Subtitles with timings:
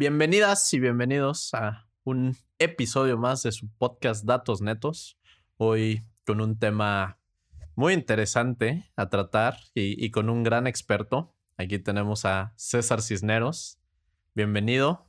[0.00, 5.18] Bienvenidas y bienvenidos a un episodio más de su podcast Datos Netos.
[5.58, 7.18] Hoy con un tema
[7.74, 11.34] muy interesante a tratar y, con un gran experto.
[11.58, 13.76] Aquí tenemos a César Cisneros.
[14.34, 15.06] Bienvenido.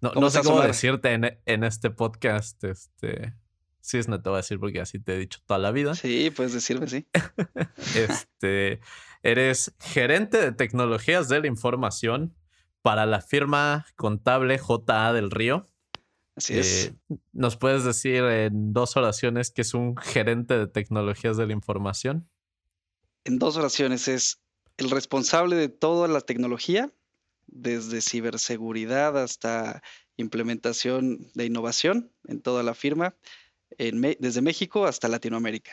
[0.00, 3.34] No, sé cómo decirte en, este podcast, este,
[3.80, 5.94] Cisne te voy a decir porque así te he dicho toda la vida.
[5.94, 7.06] Sí, puedes decirme, sí.
[7.94, 8.80] este,
[9.22, 12.34] eres gerente de tecnologías de la información
[12.88, 15.66] para la firma contable JA del Río.
[16.34, 16.86] Así es.
[16.86, 21.52] Eh, ¿Nos puedes decir en dos oraciones que es un gerente de tecnologías de la
[21.52, 22.30] información?
[23.24, 24.40] En dos oraciones es
[24.78, 26.90] el responsable de toda la tecnología,
[27.46, 29.82] desde ciberseguridad hasta
[30.16, 33.16] implementación de innovación en toda la firma,
[33.76, 35.72] desde México hasta Latinoamérica.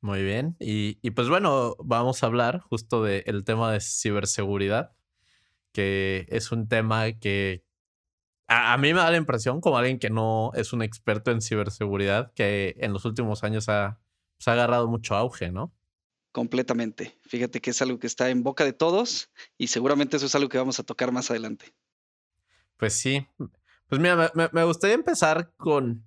[0.00, 0.54] Muy bien.
[0.60, 4.92] Y, pues bueno, vamos a hablar justo del tema de ciberseguridad,
[5.72, 7.64] que es un tema que
[8.46, 12.32] a, mí me da la impresión, como alguien que no es un experto en ciberseguridad,
[12.34, 13.98] que en los últimos años ha,
[14.36, 15.72] pues, ha agarrado mucho auge, ¿no?
[16.32, 17.18] Completamente.
[17.22, 20.48] Fíjate que es algo que está en boca de todos y seguramente eso es algo
[20.48, 21.74] que vamos a tocar más adelante.
[22.76, 23.26] Pues sí.
[23.88, 26.06] Pues mira, me, gustaría empezar con...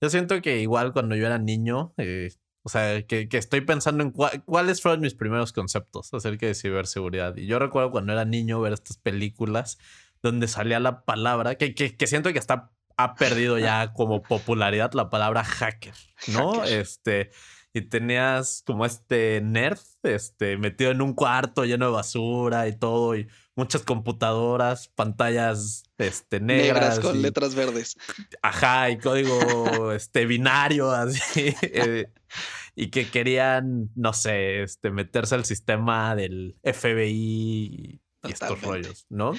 [0.00, 2.30] Yo siento que igual cuando yo era niño, eh,
[2.62, 7.36] o sea, que, estoy pensando en cuáles fueron mis primeros conceptos acerca de ciberseguridad.
[7.36, 9.78] Y yo recuerdo cuando era niño ver estas películas
[10.22, 15.08] donde salía la palabra, que, que, siento que está, ha perdido ya como popularidad la
[15.08, 15.94] palabra hacker,
[16.28, 16.64] ¿no?
[16.64, 17.30] Este,
[17.72, 23.16] y tenías como este nerd, este, metido en un cuarto lleno de basura y todo,
[23.16, 26.98] y muchas computadoras, pantallas, este, negras.
[26.98, 27.96] con letras verdes.
[28.42, 31.54] Ajá, y código, este, binario, así.
[31.62, 32.12] Eh,
[32.74, 39.32] y que querían, no sé, este, meterse al sistema del FBI y estos rollos, ¿no?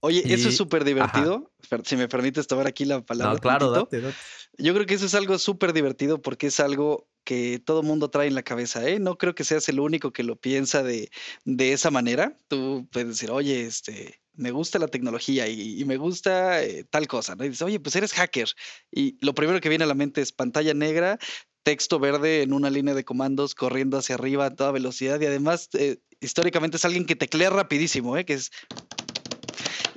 [0.00, 1.52] Oye, eso es súper divertido.
[1.84, 3.34] Si me permites tomar aquí la palabra.
[3.34, 4.16] No, claro, date, date.
[4.58, 8.28] Yo creo que eso es algo súper divertido porque es algo que todo mundo trae
[8.28, 8.98] en la cabeza, ¿eh?
[9.00, 11.10] No creo que seas el único que lo piensa de,
[11.44, 12.38] de esa manera.
[12.48, 17.34] Tú puedes decir, oye, este, me gusta la tecnología y, me gusta eh, tal cosa,
[17.36, 17.44] ¿no?
[17.44, 18.48] Y dices, oye, pues eres hacker.
[18.90, 21.18] Y lo primero que viene a la mente es pantalla negra,
[21.62, 25.70] texto verde en una línea de comandos corriendo hacia arriba a toda velocidad y además
[25.72, 28.24] eh, históricamente es alguien que teclea rapidísimo, ¿eh?
[28.24, 28.50] que es...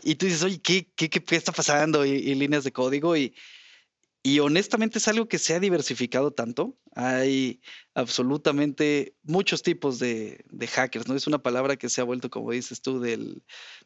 [0.04, 2.06] Y tú dices, oye, ¿qué, qué, qué está pasando?
[2.06, 3.36] Y, líneas de código y,
[4.28, 6.78] y honestamente es algo que se ha diversificado tanto.
[6.94, 7.62] Hay
[7.98, 11.16] absolutamente muchos tipos de, hackers, ¿no?
[11.16, 13.42] Es una palabra que se ha vuelto, como dices tú, del,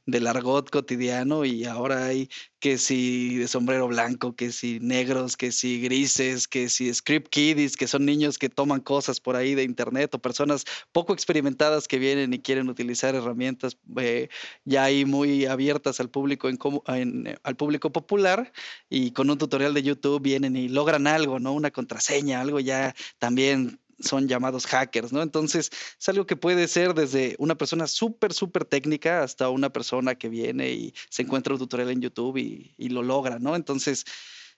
[0.06, 2.30] del argot cotidiano y ahora hay
[2.60, 7.78] que si de sombrero blanco, que si negros, que si grises, que si script kiddies,
[7.78, 11.98] que son niños que toman cosas por ahí de internet o personas poco experimentadas que
[11.98, 14.28] vienen y quieren utilizar herramientas eh,
[14.66, 18.52] ya ahí muy abiertas al público, en, al público popular
[18.90, 21.54] y con un tutorial de YouTube vienen y logran algo, ¿no?
[21.54, 25.22] Una contraseña, algo ya también son llamados hackers, ¿no?
[25.22, 30.16] Entonces, es algo que puede ser desde una persona súper, súper técnica hasta una persona
[30.16, 33.56] que viene y se encuentra un tutorial en YouTube y, lo logra, ¿no?
[33.56, 34.06] Entonces,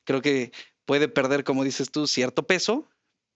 [0.04, 0.52] creo que
[0.86, 2.90] puede perder, como dices tú, cierto peso,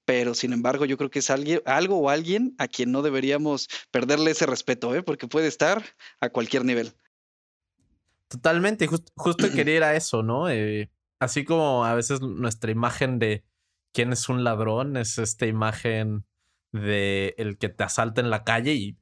[0.05, 3.67] pero sin embargo yo creo que es alguien, algo o alguien a quien no deberíamos
[3.91, 5.03] perderle ese respeto, ¿eh?
[5.03, 5.83] porque puede estar
[6.19, 6.93] a cualquier nivel.
[8.27, 10.49] Totalmente, justo quería ir a eso, ¿no?
[10.49, 10.89] Eh,
[11.19, 13.43] así como a veces nuestra imagen de
[13.97, 16.23] quién es un ladrón, es esta imagen
[16.71, 18.95] de el que te asalta en la calle y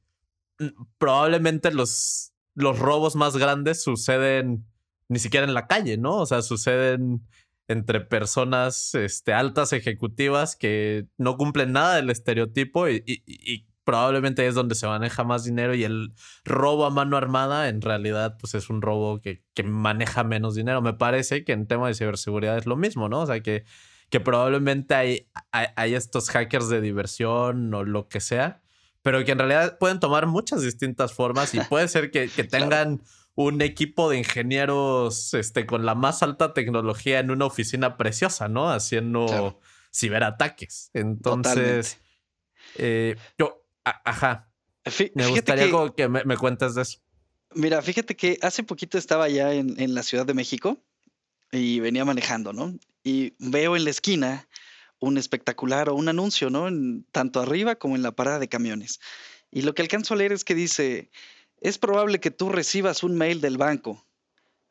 [0.58, 4.64] mm, probablemente los, los robos más grandes suceden
[5.08, 6.16] ni siquiera en la calle, ¿no?
[6.16, 7.28] O sea, suceden
[7.68, 14.74] entre personas este, altas ejecutivas que no cumplen nada del estereotipo y, probablemente es donde
[14.74, 16.14] se maneja más dinero y el
[16.44, 20.80] robo a mano armada en realidad pues es un robo que, que maneja menos dinero.
[20.80, 23.20] Me parece que en tema de ciberseguridad es lo mismo, ¿no?
[23.20, 23.64] O sea, que
[24.10, 28.62] que probablemente hay, hay, estos hackers de diversión o lo que sea,
[29.02, 33.02] pero que en realidad pueden tomar muchas distintas formas y puede ser que, tengan
[33.34, 38.70] un equipo de ingenieros este, con la más alta tecnología en una oficina preciosa, ¿no?
[38.70, 39.60] Haciendo
[39.92, 40.90] ciberataques.
[40.94, 41.98] Entonces,
[42.76, 44.50] eh, yo, ajá.
[45.14, 47.00] me gustaría que, me, cuentes de eso.
[47.54, 50.78] Mira, fíjate que hace poquito estaba ya en, en la Ciudad de México
[51.52, 52.74] y venía manejando, ¿no?
[53.06, 54.48] Y veo en la esquina
[54.98, 56.66] un espectacular o un anuncio, ¿no?
[57.12, 58.98] tanto arriba como en la parada de camiones.
[59.52, 61.12] Y lo que alcanzo a leer es que dice,
[61.60, 64.04] es probable que tú recibas un mail del banco,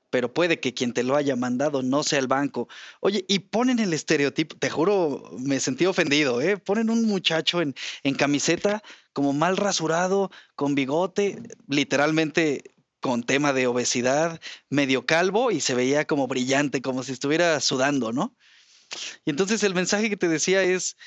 [0.09, 2.67] pero puede que quien te lo haya mandado no sea el banco.
[2.99, 6.57] Oye, y ponen el estereotipo, te juro, me sentí ofendido, ¿eh?
[6.57, 7.73] Ponen un muchacho en,
[8.03, 8.83] en camiseta
[9.13, 12.74] como mal rasurado, con bigote, literalmente
[13.05, 14.41] con tema de obesidad,
[14.71, 18.35] medio calvo y se veía como brillante, como si estuviera sudando, ¿no?
[19.25, 20.97] Y entonces el mensaje que te decía es,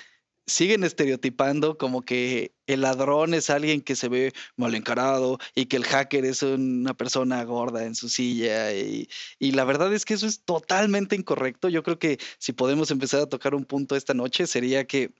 [0.46, 5.74] siguen estereotipando como que el ladrón es alguien que se ve mal encarado y que
[5.74, 8.72] el hacker es una persona gorda en su silla.
[8.72, 9.08] Y,
[9.40, 11.68] y, la verdad es que eso es totalmente incorrecto.
[11.68, 15.12] Yo creo que si podemos empezar a tocar un punto esta noche sería que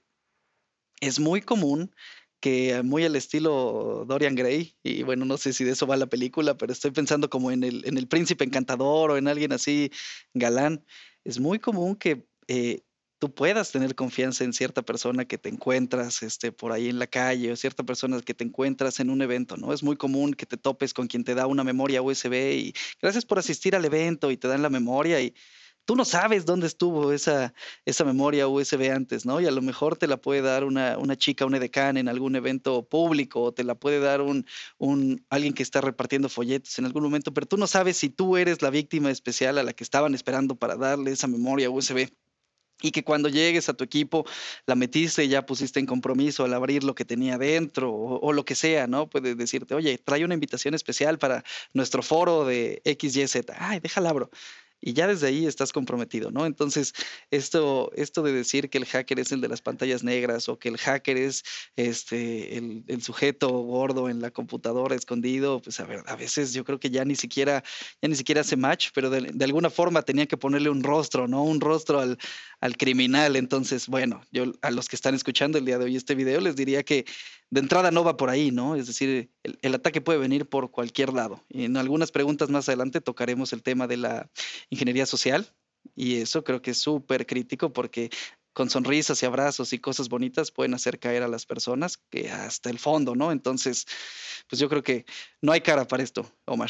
[1.01, 1.93] es muy común
[2.39, 6.07] que muy al estilo Dorian Gray, y bueno, no sé si de eso va la
[6.07, 9.91] película, pero estoy pensando como en el, en el príncipe encantador o en alguien así
[10.33, 10.85] galán,
[11.23, 12.81] es muy común que eh,
[13.19, 17.07] tú puedas tener confianza en cierta persona que te encuentras este, por ahí en la
[17.07, 19.73] calle o cierta persona que te encuentras en un evento, ¿no?
[19.73, 23.25] Es muy común que te topes con quien te da una memoria USB y gracias
[23.25, 25.35] por asistir al evento y te dan la memoria y
[25.89, 27.51] tú no sabes dónde estuvo esa,
[27.83, 29.41] esa memoria USB antes, ¿no?
[29.41, 32.35] Y a lo mejor te la puede dar una, una chica, un edecán en algún
[32.35, 34.45] evento público, o te la puede dar un,
[34.77, 38.37] un, alguien que está repartiendo folletos en algún momento, pero tú no sabes si tú
[38.37, 42.07] eres la víctima especial a la que estaban esperando para darle esa memoria USB
[42.83, 44.27] y que cuando llegues a tu equipo
[44.67, 48.45] la metiste y ya pusiste en compromiso al abrir lo que tenía dentro o, lo
[48.45, 49.09] que sea, ¿no?
[49.09, 51.43] Puede decirte, oye, trae una invitación especial para
[51.73, 53.47] nuestro foro de XYZ.
[53.57, 54.29] Ay, déjala abro
[54.81, 56.45] y ya desde ahí estás comprometido, ¿no?
[56.45, 56.93] Entonces,
[57.31, 60.69] esto, esto de decir que el hacker es el de las pantallas negras o que
[60.69, 61.43] el hacker es
[61.75, 66.63] este, el, el sujeto gordo en la computadora escondido, pues a ver, a veces yo
[66.63, 67.63] creo que ya ni siquiera,
[68.01, 71.43] ya ni siquiera hace match, pero de, alguna forma tenía que ponerle un rostro, ¿no?
[71.43, 72.17] Un rostro al,
[72.59, 73.35] al criminal.
[73.35, 76.55] Entonces, bueno, yo a los que están escuchando el día de hoy este video les
[76.55, 77.05] diría que
[77.51, 78.75] de entrada no va por ahí, ¿no?
[78.75, 81.43] Es decir, el, ataque puede venir por cualquier lado.
[81.49, 84.29] En algunas preguntas más adelante tocaremos el tema de la
[84.69, 85.47] ingeniería social
[85.95, 88.09] y eso creo que es súper crítico porque
[88.53, 92.69] con sonrisas y abrazos y cosas bonitas pueden hacer caer a las personas que hasta
[92.69, 93.31] el fondo, ¿no?
[93.31, 93.85] Entonces,
[94.49, 95.05] pues yo creo que
[95.41, 96.69] no hay cara para esto, Omar.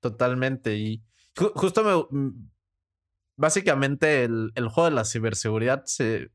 [0.00, 0.76] Totalmente.
[0.76, 1.02] Y
[1.54, 2.18] justo me...
[2.18, 2.50] Mm,
[3.36, 6.30] básicamente el, el juego de la ciberseguridad se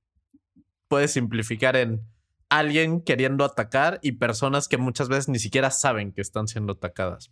[0.87, 2.07] puede simplificar en
[2.49, 7.31] alguien queriendo atacar y personas que muchas veces ni siquiera saben que están siendo atacadas.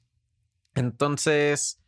[0.74, 1.81] Entonces,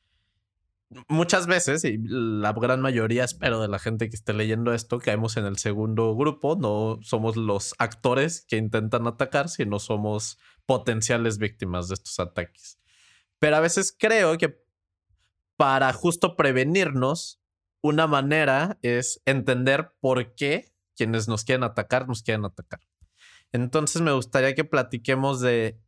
[1.07, 5.37] muchas veces, y la gran mayoría, espero, de la gente que esté leyendo esto, caemos
[5.37, 6.55] en el segundo grupo.
[6.55, 12.79] No somos los actores que intentan atacar, sino somos potenciales víctimas de estos ataques.
[13.39, 14.63] Pero a veces creo que
[15.57, 17.41] para justo prevenirnos,
[17.81, 22.79] una manera es entender por qué quienes nos quieren atacar nos quieren atacar.
[23.51, 25.79] Entonces me gustaría que platiquemos de...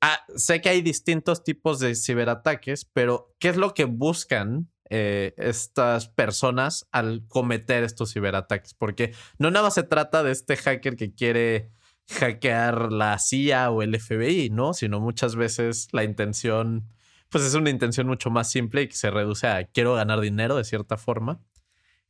[0.00, 5.34] Ah, sé que hay distintos tipos de ciberataques, pero ¿qué es lo que buscan eh,
[5.36, 8.74] estas personas al cometer estos ciberataques?
[8.74, 11.70] Porque no nada se trata de este hacker que quiere
[12.10, 14.72] hackear la CIA o el FBI, ¿no?
[14.72, 16.88] Sino muchas veces la intención,
[17.28, 20.56] pues es una intención mucho más simple y que se reduce a quiero ganar dinero
[20.56, 21.40] de cierta forma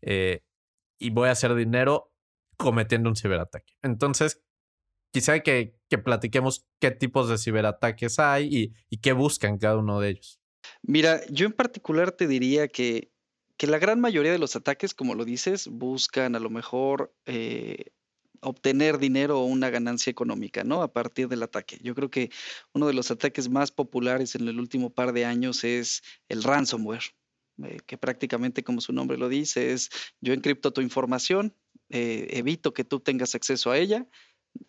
[0.02, 0.44] eh,
[0.98, 2.12] y voy a hacer dinero
[2.56, 3.74] cometiendo un ciberataque.
[3.82, 4.42] Entonces,
[5.10, 10.00] quisiera que, que platiquemos qué tipos de ciberataques hay y, y, qué buscan cada uno
[10.00, 10.40] de ellos.
[10.82, 13.10] Mira, yo en particular te diría que,
[13.56, 17.86] que la gran mayoría de los ataques, como lo dices, buscan a lo mejor eh,
[18.40, 20.82] obtener dinero o una ganancia económica, ¿no?
[20.82, 21.78] A partir del ataque.
[21.82, 22.30] Yo creo que
[22.72, 27.14] uno de los ataques más populares en el último par de años es el ransomware.
[27.64, 29.90] Eh, que prácticamente como su nombre lo dice es
[30.20, 31.56] yo encripto tu información,
[31.88, 34.06] eh, evito que tú tengas acceso a ella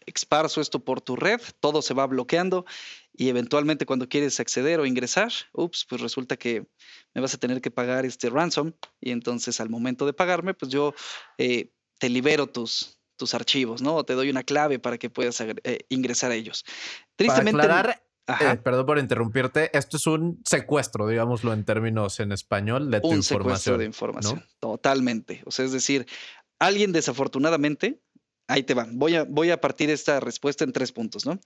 [0.05, 2.65] exparso esto por tu red, todo se va bloqueando
[3.13, 6.65] y eventualmente cuando quieres acceder o ingresar, ups, pues resulta que
[7.13, 10.71] me vas a tener que pagar este ransom y entonces al momento de pagarme, pues
[10.71, 10.93] yo
[11.37, 13.95] eh, te libero tus, tus archivos, ¿no?
[13.95, 16.65] O te doy una clave para que puedas eh, ingresar a ellos.
[17.15, 17.61] Tristemente.
[17.61, 18.03] Para aclarar,
[18.39, 23.09] eh, perdón por interrumpirte, esto es un secuestro, digámoslo en términos en español, de tu
[23.09, 23.43] un información.
[23.43, 25.41] secuestro de información, totalmente.
[25.45, 26.05] O sea, es decir,
[26.59, 28.01] alguien desafortunadamente
[28.49, 28.87] Ahí te va.
[28.91, 31.39] Voy a, voy a partir esta respuesta en tres puntos, ¿no?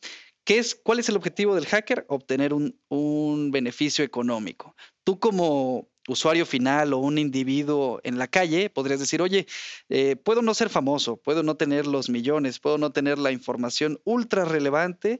[0.45, 2.05] ¿Qué es, ¿Cuál es el objetivo del hacker?
[2.07, 4.73] Obtener un, un beneficio económico.
[5.03, 9.47] Tú como usuario final o un individuo en la calle, podrías decir, oye,
[9.89, 13.99] eh, puedo no ser famoso, puedo no tener los millones, puedo no tener la información
[14.05, 15.19] ultra relevante,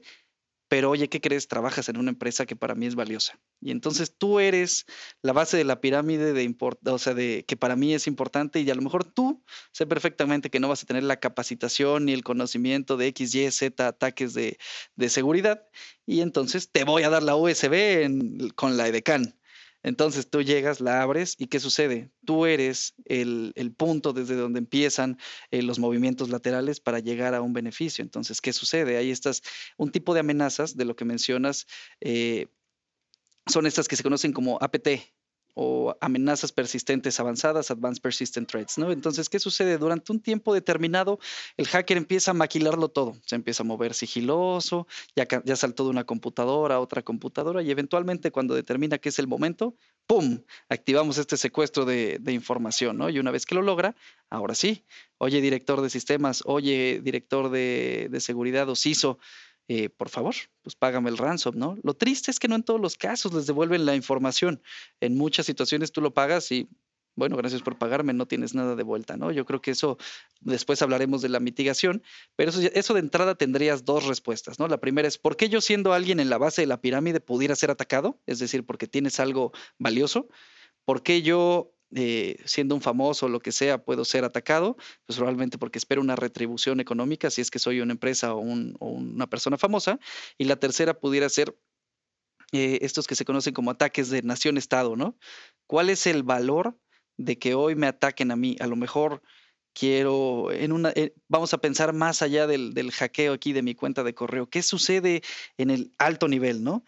[0.74, 1.46] pero oye, ¿qué crees?
[1.46, 3.38] Trabajas en una empresa que para mí es valiosa.
[3.60, 4.86] Y entonces tú eres
[5.22, 8.68] la base de la pirámide de o sea, de que para mí es importante y
[8.68, 12.24] a lo mejor tú sé perfectamente que no vas a tener la capacitación ni el
[12.24, 14.58] conocimiento de X, Y, Z ataques de,
[14.96, 15.64] de seguridad
[16.06, 19.32] y entonces te voy a dar la USB con la EDECAN.
[19.84, 22.10] Entonces tú llegas, la abres y ¿qué sucede?
[22.24, 25.18] Tú eres el, punto desde donde empiezan
[25.50, 28.02] eh, los movimientos laterales para llegar a un beneficio.
[28.02, 28.96] Entonces, ¿qué sucede?
[28.96, 29.42] Ahí estás
[29.76, 31.66] un tipo de amenazas de lo que mencionas.
[32.00, 32.48] Eh,
[33.46, 34.88] son estas que se conocen como APT,
[35.54, 38.90] o amenazas persistentes avanzadas, Advanced Persistent Threats, ¿no?
[38.92, 39.78] Entonces, ¿qué sucede?
[39.78, 41.18] Durante un tiempo determinado,
[41.56, 45.90] el hacker empieza a maquilarlo todo, se empieza a mover sigiloso, ya, ya saltó de
[45.90, 51.18] una computadora a otra computadora y eventualmente cuando determina que es el momento, ¡pum!, activamos
[51.18, 53.00] este secuestro de, de información.
[53.10, 53.94] Y una vez que lo logra,
[54.30, 54.84] ahora sí,
[55.18, 59.18] oye, director de sistemas, oye, director de, de seguridad o CISO,
[59.68, 61.76] eh, por favor, pues págame el ransom, ¿no?
[61.82, 64.62] Lo triste es que no en todos los casos les devuelven la información.
[65.00, 66.68] En muchas situaciones tú lo pagas y,
[67.16, 69.30] bueno, gracias por pagarme, no tienes nada de vuelta, ¿no?
[69.32, 69.96] Yo creo que eso,
[70.40, 72.02] después hablaremos de la mitigación,
[72.36, 74.68] pero eso, eso de entrada tendrías dos respuestas, ¿no?
[74.68, 77.56] La primera es, ¿por qué yo siendo alguien en la base de la pirámide pudiera
[77.56, 78.20] ser atacado?
[78.26, 80.28] Es decir, porque tienes algo valioso.
[80.84, 85.16] ¿Por qué yo eh, siendo un famoso o lo que sea, puedo ser atacado, pues
[85.16, 89.58] probablemente porque espero una retribución económica, si es que soy una empresa o, una persona
[89.58, 90.00] famosa.
[90.36, 91.56] Y la tercera pudiera ser
[92.52, 95.16] eh, estos que se conocen como ataques de nación-estado, ¿no?
[95.68, 96.76] ¿Cuál es el valor
[97.16, 98.56] de que hoy me ataquen a mí?
[98.60, 99.22] A lo mejor
[99.72, 103.74] quiero, en una, eh, vamos a pensar más allá del, del, hackeo aquí de mi
[103.76, 104.48] cuenta de correo.
[104.50, 105.22] ¿Qué sucede
[105.58, 106.84] en el alto nivel, no?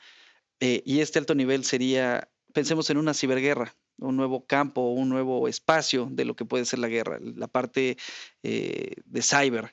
[0.59, 6.09] y este alto nivel sería, pensemos en una ciberguerra un nuevo campo, un nuevo espacio
[6.11, 7.97] de lo que puede ser la guerra, la parte
[8.43, 9.73] eh, de cyber.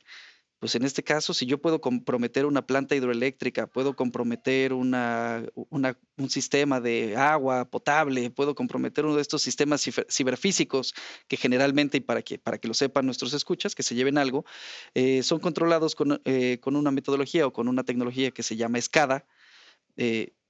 [0.63, 6.29] Pues en este caso, si yo puedo comprometer una planta hidroeléctrica, puedo comprometer una, un
[6.29, 10.93] sistema de agua potable, puedo comprometer uno de estos sistemas ciberfísicos
[11.27, 14.45] que generalmente, y para que, para que lo sepan nuestros escuchas, que se lleven algo,
[14.93, 18.79] eh, son controlados con, eh, con, una metodología o con una tecnología que se llama
[18.79, 19.25] SCADA,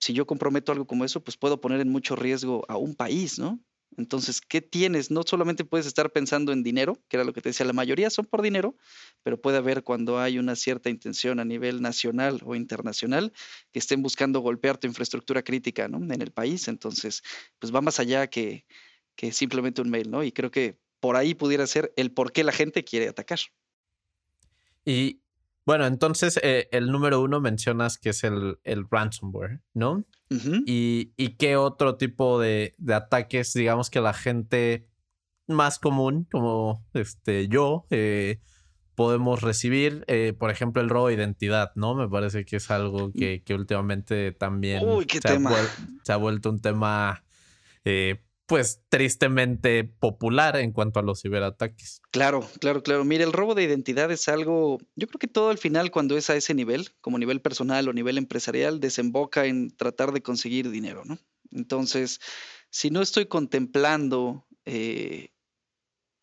[0.04, 3.40] si yo comprometo algo como eso, pues puedo poner en mucho riesgo a un país,
[3.40, 3.64] ¿no?
[3.96, 5.12] Entonces, ¿qué tienes?
[5.12, 8.10] No solamente puedes estar pensando en dinero, que era lo que te decía, la mayoría
[8.10, 8.76] son por dinero,
[9.22, 13.32] pero puede haber cuando hay una cierta intención a nivel nacional o internacional
[13.72, 15.98] que estén buscando golpear tu infraestructura crítica ¿no?
[16.14, 16.68] en el país.
[16.68, 17.22] Entonces,
[17.60, 18.66] pues va más allá que,
[19.16, 20.24] que simplemente un mail, ¿no?
[20.24, 23.40] Y creo que por ahí pudiera ser el por qué la gente quiere atacar.
[24.86, 25.22] Y
[25.66, 30.06] bueno, entonces eh, el número uno mencionas que es el, el ransomware, ¿no?
[30.66, 34.88] y, y, qué otro tipo de, de, ataques, digamos que la gente
[35.48, 38.40] más común, como este, yo, eh,
[38.96, 41.94] podemos recibir, eh, por ejemplo, el robo de identidad, ¿no?
[41.94, 43.12] Me parece que es algo mm.
[43.14, 45.40] que, que últimamente también se, Ha
[46.04, 47.24] se, Ha vuelto un tema
[48.54, 52.04] pues tristemente popular en cuanto a los ciberataques.
[52.12, 53.04] Claro, claro, claro.
[53.04, 56.30] Mire, el robo de identidad es algo, yo creo que todo al final cuando es
[56.30, 61.02] a ese nivel, como nivel personal o nivel empresarial, desemboca en tratar de conseguir dinero,
[61.04, 61.18] ¿no?
[61.50, 62.20] Entonces,
[62.70, 65.30] si no estoy contemplando eh,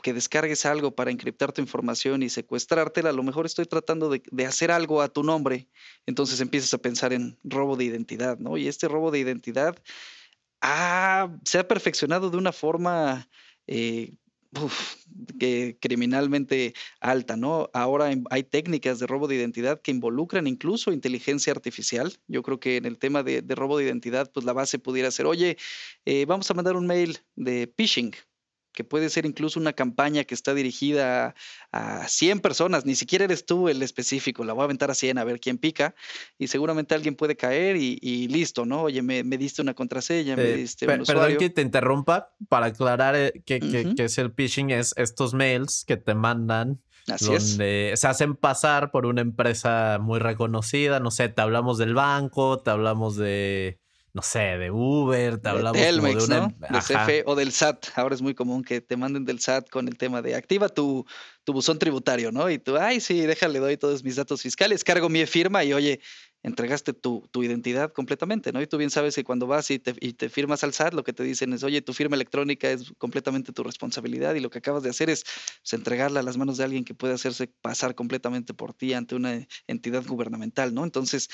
[0.01, 4.23] que descargues algo para encriptar tu información y secuestrártela, a lo mejor estoy tratando de,
[4.31, 5.69] de, hacer algo a tu nombre,
[6.07, 8.57] entonces empiezas a pensar en robo de identidad, ¿no?
[8.57, 9.77] Y este robo de identidad
[11.45, 13.29] se ha perfeccionado de una forma
[13.67, 14.15] eh,
[15.81, 17.71] criminalmente alta, ¿no?
[17.73, 22.19] Ahora hay técnicas de robo de identidad que involucran incluso inteligencia artificial.
[22.27, 25.27] Yo creo que en el tema de, robo de identidad, pues la base pudiera ser,
[25.27, 25.57] oye,
[26.05, 28.13] eh, vamos a mandar un mail de phishing,
[28.73, 31.35] que puede ser incluso una campaña que está dirigida
[31.73, 35.19] a, 100 personas, ni siquiera eres tú el específico, la voy a aventar a 100
[35.19, 35.95] a ver quién pica
[36.39, 38.83] y seguramente alguien puede caer y, listo, ¿no?
[38.83, 43.43] Oye, me, diste una contraseña, me diste un Perdón que te interrumpa, para aclarar eh,
[43.45, 46.81] qué que, es el phishing, es estos mails que te mandan
[47.19, 52.61] donde se hacen pasar por una empresa muy reconocida, no sé, te hablamos del banco,
[52.61, 53.81] te hablamos de
[54.13, 56.81] no sé, de Uber, te hablamos de, Telmex, de, una...
[56.81, 57.87] CFE o del SAT.
[57.95, 61.07] Ahora es muy común que te manden del SAT con el tema de activa tu,
[61.45, 62.51] tu buzón tributario, ¿no?
[62.51, 66.01] Y tú, ay, sí, déjale, doy todos mis datos fiscales, cargo mi firma y oye,
[66.43, 68.61] entregaste tu, tu, identidad completamente, ¿no?
[68.61, 71.05] Y tú bien sabes que cuando vas y te, y te, firmas al SAT, lo
[71.05, 74.59] que te dicen es, oye, tu firma electrónica es completamente tu responsabilidad y lo que
[74.59, 75.25] acabas de hacer es
[75.63, 79.15] pues, entregarla a las manos de alguien que puede hacerse pasar completamente por ti ante
[79.15, 80.83] una entidad gubernamental, ¿no?
[80.85, 81.29] Entonces,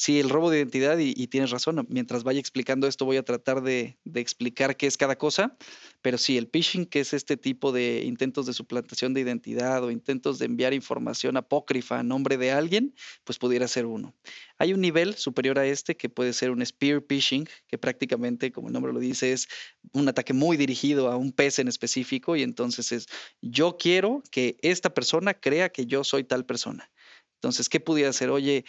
[0.00, 3.62] Sí, el robo de identidad, y, tienes razón, mientras vaya explicando esto voy a tratar
[3.62, 5.58] de, explicar qué es cada cosa,
[6.00, 9.90] pero sí, el phishing, que es este tipo de intentos de suplantación de identidad o
[9.90, 14.14] intentos de enviar información apócrifa a nombre de alguien, pues pudiera ser uno.
[14.56, 18.68] Hay un nivel superior a este que puede ser un spear phishing, que prácticamente, como
[18.68, 19.48] el nombre lo dice, es
[19.92, 23.06] un ataque muy dirigido a un pez en específico y entonces es,
[23.42, 26.90] yo quiero que esta persona crea que yo soy tal persona.
[27.40, 28.28] Entonces, ¿qué pudiera ser?
[28.28, 28.66] Oye,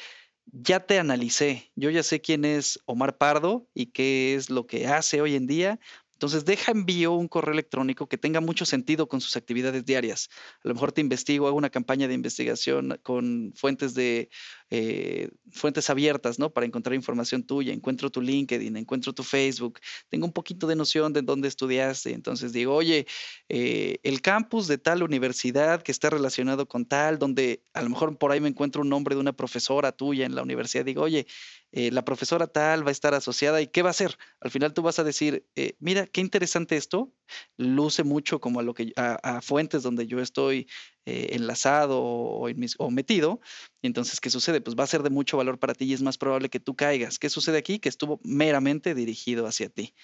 [0.51, 4.87] ya te analicé, yo ya sé quién es Omar Pardo y qué es lo que
[4.87, 5.79] hace hoy en día.
[6.21, 10.29] Entonces, deja envío un correo electrónico que tenga mucho sentido con sus actividades diarias.
[10.63, 14.29] A lo mejor te investigo, hago una campaña de investigación con fuentes de
[14.69, 16.53] eh, fuentes abiertas, ¿no?
[16.53, 17.73] Para encontrar información tuya.
[17.73, 19.79] Encuentro tu LinkedIn, encuentro tu Facebook.
[20.09, 22.13] Tengo un poquito de noción de dónde estudiaste.
[22.13, 23.07] Entonces digo, oye,
[23.49, 28.19] eh, el campus de tal universidad que está relacionado con tal, donde a lo mejor
[28.19, 30.85] por ahí me encuentro un nombre de una profesora tuya en la universidad.
[30.85, 31.25] Digo, oye,
[31.73, 34.17] eh, la profesora tal va a estar asociada y ¿qué va a hacer?
[34.41, 37.13] Al final tú vas a decir, eh, mira, qué interesante esto,
[37.57, 40.67] luce mucho como a, lo que, a, fuentes donde yo estoy
[41.05, 43.39] eh, enlazado o, o, metido,
[43.81, 44.59] entonces, ¿qué sucede?
[44.59, 46.75] Pues va a ser de mucho valor para ti y es más probable que tú
[46.75, 47.19] caigas.
[47.19, 47.79] ¿Qué sucede aquí?
[47.79, 49.95] Que estuvo meramente dirigido hacia ti.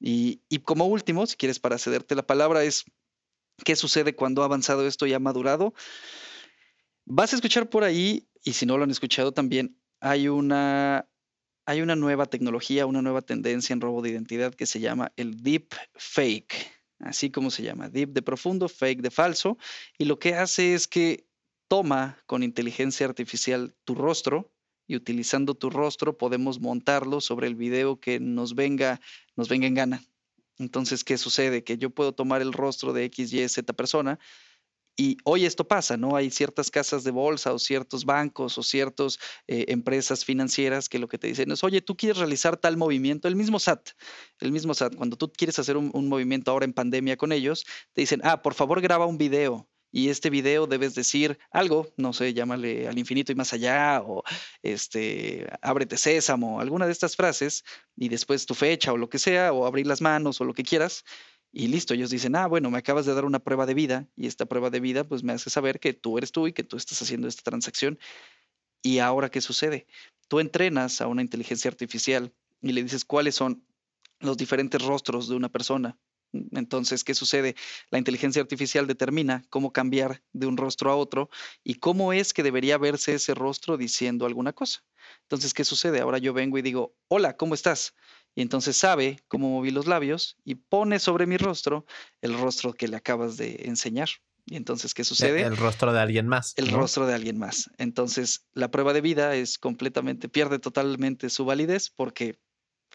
[0.00, 2.84] Y, y como último, si quieres para cederte la palabra, es,
[3.64, 5.72] ¿qué sucede cuando ha avanzado esto y ha madurado?
[7.04, 11.08] Vas a escuchar por ahí, y si no lo han escuchado también, hay una
[11.66, 15.42] hay una nueva tecnología, una nueva tendencia en robo de identidad que se llama el
[15.42, 16.54] deep fake,
[16.98, 19.58] así como se llama, deep de profundo, fake de falso,
[19.98, 21.26] y lo que hace es que
[21.68, 24.52] toma con inteligencia artificial tu rostro
[24.86, 29.00] y utilizando tu rostro podemos montarlo sobre el video que nos venga,
[29.36, 30.02] nos venga en gana.
[30.58, 31.64] Entonces, ¿qué sucede?
[31.64, 34.18] Que yo puedo tomar el rostro de X, Y, Z persona,
[34.96, 36.16] y hoy esto pasa, ¿no?
[36.16, 41.08] Hay ciertas casas de bolsa o ciertos bancos o ciertas eh, empresas financieras que lo
[41.08, 43.90] que te dicen es, oye, tú quieres realizar tal movimiento, el mismo SAT,
[44.40, 48.02] el mismo SAT, cuando tú quieres hacer un, movimiento ahora en pandemia con ellos, te
[48.02, 52.32] dicen, ah, por favor graba un video y este video debes decir algo, no sé,
[52.32, 54.24] llámale al infinito y más allá, o
[54.62, 57.62] este, ábrete sésamo, alguna de estas frases,
[57.94, 60.64] y después tu fecha o lo que sea, o abrir las manos o lo que
[60.64, 61.04] quieras,
[61.52, 64.26] y listo, ellos dicen, ah, bueno, me acabas de dar una prueba de vida y
[64.26, 66.78] esta prueba de vida pues me hace saber que tú eres tú y que tú
[66.78, 67.98] estás haciendo esta transacción.
[68.82, 69.86] Y ahora, ¿qué sucede?
[70.28, 72.32] Tú entrenas a una inteligencia artificial
[72.62, 73.66] y le dices cuáles son
[74.20, 75.98] los diferentes rostros de una persona.
[76.32, 77.54] Entonces, ¿qué sucede?
[77.90, 81.28] La inteligencia artificial determina cómo cambiar de un rostro a otro
[81.62, 84.82] y cómo es que debería verse ese rostro diciendo alguna cosa.
[85.24, 86.00] Entonces, ¿qué sucede?
[86.00, 87.94] Ahora yo vengo y digo, hola, ¿cómo estás?
[88.34, 91.84] Y entonces sabe cómo moví los labios y pone sobre mi rostro
[92.20, 94.08] el rostro que le acabas de enseñar.
[94.46, 95.42] Y entonces, ¿qué e, sucede?
[95.42, 96.54] El rostro de alguien más.
[96.56, 97.70] El rostro de alguien más.
[97.78, 102.38] Entonces, la prueba de vida es completamente, pierde totalmente su validez porque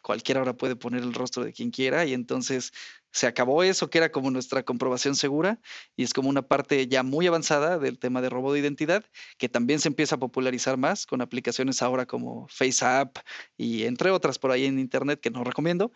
[0.02, 2.72] cualquiera ahora puede poner el rostro de quien quiera y entonces
[3.18, 5.60] se acabó eso que era como nuestra comprobación segura
[5.96, 9.04] y es como una parte ya muy avanzada del tema de robo de identidad
[9.40, 13.18] que también se empieza a popularizar más con aplicaciones ahora como FaceApp
[13.58, 15.92] y entre otras por ahí en internet que no recomiendo,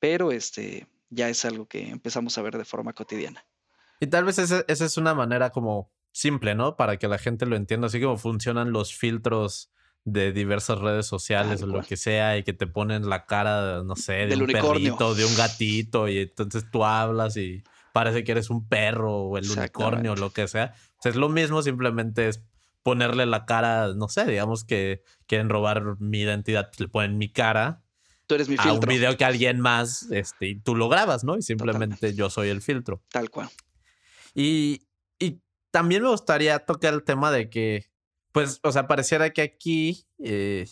[0.00, 3.46] pero este ya es algo que empezamos a ver de forma cotidiana.
[3.98, 6.76] Y tal vez esa, esa es una manera como simple, ¿no?
[6.76, 9.70] Para que la gente lo entienda, así como funcionan los filtros
[10.06, 13.96] de diversas redes sociales o lo que sea y que te ponen la cara, no
[13.96, 18.48] sé, de un perrito, de un gatito y entonces tú hablas y parece que eres
[18.48, 20.74] un perro o el unicornio o lo que sea.
[20.98, 22.40] O sea, es lo mismo, simplemente es
[22.84, 27.82] ponerle la cara, no sé, digamos que quieren robar mi identidad, le ponen mi cara.
[28.28, 28.70] Tú eres mi filtro.
[28.70, 31.36] A un video que alguien más, este, y tú lo grabas, ¿no?
[31.36, 33.02] Y simplemente yo soy el filtro.
[33.10, 33.48] Tal cual.
[34.36, 34.86] Y,
[35.18, 35.40] y
[35.72, 37.86] también me gustaría tocar el tema de que
[38.36, 40.68] pues, o sea, pareciera que aquí eh,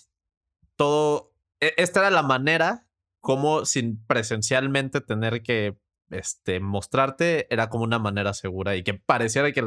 [0.77, 2.87] todo, e, esta era la manera
[3.22, 5.79] como sin presencialmente tener que
[6.11, 9.64] este, mostrarte, era como una manera segura y que pareciera que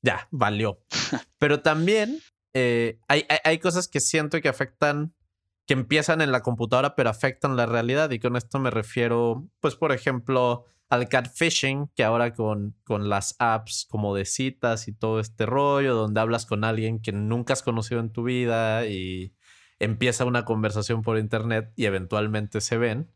[0.00, 0.82] ya valió.
[1.38, 2.20] Pero también
[2.54, 5.14] eh, hay, hay, hay cosas que siento que afectan,
[5.66, 8.10] que empiezan en la computadora, pero afectan la realidad.
[8.12, 13.36] Y con esto me refiero, pues, por ejemplo, al catfishing, que ahora con, con las
[13.38, 17.62] apps como de citas y todo este rollo, donde hablas con alguien que nunca has
[17.62, 19.32] conocido en tu vida y
[19.78, 23.10] empieza una conversación por internet y eventualmente se ven,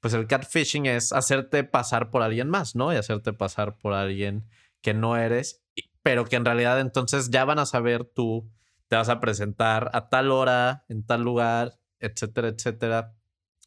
[0.00, 2.92] pues el catfishing es hacerte pasar por alguien más, ¿no?
[2.92, 4.44] Y hacerte pasar por alguien
[4.82, 5.64] que no eres,
[6.02, 8.52] pero que en realidad entonces ya van a saber tú,
[8.88, 13.14] te vas a presentar a tal hora, en tal lugar, etcétera, etcétera.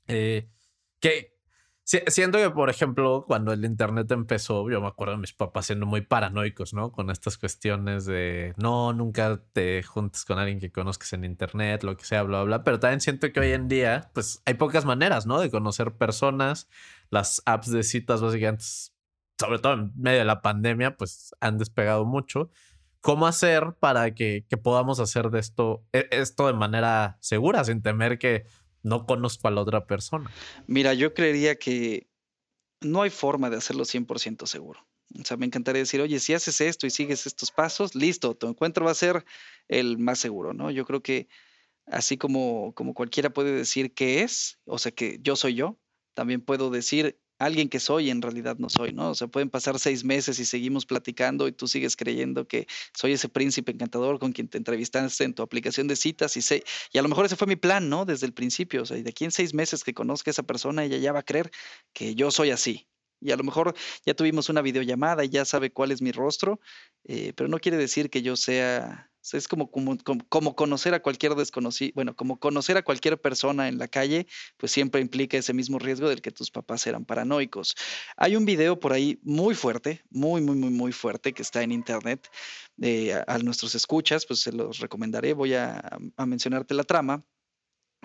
[0.08, 0.48] Eh,
[1.00, 1.37] que,
[1.88, 5.86] siento que, por ejemplo, cuando el Internet empezó, yo me acuerdo de mis papás siendo
[5.86, 6.91] muy paranoicos, ¿no?
[6.91, 11.95] Con estas cuestiones de, no, nunca te juntes con alguien que conozcas en Internet, lo
[11.95, 12.63] que sea, bla, bla.
[12.65, 15.39] Pero también siento que hoy en día, pues hay pocas maneras, ¿no?
[15.39, 16.67] De conocer personas.
[17.10, 18.65] Las apps de citas, básicamente,
[19.39, 22.50] sobre todo en medio de la pandemia, pues han despegado mucho.
[23.00, 27.82] ¿Cómo hacer para que, que podamos hacer de esto, e, esto de manera segura, sin
[27.82, 28.45] temer que
[28.84, 30.32] no conozco a la otra persona.
[30.68, 32.08] Mira, yo creería que
[32.82, 34.88] no hay forma de hacerlo 100% seguro.
[35.20, 38.48] O sea, me encantaría decir, oye, si haces esto y sigues estos pasos, listo, tu
[38.48, 39.26] encuentro va a ser
[39.68, 40.70] el más seguro, ¿no?
[40.70, 41.28] Yo creo que
[41.86, 45.80] así como, como cualquiera puede decir qué es, o sea, que yo soy yo,
[46.13, 49.12] también puedo decir alguien que soy en realidad no soy, ¿no?
[49.12, 53.13] O sea, pueden pasar seis meses y seguimos platicando y tú sigues creyendo que soy
[53.13, 56.97] ese príncipe encantador con quien te entrevistaste en tu aplicación de citas y sé, y
[56.97, 58.06] a lo mejor ese fue mi plan, ¿no?
[58.06, 60.43] Desde el principio, o sea, y de aquí en seis meses que conozca a esa
[60.43, 61.52] persona, ella ya va a creer
[61.93, 62.88] que yo soy así.
[63.19, 63.73] Y a lo mejor
[64.06, 66.60] ya tuvimos una videollamada y ya sabe cuál es mi rostro,
[67.04, 69.98] eh, pero no quiere decir que yo sea es como, como,
[70.30, 74.72] como, conocer a cualquier desconocido, bueno, como conocer a cualquier persona en la calle, pues
[74.72, 77.76] siempre implica ese mismo riesgo del que tus papás eran paranoicos.
[78.16, 81.72] Hay un video por ahí muy fuerte, muy, muy, muy, muy fuerte que está en
[81.72, 82.28] internet.
[82.82, 85.34] Eh, a, nuestros escuchas, pues se los recomendaré.
[85.34, 85.82] Voy a,
[86.16, 87.24] a mencionarte la trama.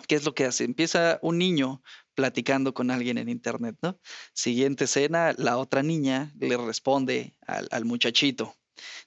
[0.09, 0.65] ¿Qué es lo que hace?
[0.65, 1.83] Empieza un niño
[2.15, 3.99] platicando con alguien en internet, ¿no?
[4.33, 8.57] Siguiente escena, la otra niña le responde al, al muchachito,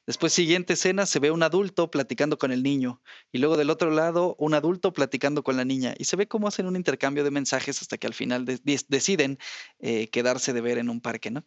[0.05, 3.01] Después, siguiente escena, se ve un adulto platicando con el niño
[3.31, 6.47] y luego del otro lado un adulto platicando con la niña y se ve cómo
[6.47, 9.39] hacen un intercambio de mensajes hasta que al final deciden
[9.79, 11.45] eh, quedarse de ver en un parque, ¿no?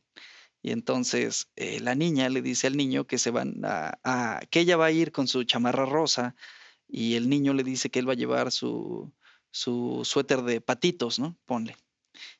[0.62, 4.76] Y entonces eh, la niña le dice al niño que se van a, que ella
[4.76, 6.34] va a ir con su chamarra rosa
[6.88, 9.12] y el niño le dice que él va a llevar su,
[9.50, 11.38] su suéter de patitos, ¿no?
[11.46, 11.76] Ponle.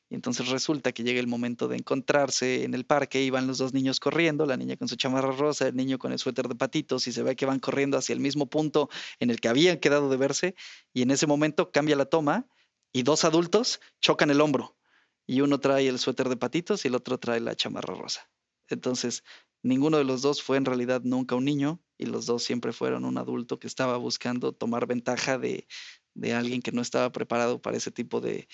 [0.09, 3.59] Y entonces resulta que llega el momento de encontrarse en el parque y van los
[3.59, 6.55] dos niños corriendo, la niña con su chamarra rosa, el niño con el suéter de
[6.55, 9.77] patitos y se ve que van corriendo hacia el mismo punto en el que habían
[9.77, 10.55] quedado de verse
[10.93, 12.47] y en ese momento cambia la toma
[12.91, 14.75] y dos adultos chocan el hombro
[15.27, 18.31] y uno trae el suéter de patitos y el otro trae la chamarra rosa.
[18.67, 19.23] Entonces,
[19.61, 23.05] ninguno de los dos fue en realidad nunca un niño y los dos siempre fueron
[23.05, 25.67] un adulto que estaba buscando tomar ventaja de,
[26.13, 28.47] de alguien que no estaba preparado para ese tipo de,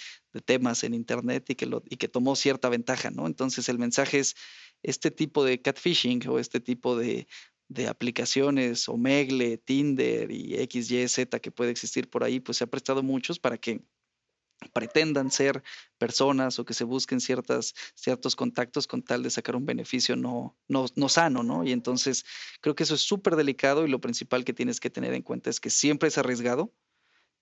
[0.45, 3.27] temas en Internet y que, y que tomó cierta ventaja, ¿no?
[3.27, 4.35] Entonces el mensaje es,
[4.83, 7.27] este tipo de catfishing o este tipo de,
[7.67, 13.01] de aplicaciones, Omegle, Tinder y XYZ que puede existir por ahí, pues se ha prestado
[13.01, 13.81] muchos para que
[14.73, 15.63] pretendan ser
[15.97, 20.57] personas o que se busquen ciertas, ciertos contactos con tal de sacar un beneficio no,
[20.67, 21.63] no, no sano, ¿no?
[21.63, 22.25] Y entonces
[22.61, 25.49] creo que eso es súper delicado y lo principal que tienes que tener en cuenta
[25.49, 26.73] es que siempre es arriesgado,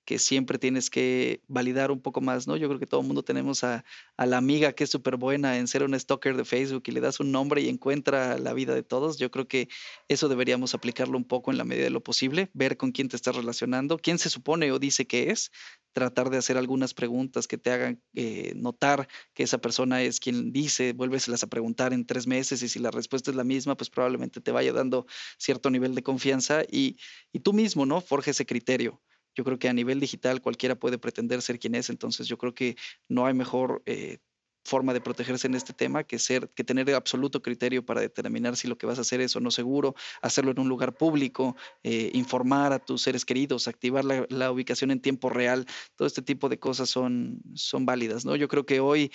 [0.05, 2.57] que siempre tienes que validar un poco más, ¿no?
[2.57, 3.83] Yo creo que todo el mundo tenemos a,
[4.17, 7.19] la amiga que es súper buena en ser un stalker de Facebook y le das
[7.19, 9.17] un nombre y encuentra la vida de todos.
[9.17, 9.69] Yo creo que
[10.07, 13.15] eso deberíamos aplicarlo un poco en la medida de lo posible, ver con quién te
[13.15, 15.51] estás relacionando, quién se supone o dice que es,
[15.93, 20.51] tratar de hacer algunas preguntas que te hagan eh, notar que esa persona es quien
[20.51, 23.89] dice, vuélveselas a preguntar en tres meses y si la respuesta es la misma, pues
[23.89, 25.05] probablemente te vaya dando
[25.37, 26.97] cierto nivel de confianza y,
[27.31, 28.01] y tú mismo, ¿no?
[28.01, 29.01] Forja ese criterio
[29.35, 32.53] yo creo que a nivel digital cualquiera puede pretender ser quien es, entonces yo creo
[32.53, 32.75] que
[33.07, 34.19] no hay mejor eh,
[34.63, 38.67] forma de protegerse en este tema que ser que tener absoluto criterio para determinar si
[38.67, 42.11] lo que vas a hacer es o no seguro, hacerlo en un lugar público, eh,
[42.13, 45.65] informar a tus seres queridos, activar la, la, ubicación en tiempo real,
[45.95, 48.35] todo este tipo de cosas son, son válidas, ¿no?
[48.35, 49.11] Yo creo que hoy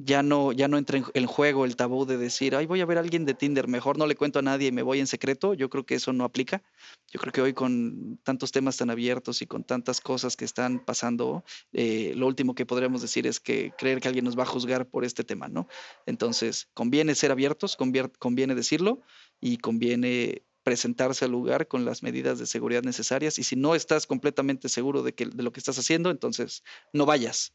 [0.00, 2.98] ya no, ya no entra en juego el tabú de decir, ay, voy a ver
[2.98, 5.54] a alguien de Tinder, mejor no le cuento a nadie y me voy en secreto.
[5.54, 6.62] Yo creo que eso no aplica.
[7.10, 10.84] Yo creo que hoy con tantos temas tan abiertos y con tantas cosas que están
[10.84, 14.46] pasando, eh, lo último que podríamos decir es que creer que alguien nos va a
[14.46, 15.66] juzgar por este tema, ¿no?
[16.06, 19.00] Entonces, conviene ser abiertos, conviene decirlo
[19.40, 24.06] y conviene presentarse al lugar con las medidas de seguridad necesarias y si no estás
[24.06, 27.54] completamente seguro de, que, de lo que estás haciendo, entonces no vayas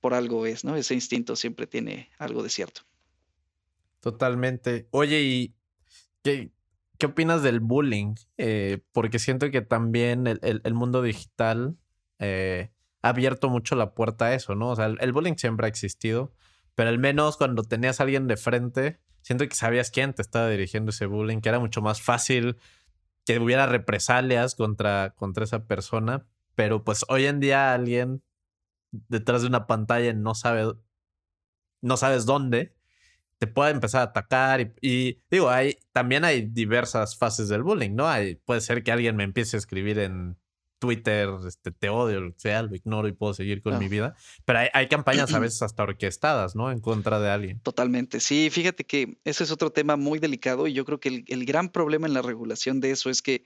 [0.00, 0.76] por algo es, ¿no?
[0.76, 2.82] Ese instinto siempre tiene algo de cierto.
[4.00, 4.88] Totalmente.
[4.90, 5.54] Oye, ¿y
[6.22, 6.50] qué,
[6.98, 8.14] qué opinas del bullying?
[8.38, 11.76] Eh, porque siento que también el, mundo digital
[12.18, 12.70] eh,
[13.02, 14.70] ha abierto mucho la puerta a eso, ¿no?
[14.70, 16.32] O sea, el, bullying siempre ha existido,
[16.74, 20.48] pero al menos cuando tenías a alguien de frente, siento que sabías quién te estaba
[20.48, 22.56] dirigiendo ese bullying, que era mucho más fácil
[23.26, 28.22] que hubiera represalias contra, contra esa persona, pero pues hoy en día alguien
[28.90, 30.72] detrás de una pantalla no sabe,
[31.82, 32.74] no sabes dónde,
[33.38, 34.74] te puede empezar a atacar.
[34.80, 38.08] Y, digo, hay, también hay diversas fases del bullying, ¿no?
[38.08, 40.36] Hay, puede ser que alguien me empiece a escribir en
[40.78, 44.14] Twitter, este, te odio, lo sea, lo ignoro y puedo seguir con mi vida.
[44.44, 46.70] Pero hay, campañas a veces hasta orquestadas, ¿no?
[46.70, 47.60] En contra de alguien.
[47.60, 48.20] Totalmente.
[48.20, 51.68] Sí, fíjate que ese es otro tema muy delicado y yo creo que el gran
[51.68, 53.44] problema en la regulación de eso es que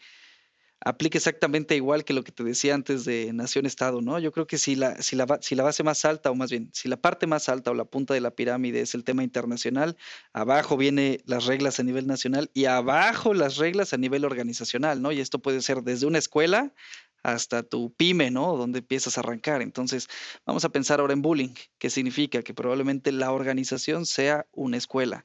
[0.84, 4.18] aplica exactamente igual que lo que te decía antes de nación-estado, ¿no?
[4.18, 6.98] Yo creo que si la, si, la, base más alta, o más bien, si la
[6.98, 9.96] parte más alta o la punta de la pirámide es el tema internacional,
[10.34, 15.10] abajo viene las reglas a nivel nacional y abajo las reglas a nivel organizacional, ¿no?
[15.10, 16.74] Y esto puede ser desde una escuela
[17.22, 18.54] hasta tu pyme, ¿no?
[18.56, 19.62] Donde empiezas a arrancar.
[19.62, 20.08] Entonces,
[20.44, 25.24] vamos a pensar ahora en bullying, que significa que probablemente la organización sea una escuela.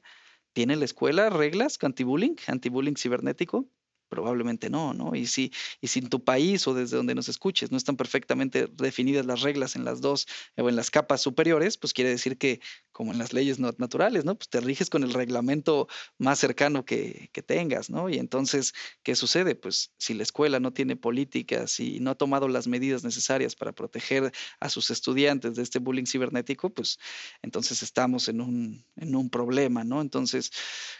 [0.54, 3.68] ¿Tiene la escuela reglas anti-bullying, anti-bullying cibernético?
[4.10, 5.14] Probablemente no, ¿no?
[5.14, 8.66] Y si, y si en tu país o desde donde nos escuches no están perfectamente
[8.66, 10.26] definidas las reglas en las dos
[10.58, 12.60] o en las capas superiores, pues quiere decir que
[12.92, 14.34] como en las leyes naturales, ¿no?
[14.34, 18.10] Pues te riges con el reglamento más cercano que, que, tengas, ¿no?
[18.10, 19.54] Y entonces, ¿qué sucede?
[19.54, 23.72] Pues si la escuela no tiene políticas y no ha tomado las medidas necesarias para
[23.72, 26.98] proteger a sus estudiantes de este bullying cibernético, pues
[27.40, 30.00] entonces estamos en un, en un problema, ¿no?
[30.00, 30.50] Entonces,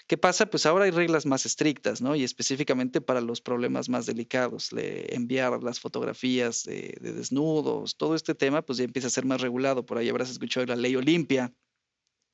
[0.07, 0.47] ¿qué pasa?
[0.47, 2.17] Pues ahora hay reglas más estrictas, ¿no?
[2.17, 8.15] Y específicamente para los problemas más delicados, le, enviar las fotografías de, de desnudos, todo
[8.15, 9.85] este tema, pues ya empieza a ser más regulado.
[9.85, 11.53] Por ahí habrás escuchado la ley Olimpia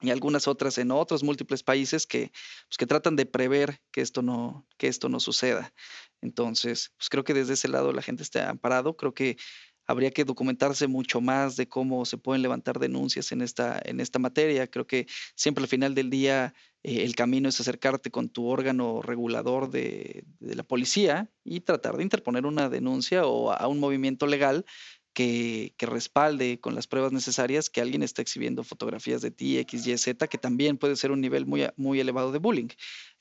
[0.01, 2.31] y algunas otras en otros múltiples países que,
[2.69, 5.73] pues, que tratan de prever que esto, no, que esto no suceda.
[6.21, 8.97] Entonces, pues creo que desde ese lado la gente está amparado.
[8.97, 9.37] Creo que
[9.87, 14.19] habría que documentarse mucho más de cómo se pueden levantar denuncias en esta, en esta
[14.19, 14.67] materia.
[14.67, 19.03] Creo que siempre al final del día eh, el camino es acercarte con tu órgano
[19.03, 24.65] regulador de, la policía y tratar de interponer una denuncia o a un movimiento legal
[25.17, 29.97] que, respalde con las pruebas necesarias que alguien está exhibiendo fotografías de ti, X, Y,
[29.97, 32.69] Z, que también puede ser un nivel muy, muy elevado de bullying.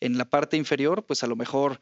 [0.01, 1.80] En la parte inferior, pues a lo mejor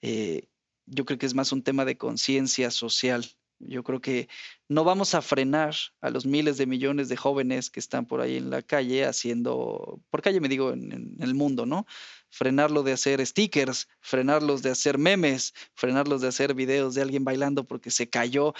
[0.00, 0.48] eh,
[0.86, 3.24] yo creo que es más un tema de conciencia social.
[3.66, 4.28] Yo creo que
[4.68, 8.36] no vamos a frenar a los miles de millones de jóvenes que están por ahí
[8.36, 11.86] en la calle haciendo, por calle me digo en, el mundo, ¿no?
[12.30, 17.64] Frenarlo de hacer stickers, frenarlos de hacer memes, frenarlos de hacer videos de alguien bailando
[17.64, 18.54] porque se cayó.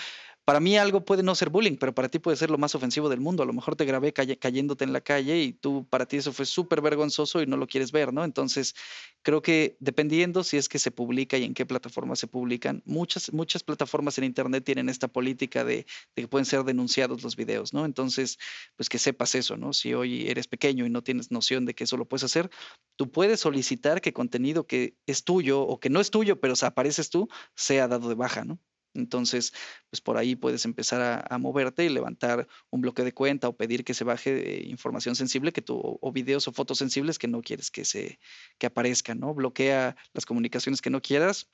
[0.45, 3.09] Para mí algo puede no ser bullying, pero para ti puede ser lo más ofensivo
[3.09, 3.45] del mundo.
[3.45, 6.47] A lo mejor te grabé cayéndote en la calle y tú, para ti eso fue
[6.47, 8.25] súper vergonzoso y no lo quieres ver, ¿no?
[8.25, 8.75] Entonces,
[9.23, 13.33] creo que dependiendo si es que se publica y en qué plataforma se publican, muchas,
[13.33, 17.73] muchas plataformas en Internet tienen esta política de, de, que pueden ser denunciados los videos,
[17.73, 17.85] ¿no?
[17.85, 18.39] Entonces,
[18.75, 19.73] pues que sepas eso, ¿no?
[19.73, 22.51] Si hoy eres pequeño y no tienes noción de que eso lo puedes hacer,
[22.97, 27.11] tú puedes solicitar que contenido que es tuyo o que no es tuyo, pero apareces
[27.11, 28.59] tú, sea dado de baja, ¿no?
[28.95, 29.53] Entonces,
[29.91, 33.85] pues por ahí puedes empezar a, moverte y levantar un bloque de cuenta o pedir
[33.85, 37.43] que se baje eh, información sensible que tú, o, videos o fotos sensibles que no
[37.43, 38.19] quieres que se
[38.59, 39.35] que aparezcan, ¿no?
[39.35, 41.49] Bloquea las comunicaciones que no quieras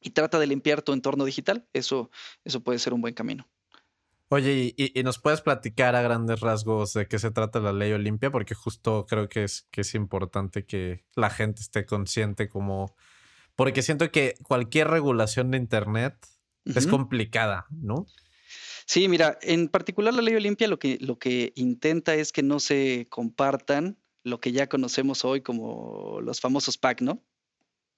[0.00, 1.66] y trata de limpiar tu entorno digital.
[1.72, 2.10] Eso,
[2.44, 3.48] eso puede ser un buen camino.
[4.28, 8.30] Oye, y, nos puedes platicar a grandes rasgos de qué se trata la ley Olimpia,
[8.30, 12.96] porque justo creo que es, que es importante que la gente esté consciente como...
[13.54, 16.16] Porque siento que cualquier regulación de Internet
[16.64, 18.06] es complicada, ¿no?
[18.86, 22.60] Sí, mira, en particular la ley Olimpia lo que, lo que intenta es que no
[22.60, 27.22] se compartan lo que ya conocemos hoy como los famosos PAC, ¿no?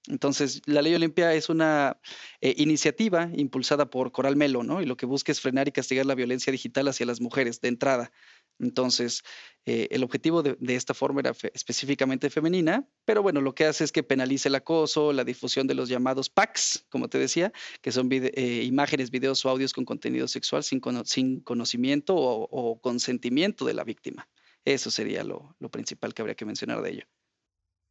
[0.07, 1.99] Entonces, la ley Olimpia es una
[2.39, 4.81] eh, iniciativa impulsada por Coral Melo, ¿no?
[4.81, 7.67] Y lo que busca es frenar y castigar la violencia digital hacia las mujeres de
[7.67, 8.11] entrada.
[8.59, 9.23] Entonces,
[9.65, 13.91] eh, el objetivo de, esta forma era específicamente femenina, pero bueno, lo que hace es
[13.91, 18.07] que penalice el acoso, la difusión de los llamados packs, como te decía, que son
[18.09, 23.83] eh, imágenes, videos o audios con contenido sexual sin, sin conocimiento o, consentimiento de la
[23.83, 24.29] víctima.
[24.63, 27.03] Eso sería lo, principal que habría que mencionar de ello.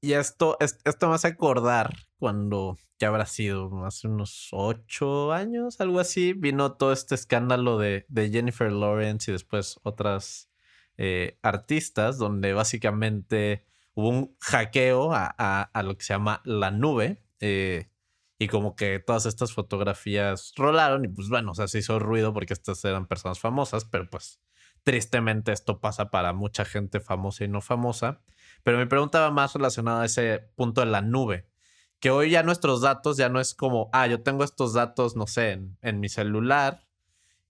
[0.00, 6.00] Y esto, esto me hace acordar cuando ya habrá sido hace unos ocho años, algo
[6.00, 10.48] así, vino todo este escándalo de, de Jennifer Lawrence y después otras
[10.98, 17.22] eh, artistas, donde básicamente hubo un hackeo a, lo que se llama la nube.
[17.40, 17.90] Eh,
[18.38, 22.34] y como que todas estas fotografías rolaron y pues bueno, o sea, se hizo ruido
[22.34, 24.40] porque estas eran personas famosas, pero pues
[24.82, 28.22] tristemente esto pasa para mucha gente famosa y no famosa.
[28.62, 31.48] Pero me preguntaba más relacionado a ese punto de la nube,
[31.98, 35.26] que hoy ya nuestros datos ya no es como, ah, yo tengo estos datos, no
[35.26, 36.85] sé, en mi celular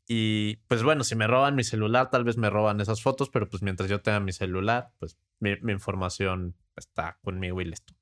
[0.09, 3.49] y pues bueno, si me roban mi celular, tal vez me roban esas fotos, pero
[3.49, 7.95] pues mientras yo tenga mi celular, pues mi, información está conmigo y listo.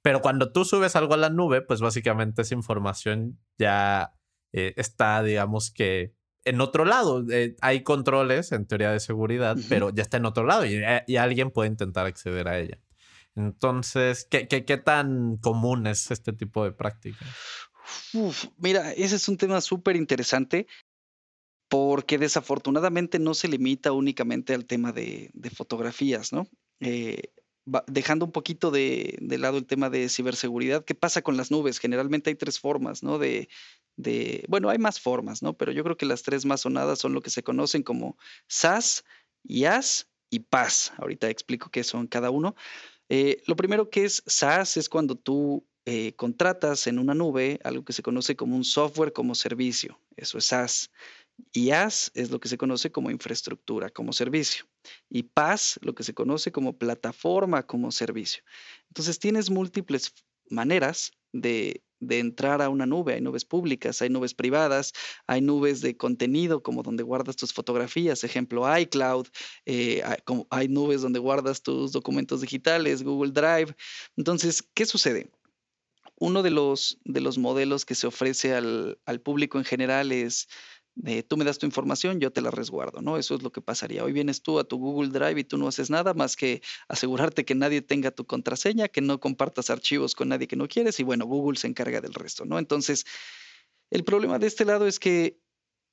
[0.00, 4.14] Pero cuando tú subes algo a la nube, pues básicamente esa información ya
[4.52, 7.24] eh, está, digamos que en otro lado.
[7.30, 11.04] Eh, hay controles en teoría de seguridad, pero ya está en otro lado y, eh,
[11.06, 12.78] y, alguien puede intentar acceder a ella.
[13.34, 17.24] Entonces, ¿qué, qué, qué tan común es este tipo de práctica?
[18.14, 20.66] Uf, mira, ese es un tema súper interesante
[21.74, 26.46] porque desafortunadamente no se limita únicamente al tema de, fotografías, ¿no?
[26.78, 27.32] Eh,
[27.88, 31.80] dejando un poquito de, lado el tema de ciberseguridad, ¿qué pasa con las nubes?
[31.80, 33.18] Generalmente hay tres formas, ¿no?
[33.18, 33.48] De,
[34.46, 35.54] bueno, hay más formas, ¿no?
[35.54, 39.04] Pero yo creo que las tres más sonadas son lo que se conocen como SAS,
[39.42, 40.92] IaaS y PaaS.
[40.96, 42.54] Ahorita explico qué son cada uno.
[43.08, 47.84] Eh, lo primero que es SaaS es cuando tú eh, contratas en una nube algo
[47.84, 49.98] que se conoce como un software como servicio.
[50.16, 50.90] Eso es SaaS.
[51.52, 54.66] IaaS es lo que se conoce como infraestructura como servicio
[55.08, 58.42] y PaaS lo que se conoce como plataforma como servicio.
[58.88, 60.12] Entonces tienes múltiples
[60.50, 63.14] maneras de, de entrar a una nube.
[63.14, 64.92] Hay nubes públicas, hay nubes privadas,
[65.26, 69.26] hay nubes de contenido como donde guardas tus fotografías, ejemplo iCloud,
[69.66, 70.02] eh,
[70.50, 73.74] hay, nubes donde guardas tus documentos digitales, Google Drive.
[74.16, 75.30] Entonces, ¿qué sucede?
[76.16, 80.48] Uno de los, de los modelos que se ofrece al, al público en general es
[81.28, 83.16] tú me das tu información, yo te la resguardo, ¿no?
[83.16, 84.04] Eso es lo que pasaría.
[84.04, 87.44] Hoy vienes tú a tu Google Drive y tú no haces nada más que asegurarte
[87.44, 91.02] que nadie tenga tu contraseña, que no compartas archivos con nadie que no quieres y
[91.02, 92.58] bueno, Google se encarga del resto, ¿no?
[92.58, 93.04] Entonces,
[93.90, 95.40] el problema de este lado es que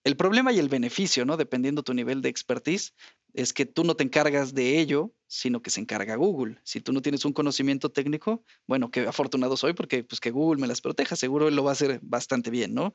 [0.04, 1.38] el problema y el beneficio, ¿no?
[1.38, 2.96] Dependiendo tu nivel de expertise,
[3.34, 6.60] es que tú no te encargas de ello, sino que se encarga Google.
[6.64, 10.60] Si tú no tienes un conocimiento técnico, bueno, que afortunado soy porque pues que Google
[10.60, 12.94] me las proteja, seguro lo va a hacer bastante bien, ¿no?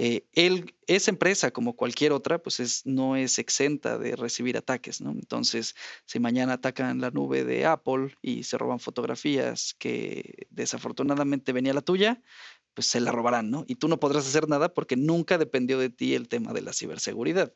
[0.00, 0.28] Eh,
[0.86, 5.10] esa empresa, como cualquier otra, pues es, no es exenta de recibir ataques, ¿no?
[5.10, 11.74] Entonces, si mañana atacan la nube de Apple y se roban fotografías que desafortunadamente venía
[11.74, 12.22] la tuya,
[12.78, 13.64] pues se la robarán, ¿no?
[13.66, 16.72] Y tú no podrás hacer nada porque nunca dependió de ti el tema de la
[16.72, 17.52] ciberseguridad.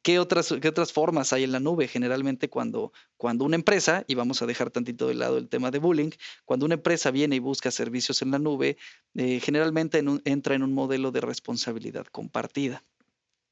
[0.00, 1.88] ¿Qué otras, otras formas hay en la nube?
[1.88, 5.80] Generalmente cuando, cuando una empresa, y vamos a dejar tantito de lado el tema de
[5.80, 6.10] bullying,
[6.44, 8.76] cuando una empresa viene y busca servicios en la nube,
[9.16, 12.84] eh, generalmente entra en un modelo de responsabilidad compartida.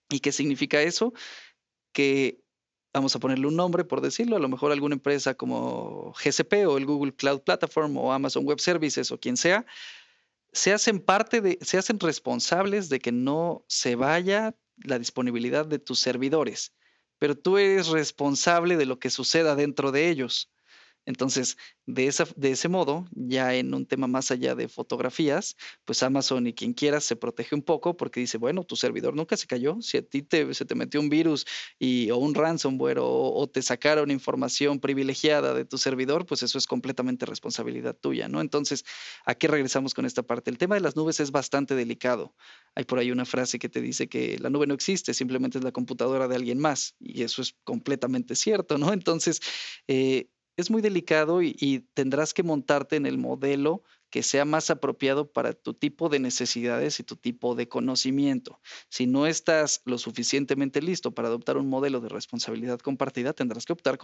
[0.09, 1.15] ¿Y qué significa eso?
[1.91, 2.45] Que
[2.95, 6.79] vamos a ponerle un nombre por decirlo, a lo mejor alguna empresa como GCP o
[6.79, 9.67] el Google Cloud Platform o Amazon Web Services o quien sea,
[10.53, 15.79] se hacen parte de, se hacen responsables de que no se vaya la disponibilidad de
[15.79, 16.75] tus servidores,
[17.19, 20.52] pero tú eres responsable de lo que suceda dentro de ellos.
[21.05, 26.03] Entonces, de, esa, de ese modo, ya en un tema más allá de fotografías, pues
[26.03, 29.47] Amazon y quien quiera se protege un poco porque dice, bueno, tu servidor nunca se
[29.47, 29.79] cayó.
[29.81, 31.47] Si a ti te, se te metió un virus
[31.79, 36.67] y, o un ransomware o, te sacaron información privilegiada de tu servidor, pues eso es
[36.67, 38.41] completamente responsabilidad tuya, ¿no?
[38.41, 38.85] Entonces,
[39.25, 40.51] aquí regresamos con esta parte.
[40.51, 42.35] El tema de las nubes es bastante delicado.
[42.75, 45.65] Hay por ahí una frase que te dice que la nube no existe, simplemente es
[45.65, 46.95] la computadora de alguien más.
[47.01, 48.93] Y eso es completamente cierto, ¿no?
[48.93, 49.41] Entonces,
[49.89, 55.33] eh, es muy delicado y, tendrás que montarte en el modelo que sea más apropiado
[55.33, 58.61] para tu tipo de necesidades y tu tipo de conocimiento.
[58.91, 63.73] Si no estás lo suficientemente listo para adoptar un modelo de responsabilidad compartida, tendrás que
[63.73, 63.97] optar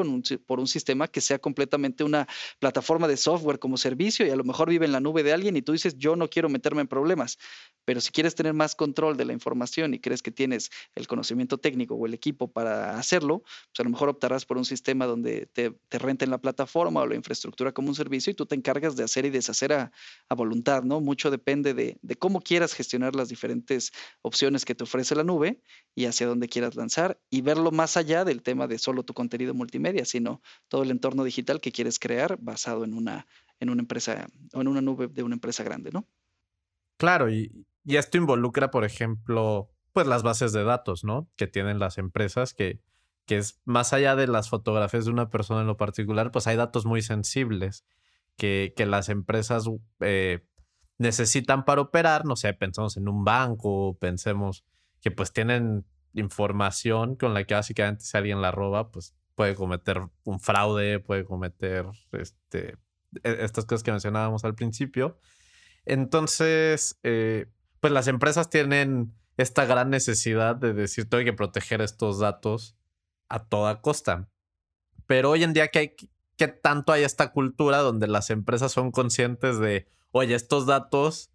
[0.47, 2.27] por un sistema que sea completamente una
[2.59, 5.59] plataforma de software como servicio y a lo mejor vive en la nube de alguien
[5.59, 7.37] y tú dices, yo no quiero meterme en problemas.
[7.85, 11.59] Pero si quieres tener más control de la información y crees que tienes el conocimiento
[11.59, 15.45] técnico o el equipo para hacerlo, pues a lo mejor optarás por un sistema donde
[15.53, 19.05] te, renten la plataforma o la infraestructura como un servicio y tú te encargas de
[19.05, 19.93] hacer y deshacer a,
[20.35, 21.01] voluntad, ¿no?
[21.01, 25.61] Mucho depende de, de, cómo quieras gestionar las diferentes opciones que te ofrece la nube
[25.95, 29.55] y hacia dónde quieras lanzar y verlo más allá del tema de solo tu contenido
[29.55, 33.27] multimedia, sino todo el entorno digital que quieres crear basado en una,
[33.61, 36.07] en una empresa o en una nube de una empresa grande, ¿no?
[36.97, 41.29] Claro, y, y esto involucra, por ejemplo, pues las bases de datos, ¿no?
[41.37, 42.81] Que tienen las empresas, que,
[43.25, 46.57] que es más allá de las fotografías de una persona en lo particular, pues hay
[46.57, 47.85] datos muy sensibles
[48.39, 49.69] que, que las empresas
[50.01, 50.47] eh,
[50.97, 52.25] necesitan para operar.
[52.25, 54.65] No sé, pensemos en un banco, pensemos
[55.03, 60.01] que pues tienen información con la que básicamente si alguien la roba, pues puede cometer
[60.25, 62.77] un fraude, puede cometer este,
[63.23, 65.19] e, estas cosas que mencionábamos al principio.
[65.85, 67.47] Entonces, eh,
[67.81, 72.77] pues las empresas tienen esta gran necesidad de decir, tengo que proteger estos datos
[73.29, 74.29] a toda costa.
[75.07, 75.97] Pero hoy en día, ¿qué, hay,
[76.39, 81.31] qué tanto hay esta cultura donde las empresas son conscientes de, oye, estos datos,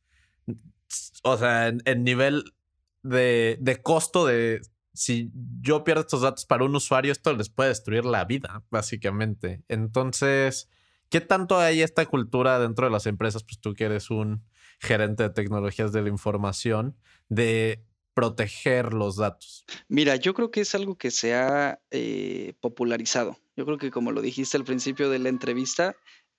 [1.24, 2.56] o sea, en, nivel
[3.04, 4.62] de, de costo de
[4.94, 9.64] si yo pierdo estos datos para un usuario, esto les puede destruir la vida, básicamente.
[9.68, 10.70] Entonces,
[11.10, 13.44] ¿qué tanto hay esta cultura dentro de las empresas?
[13.44, 14.46] Pues tú que eres un
[14.80, 16.96] gerente de tecnologías de la información,
[17.28, 19.66] de proteger los datos?
[19.88, 23.38] Mira, yo creo que es algo que se ha eh, popularizado.
[23.56, 25.96] Yo creo que como lo dijiste al principio de la entrevista,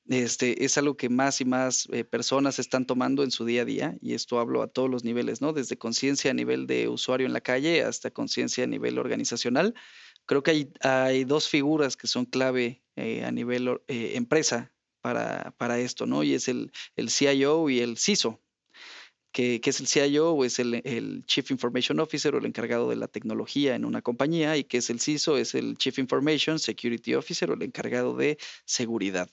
[0.06, 3.64] este, es algo que más y más eh, personas están tomando en su día a
[3.64, 5.52] día, y esto hablo a todos los niveles, ¿no?
[5.52, 9.74] Desde conciencia a nivel de usuario en la calle hasta conciencia a nivel organizacional.
[10.26, 15.78] Creo que hay, hay dos figuras que son clave eh, a nivel empresa para, para
[15.78, 16.22] esto, ¿no?
[16.22, 18.43] Y es el, el CIO y el CISO,
[19.34, 23.08] que, es el CIO o es el, Chief Information Officer o el encargado de la
[23.08, 27.50] tecnología en una compañía y que es el CISO, es el Chief Information Security Officer
[27.50, 29.28] o el encargado de seguridad.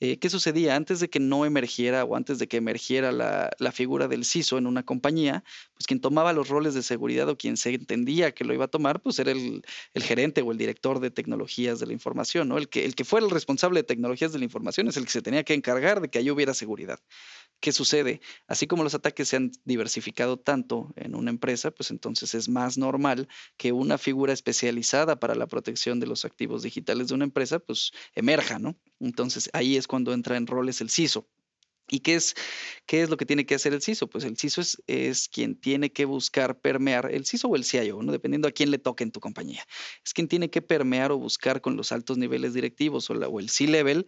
[0.00, 0.76] Eh, ¿Qué sucedía?
[0.76, 4.66] Antes de que no emergiera o antes de que emergiera la, figura del CISO en
[4.66, 5.42] una compañía,
[5.74, 8.68] pues quien tomaba los roles de seguridad o quien se entendía que lo iba a
[8.68, 9.62] tomar, pues era el,
[9.94, 12.58] gerente o el director de tecnologías de la información, ¿no?
[12.58, 15.12] El que, el que fuera el responsable de tecnologías de la información es el que
[15.12, 17.00] se tenía que encargar de que ahí hubiera seguridad.
[17.60, 18.20] ¿Qué sucede?
[18.46, 22.78] Así como los ataques se han diversificado tanto en una empresa, pues entonces es más
[22.78, 27.58] normal que una figura especializada para la protección de los activos digitales de una empresa,
[27.58, 28.76] pues emerja, ¿no?
[29.00, 31.26] Entonces ahí es cuando entra en roles el CISO.
[31.90, 32.34] ¿Y qué es,
[32.86, 34.08] qué es lo que tiene que hacer el CISO?
[34.08, 38.02] Pues el CISO es, es, quien tiene que buscar permear, el CISO o el CIO,
[38.02, 38.12] ¿no?
[38.12, 39.66] dependiendo a quién le toque en tu compañía.
[40.04, 43.40] Es quien tiene que permear o buscar con los altos niveles directivos o, la, o
[43.40, 44.06] el C-level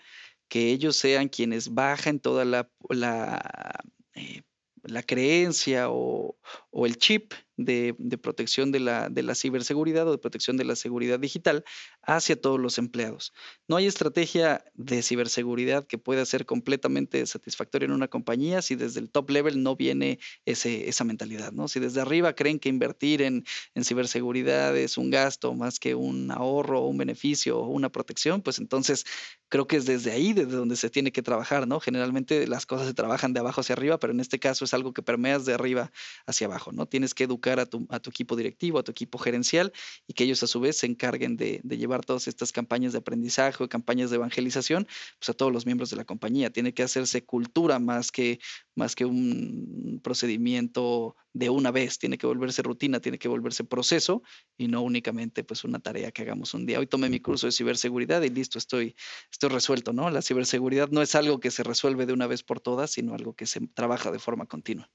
[0.50, 3.80] que ellos sean quienes bajen toda la, la,
[4.14, 4.42] eh,
[4.82, 6.36] la creencia o,
[6.70, 10.76] o, el chip de, protección de la, de la, ciberseguridad o de protección de la
[10.76, 11.64] seguridad digital
[12.02, 13.32] hacia todos los empleados.
[13.68, 19.00] No hay estrategia de ciberseguridad que pueda ser completamente satisfactoria en una compañía si desde
[19.00, 21.52] el top level no viene ese, esa mentalidad.
[21.52, 21.68] ¿no?
[21.68, 23.44] Si desde arriba creen que invertir en,
[23.74, 28.58] en ciberseguridad es un gasto más que un ahorro, un beneficio o una protección, pues
[28.58, 29.04] entonces
[29.48, 31.80] creo que es desde ahí, desde donde se tiene que trabajar, ¿no?
[31.80, 34.92] Generalmente las cosas se trabajan de abajo hacia arriba, pero en este caso es algo
[34.92, 35.90] que permeas de arriba
[36.26, 36.86] hacia abajo, ¿no?
[36.86, 39.72] Tienes que educar a tu, a tu equipo directivo, a tu equipo gerencial
[40.06, 42.98] y que ellos a su vez se encarguen de, de llevar todas estas campañas de
[42.98, 44.86] aprendizaje o campañas de evangelización
[45.18, 46.50] pues a todos los miembros de la compañía.
[46.50, 48.38] Tiene que hacerse cultura más que,
[48.74, 54.22] más que un procedimiento de una vez, tiene que volverse rutina, tiene que volverse proceso
[54.56, 56.78] y no únicamente pues una tarea que hagamos un día.
[56.78, 58.96] Hoy tomé mi curso de ciberseguridad y listo, estoy,
[59.30, 60.10] estoy resuelto, ¿no?
[60.10, 63.34] La ciberseguridad no es algo que se resuelve de una vez por todas, sino algo
[63.34, 64.90] que se trabaja de forma continua.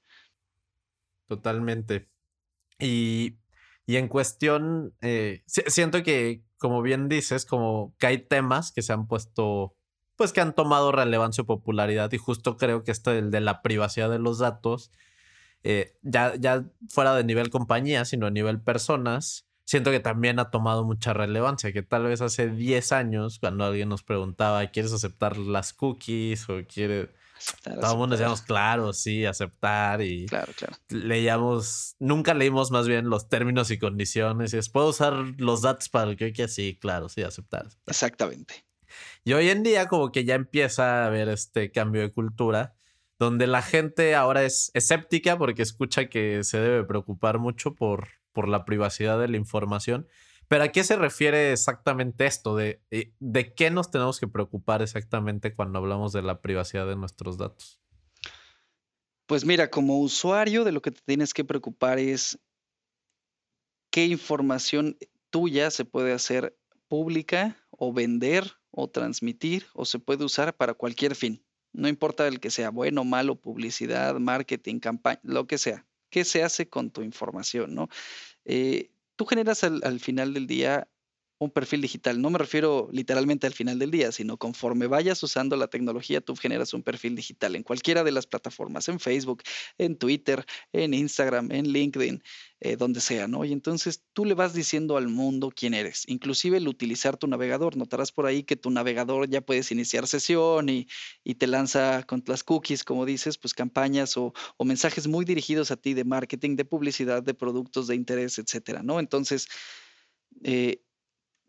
[1.26, 2.08] Totalmente.
[2.78, 3.38] Y,
[3.86, 8.92] y en cuestión, eh, siento que, como bien dices, como que hay temas que se
[8.92, 9.76] han puesto
[10.16, 13.62] pues que han tomado relevancia o popularidad y justo creo que este el de la
[13.62, 14.90] privacidad de los datos,
[15.62, 20.50] eh, ya, ya fuera de nivel compañía, sino a nivel personas, siento que también ha
[20.50, 25.36] tomado mucha relevancia, que tal vez hace 10 años, cuando alguien nos preguntaba, ¿quieres aceptar
[25.36, 27.08] las cookies o quieres...
[27.36, 30.76] Aceptar, Todo el mundo decíamos, claro, sí, aceptar y claro, claro.
[30.88, 35.88] leíamos, nunca leímos más bien los términos y condiciones y es, ¿puedo usar los datos
[35.88, 36.50] para el que quiera?
[36.50, 37.92] Sí, claro, sí, aceptar, aceptar.
[37.92, 38.64] Exactamente.
[39.24, 42.74] Y hoy en día como que ya empieza a haber este cambio de cultura,
[43.18, 48.48] donde la gente ahora es escéptica porque escucha que se debe preocupar mucho por, por
[48.48, 50.06] la privacidad de la información.
[50.48, 52.56] Pero ¿a qué se refiere exactamente esto?
[52.56, 56.96] De, eh, ¿De qué nos tenemos que preocupar exactamente cuando hablamos de la privacidad de
[56.96, 57.80] nuestros datos?
[59.26, 62.38] Pues mira, como usuario de lo que te tienes que preocupar es
[63.90, 64.96] qué información
[65.30, 71.16] tuya se puede hacer pública o vender o transmitir o se puede usar para cualquier
[71.16, 71.44] fin.
[71.72, 75.86] No importa el que sea bueno, malo, publicidad, marketing, campaña, lo que sea.
[76.08, 77.74] ¿Qué se hace con tu información?
[77.74, 77.88] ¿no?
[78.44, 80.88] Eh, tú generas al, al final del día
[81.38, 82.20] un perfil digital.
[82.20, 86.34] No me refiero literalmente al final del día, sino conforme vayas usando la tecnología, tú
[86.34, 89.42] generas un perfil digital en cualquiera de las plataformas, en Facebook,
[89.76, 92.22] en Twitter, en Instagram, en LinkedIn,
[92.60, 93.44] eh, donde sea, ¿no?
[93.44, 97.76] Y entonces tú le vas diciendo al mundo quién eres, inclusive el utilizar tu navegador.
[97.76, 100.88] Notarás por ahí que tu navegador ya puedes iniciar sesión y,
[101.22, 105.70] y te lanza con las cookies, como dices, pues campañas o, o mensajes muy dirigidos
[105.70, 109.00] a ti de marketing, de publicidad, de productos de interés, etcétera, ¿no?
[109.00, 109.48] Entonces,
[110.44, 110.82] eh,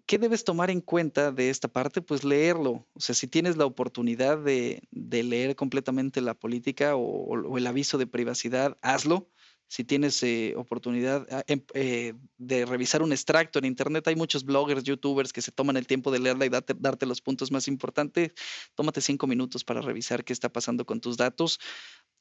[0.08, 2.02] ¿qué debes tomar en cuenta de esta parte?
[2.02, 2.88] Pues leerlo.
[2.94, 8.08] O sea, si tienes la oportunidad de, leer completamente la política o, el aviso de
[8.08, 9.30] privacidad, hazlo.
[9.70, 14.84] Si tienes eh, oportunidad eh, eh, de revisar un extracto en Internet, hay muchos bloggers,
[14.84, 18.32] youtubers que se toman el tiempo de leerla y darte, darte los puntos más importantes.
[18.76, 21.60] Tómate cinco minutos para revisar qué está pasando con tus datos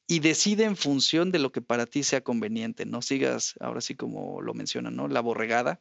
[0.07, 2.85] y decide en función de lo que para ti sea conveniente.
[2.85, 5.07] No sigas, ahora sí como lo mencionan, ¿no?
[5.07, 5.79] La borregada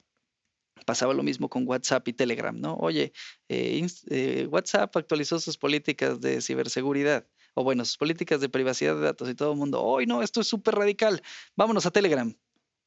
[0.84, 2.74] Pasaba lo mismo con WhatsApp y Telegram, ¿no?
[2.74, 3.12] Oye,
[3.48, 9.00] eh, eh, WhatsApp actualizó sus políticas de ciberseguridad, o bueno, sus políticas de privacidad de
[9.00, 11.22] datos y todo el mundo, hoy no, esto es súper radical,
[11.56, 12.34] vámonos a Telegram.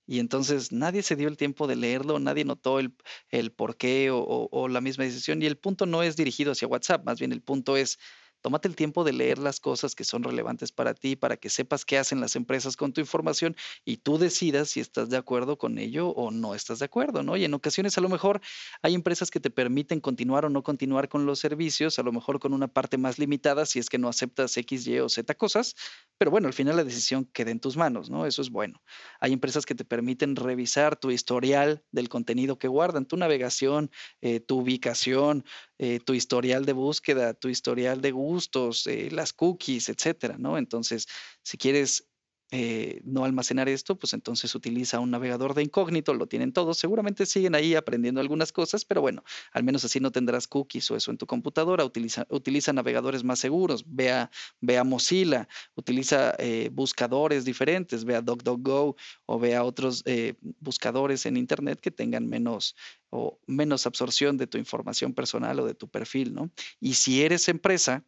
[0.06, 2.96] Y entonces nadie se dio el tiempo de leerlo, nadie notó el,
[3.30, 5.40] el por qué o, o, o la misma decisión.
[5.44, 8.00] Y el punto no es dirigido hacia WhatsApp, más bien el punto es
[8.42, 11.86] Tómate el tiempo de leer las cosas que son relevantes para ti, para que sepas
[11.86, 15.78] qué hacen las empresas con tu información y tú decidas si estás de acuerdo con
[15.78, 17.38] ello o no estás de acuerdo, ¿no?
[17.38, 18.42] Y en ocasiones a lo mejor
[18.82, 22.40] hay empresas que te permiten continuar o no continuar con los servicios, a lo mejor
[22.40, 25.76] con una parte más limitada si es que no aceptas X, Y o Z cosas,
[26.18, 28.26] pero bueno, al final la decisión queda en tus manos, ¿no?
[28.26, 28.82] Eso es bueno.
[29.20, 34.40] Hay empresas que te permiten revisar tu historial del contenido que guardan, tu navegación, eh,
[34.40, 35.46] tu ubicación,
[35.80, 40.58] eh, tu historial de búsqueda, tu historial de gustos, eh, las cookies, etcétera, ¿no?
[40.58, 41.08] Entonces,
[41.44, 42.10] si quieres
[42.52, 47.28] eh, no almacenar esto, pues entonces utiliza un navegador de incógnito, lo tienen todos, seguramente
[47.28, 51.12] siguen ahí aprendiendo algunas cosas, pero bueno, al menos así no tendrás cookies o eso
[51.12, 54.32] en tu computadora, utiliza, utiliza navegadores más seguros, vea,
[54.62, 58.96] vea Mozilla, utiliza eh, buscadores diferentes, vea DuckDuckGo
[59.28, 62.76] o vea otros eh, buscadores en Internet que tengan menos
[63.12, 66.50] o menos absorción de tu información personal o de tu perfil, ¿no?
[66.80, 68.04] Y si eres empresa,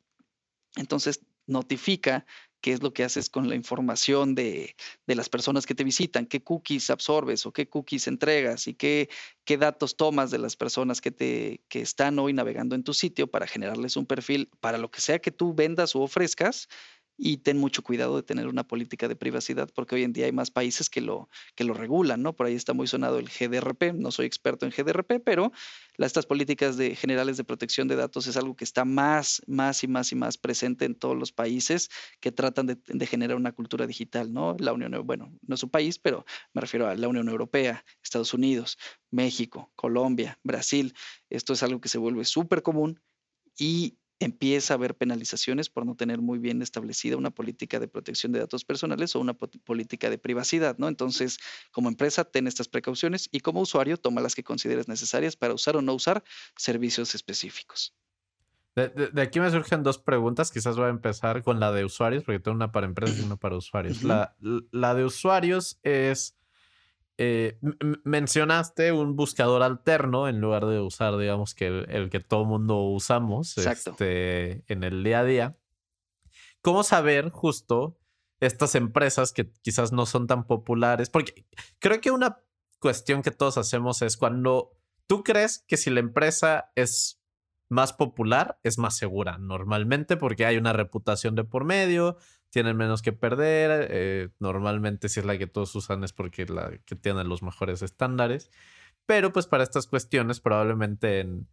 [0.78, 2.26] entonces notifica
[2.62, 4.76] qué es lo que haces con la información de,
[5.08, 9.10] las personas que te visitan, qué cookies absorbes o qué cookies entregas y qué,
[9.44, 13.28] qué datos tomas de las personas que, te, que están hoy navegando en tu sitio
[13.28, 16.70] para generarles un perfil para lo que sea que tú vendas o ofrezcas
[17.24, 20.32] y ten mucho cuidado de tener una política de privacidad porque hoy en día hay
[20.32, 22.36] más países que lo, que lo regulan, ¿no?
[22.36, 25.52] Por ahí está muy sonado el GDRP, no soy experto en GDRP, pero
[26.00, 29.88] estas políticas de, generales de protección de datos es algo que está más, más y
[29.88, 34.34] más y más presente en todos los países que tratan de, generar una cultura digital,
[34.34, 34.56] ¿no?
[34.58, 38.34] La Unión, bueno, no es un país, pero me refiero a la Unión Europea, Estados
[38.34, 38.80] Unidos,
[39.12, 40.96] México, Colombia, Brasil.
[41.30, 43.00] Esto es algo que se vuelve súper común
[43.60, 48.32] y empieza a haber penalizaciones por no tener muy bien establecida una política de protección
[48.32, 50.88] de datos personales o una política de privacidad, ¿no?
[50.88, 51.40] Entonces,
[51.72, 55.76] como empresa, ten estas precauciones y como usuario, toma las que consideres necesarias para usar
[55.76, 56.24] o no usar
[56.56, 57.96] servicios específicos.
[58.76, 60.52] De, aquí me surgen dos preguntas.
[60.52, 63.36] Quizás voy a empezar con la de usuarios, porque tengo una para empresas y una
[63.36, 64.04] para usuarios.
[64.04, 64.36] la,
[64.72, 66.38] la de usuarios es
[67.24, 67.60] eh,
[68.04, 73.60] mencionaste un buscador alterno en lugar de usar, digamos, que el, que todo mundo usamos
[73.60, 75.58] este, en el día a día.
[76.64, 78.00] ¿Cómo saber justo
[78.40, 81.12] estas empresas que quizás no son tan populares?
[81.12, 81.46] Porque
[81.78, 82.40] creo que una
[82.80, 84.72] cuestión que todos hacemos es cuando
[85.06, 87.22] tú crees que si la empresa es
[87.70, 92.18] más popular, es más segura normalmente porque hay una reputación de por medio,
[92.52, 93.88] tienen menos que perder.
[93.90, 97.82] Eh, normalmente si es la que todos usan es porque la que tiene los mejores
[97.82, 98.52] estándares.
[99.08, 101.48] Pero pues para estas cuestiones probablemente en,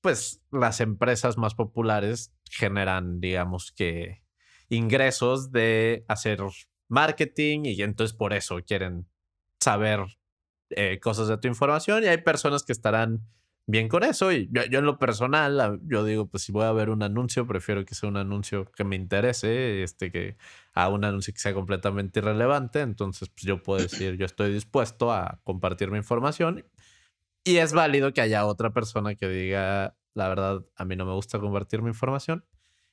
[0.00, 4.22] pues las empresas más populares generan, digamos que,
[4.68, 6.40] ingresos de hacer
[6.88, 9.06] marketing y entonces por eso quieren
[9.60, 10.00] saber
[10.70, 13.20] eh, cosas de tu información y hay personas que estarán
[13.68, 14.32] bien con eso.
[14.32, 17.84] Y yo, en lo personal, yo digo, pues si voy a ver un anuncio, prefiero
[17.84, 20.36] que sea un anuncio que me interese, este, que
[20.72, 22.80] a un anuncio que sea completamente irrelevante.
[22.80, 26.64] Entonces, pues yo puedo decir, yo estoy dispuesto a compartir mi información.
[27.44, 31.12] Y es válido que haya otra persona que diga, la verdad, a mí no me
[31.12, 32.44] gusta compartir mi información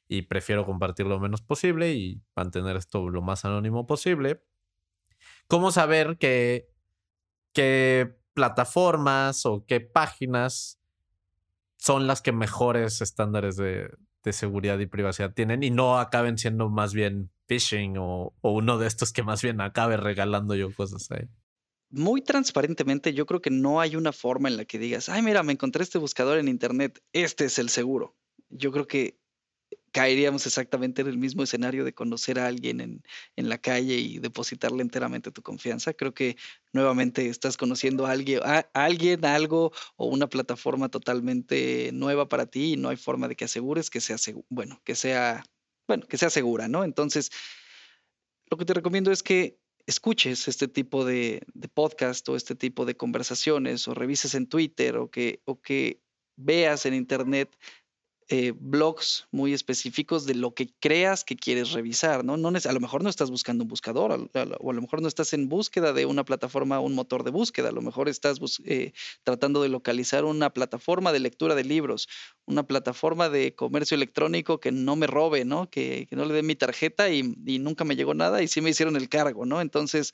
[0.08, 4.44] y prefiero compartir lo menos posible y mantener esto lo más anónimo posible.
[5.48, 6.70] ¿Cómo saber que,
[7.54, 10.80] que plataformas o qué páginas
[11.78, 13.90] son las que mejores estándares de,
[14.32, 19.14] seguridad y privacidad tienen y no acaben siendo más bien phishing o, uno de estos
[19.14, 21.28] que más bien acabe regalando yo cosas ahí.
[21.92, 25.44] Muy transparentemente, yo creo que no hay una forma en la que digas, ay, mira,
[25.44, 28.16] me encontré este buscador en internet, este es el seguro.
[28.50, 29.20] Yo creo que
[29.96, 34.82] caeríamos exactamente en el mismo escenario de conocer a alguien en, la calle y depositarle
[34.82, 35.94] enteramente tu confianza.
[35.94, 36.36] Creo que
[36.74, 42.74] nuevamente estás conociendo a alguien, a, alguien, algo o una plataforma totalmente nueva para ti
[42.74, 44.18] y no hay forma de que asegures que sea,
[44.50, 45.46] bueno, que sea,
[45.88, 46.84] bueno, que sea segura, ¿no?
[46.84, 47.32] Entonces,
[48.52, 52.84] lo que te recomiendo es que escuches este tipo de, de podcast o este tipo
[52.84, 56.02] de conversaciones o revises en Twitter o que, o que
[56.36, 57.56] veas en Internet
[58.28, 62.38] eh, blogs muy específicos de lo que creas que quieres revisar, ¿no?
[62.38, 65.34] no a lo mejor no estás buscando un buscador, o a lo mejor no estás
[65.34, 69.62] en búsqueda de una plataforma, un motor de búsqueda, a lo mejor estás eh, tratando
[69.62, 72.08] de localizar una plataforma de lectura de libros,
[72.46, 75.70] una plataforma de comercio electrónico que no me robe, ¿no?
[75.70, 78.72] Que, no le dé mi tarjeta y, y nunca me llegó nada y sí me
[78.72, 79.62] hicieron el cargo, ¿no?
[79.62, 80.14] Entonces,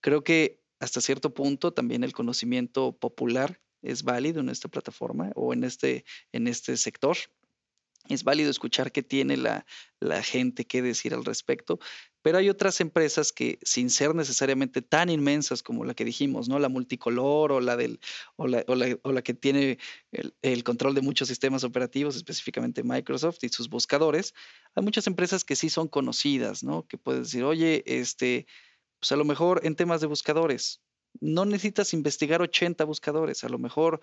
[0.00, 5.52] creo que hasta cierto punto también el conocimiento popular es válido en esta plataforma o
[5.52, 7.16] en este, en este sector
[8.14, 9.64] es válido escuchar qué tiene la,
[10.22, 11.78] gente que decir al respecto,
[12.22, 16.58] pero hay otras empresas que sin ser necesariamente tan inmensas como la que dijimos, ¿no?
[16.58, 18.00] La multicolor o la, del,
[18.36, 19.78] o la, o la, que tiene
[20.42, 24.34] el, control de muchos sistemas operativos, específicamente Microsoft y sus buscadores,
[24.74, 26.86] hay muchas empresas que sí son conocidas, ¿no?
[26.86, 28.46] Que puedes decir, oye, este,
[29.00, 30.80] pues a lo mejor en temas de buscadores,
[31.20, 34.00] no necesitas investigar 80 buscadores, a lo mejor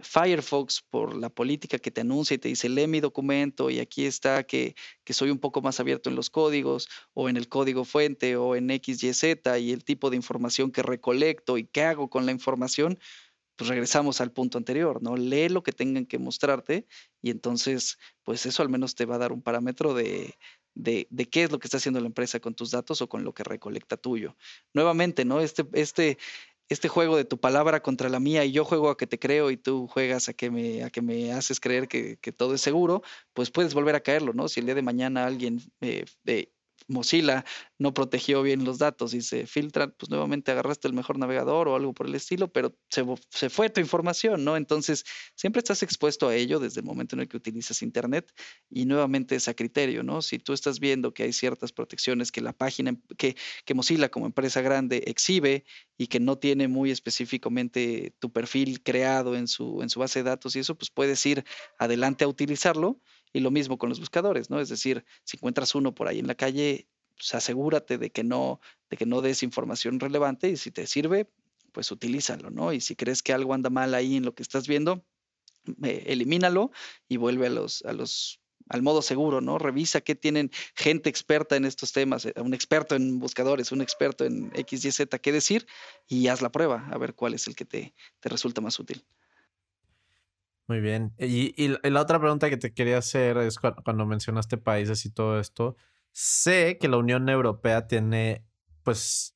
[0.00, 4.06] Firefox por la política que te anuncia y te dice, lee mi documento y aquí
[4.06, 7.84] está que, que, soy un poco más abierto en los códigos o en el código
[7.84, 9.24] fuente o en XYZ
[9.60, 12.98] y el tipo de información que recolecto y qué hago con la información,
[13.56, 15.16] pues regresamos al punto anterior, ¿no?
[15.16, 16.86] Lee lo que tengan que mostrarte
[17.20, 20.36] y entonces, pues eso al menos te va a dar un parámetro de,
[20.74, 23.24] de, de, qué es lo que está haciendo la empresa con tus datos o con
[23.24, 24.36] lo que recolecta tuyo.
[24.72, 25.40] Nuevamente, ¿no?
[25.40, 26.18] Este, este,
[26.68, 29.50] este juego de tu palabra contra la mía y yo juego a que te creo
[29.50, 32.60] y tú juegas a que me, a que me haces creer que, que todo es
[32.60, 33.02] seguro,
[33.32, 34.48] pues puedes volver a caerlo, ¿no?
[34.48, 36.52] Si el día de mañana alguien eh, eh,
[36.88, 37.44] Mozilla
[37.78, 41.76] no protegió bien los datos y se filtran, pues nuevamente agarraste el mejor navegador o
[41.76, 44.56] algo por el estilo, pero se, se, fue tu información, ¿no?
[44.56, 45.04] Entonces,
[45.36, 48.32] siempre estás expuesto a ello desde el momento en el que utilizas Internet
[48.70, 50.22] y nuevamente es a criterio, ¿no?
[50.22, 54.26] Si tú estás viendo que hay ciertas protecciones que la página, que, que Mozilla como
[54.26, 55.64] empresa grande exhibe
[55.98, 60.30] y que no tiene muy específicamente tu perfil creado en su, en su base de
[60.30, 61.44] datos y eso, pues puedes ir
[61.78, 63.00] adelante a utilizarlo
[63.32, 64.60] y lo mismo con los buscadores, ¿no?
[64.60, 68.60] Es decir, si encuentras uno por ahí en la calle, pues asegúrate de que no,
[68.90, 71.30] de que no des información relevante y si te sirve,
[71.72, 72.72] pues utilízalo, ¿no?
[72.72, 75.04] Y si crees que algo anda mal ahí en lo que estás viendo,
[75.82, 76.70] eh, elimínalo
[77.08, 79.58] y vuelve a los, a los al modo seguro, ¿no?
[79.58, 84.24] Revisa qué tienen gente experta en estos temas, eh, un experto en buscadores, un experto
[84.24, 85.66] en X, Y, Z, qué decir,
[86.06, 89.04] y haz la prueba, a ver cuál es el que te, te resulta más útil.
[90.68, 91.14] Muy bien.
[91.18, 95.76] Y, la otra pregunta que te quería hacer es cuando, mencionaste países y todo esto.
[96.12, 98.44] Sé que la Unión Europea tiene,
[98.82, 99.34] pues,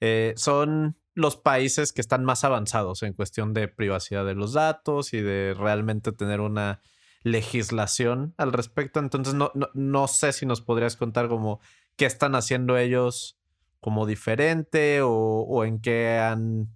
[0.00, 5.14] eh, son los países que están más avanzados en cuestión de privacidad de los datos
[5.14, 6.82] y de realmente tener una
[7.22, 9.00] legislación al respecto.
[9.00, 11.60] Entonces, no, no, no sé si nos podrías contar como
[11.96, 13.38] qué están haciendo ellos
[13.80, 16.68] como diferente o, o en qué han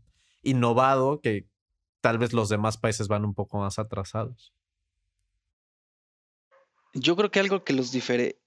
[0.43, 1.49] innovado, que,
[2.05, 4.53] tal vez los demás países van un poco más atrasados.
[6.93, 7.93] Yo creo que algo que los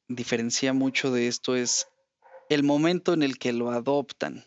[0.07, 1.87] diferencia mucho de esto es
[2.49, 4.45] el momento en el que lo adoptan.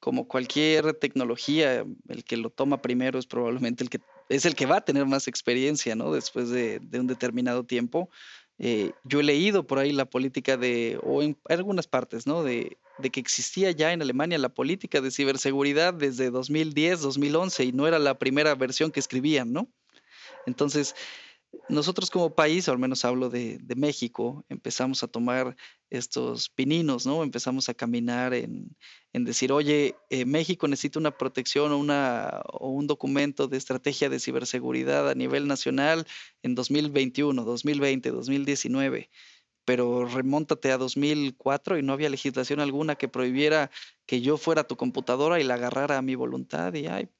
[0.00, 4.64] Como cualquier tecnología, el que lo toma primero es probablemente el que es el que
[4.64, 6.10] va a tener más experiencia, ¿no?
[6.10, 8.08] Después de, un determinado tiempo.
[8.58, 12.42] Eh, yo he leído por ahí la política de, o en algunas partes, ¿no?
[12.42, 17.72] De de que existía ya en Alemania la política de ciberseguridad desde 2010, 2011 y
[17.72, 19.68] no era la primera versión que escribían, ¿no?
[20.46, 20.94] Entonces,
[21.68, 25.56] nosotros como país, al menos hablo de, México, empezamos a tomar
[25.90, 27.22] estos pininos, ¿no?
[27.22, 28.76] Empezamos a caminar en,
[29.12, 34.20] decir, oye, eh, México necesita una protección o, una, o un documento de estrategia de
[34.20, 36.06] ciberseguridad a nivel nacional
[36.42, 39.10] en 2021, 2020, 2019
[39.68, 43.70] pero remóntate a 2004 y no había legislación alguna que prohibiera
[44.06, 47.10] que yo fuera a tu computadora y la agarrara a mi voluntad y, ay,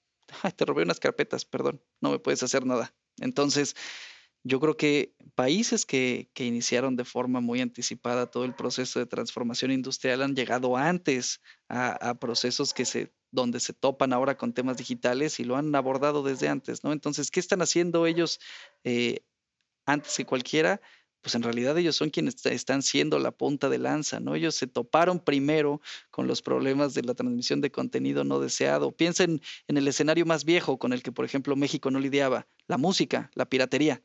[0.57, 2.95] te robé unas carpetas, perdón, no me puedes hacer nada.
[3.19, 3.77] Entonces,
[4.45, 9.05] yo creo que países que, que, iniciaron de forma muy anticipada todo el proceso de
[9.05, 14.79] transformación industrial han llegado antes a, procesos que se, donde se topan ahora con temas
[14.79, 16.95] digitales y lo han abordado desde antes, ¿no?
[16.95, 18.41] Entonces, ¿qué están haciendo ellos
[18.85, 19.21] eh,
[19.85, 20.81] antes que cualquiera?
[21.21, 24.35] Pues en realidad ellos son quienes están siendo la punta de lanza, ¿no?
[24.35, 28.93] Ellos se toparon primero con los problemas de la transmisión de contenido no deseado.
[28.93, 32.79] Piensen en el escenario más viejo con el que, por ejemplo, México no lidiaba, la
[32.79, 34.03] música, la piratería.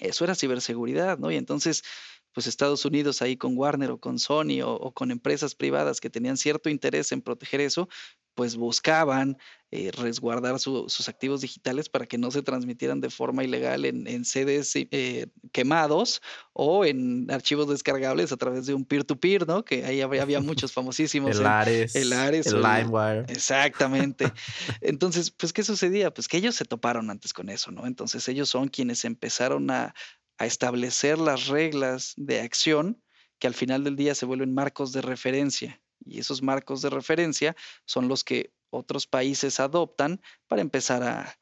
[0.00, 1.30] Eso era ciberseguridad, ¿no?
[1.30, 1.84] Y entonces,
[2.32, 6.10] pues Estados Unidos ahí con Warner o con Sony o, o con empresas privadas que
[6.10, 7.88] tenían cierto interés en proteger eso,
[8.34, 9.38] pues buscaban
[9.74, 14.24] eh, resguardar sus activos digitales para que no se transmitieran de forma ilegal en, en
[14.24, 16.20] CDs eh, quemados
[16.52, 19.64] o en archivos descargables a través de un peer-to-peer, ¿no?
[19.64, 21.38] Que ahí había, muchos famosísimos.
[21.38, 22.46] el, Ares, el Ares.
[22.46, 23.24] El LimeWire.
[23.28, 24.30] Exactamente.
[24.82, 26.12] Entonces, pues, ¿qué sucedía?
[26.12, 27.86] Pues que ellos se toparon antes con eso, ¿no?
[27.86, 29.94] Entonces, ellos son quienes empezaron a,
[30.36, 33.02] a establecer las reglas de acción
[33.38, 35.81] que al final del día se vuelven marcos de referencia.
[36.04, 41.38] Y esos marcos de referencia son los que otros países adoptan para empezar a,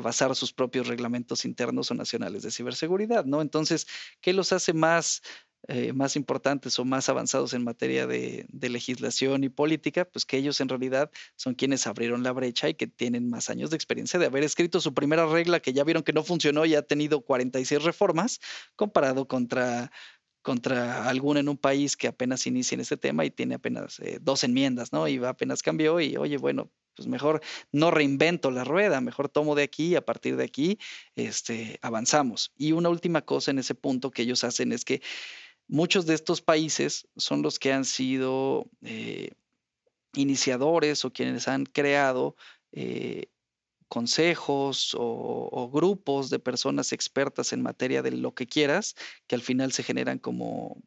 [0.00, 3.42] basar sus propios reglamentos internos o nacionales de ciberseguridad, ¿no?
[3.42, 3.86] Entonces,
[4.22, 5.20] ¿qué los hace más,
[5.68, 10.06] eh, más importantes o más avanzados en materia de, de, legislación y política?
[10.06, 13.68] Pues que ellos en realidad son quienes abrieron la brecha y que tienen más años
[13.68, 16.74] de experiencia de haber escrito su primera regla que ya vieron que no funcionó y
[16.74, 18.40] ha tenido 46 reformas
[18.76, 19.92] comparado contra
[20.42, 24.18] contra alguno en un país que apenas inicia en este tema y tiene apenas eh,
[24.20, 25.08] dos enmiendas, ¿no?
[25.08, 27.40] Y apenas cambió y, oye, bueno, pues mejor
[27.70, 30.78] no reinvento la rueda, mejor tomo de aquí y a partir de aquí
[31.14, 32.52] este, avanzamos.
[32.56, 35.00] Y una última cosa en ese punto que ellos hacen es que
[35.68, 39.30] muchos de estos países son los que han sido eh,
[40.14, 42.36] iniciadores o quienes han creado
[42.72, 43.26] eh,
[43.92, 48.94] consejos o, grupos de personas expertas en materia de lo que quieras,
[49.26, 50.82] que al final se generan como,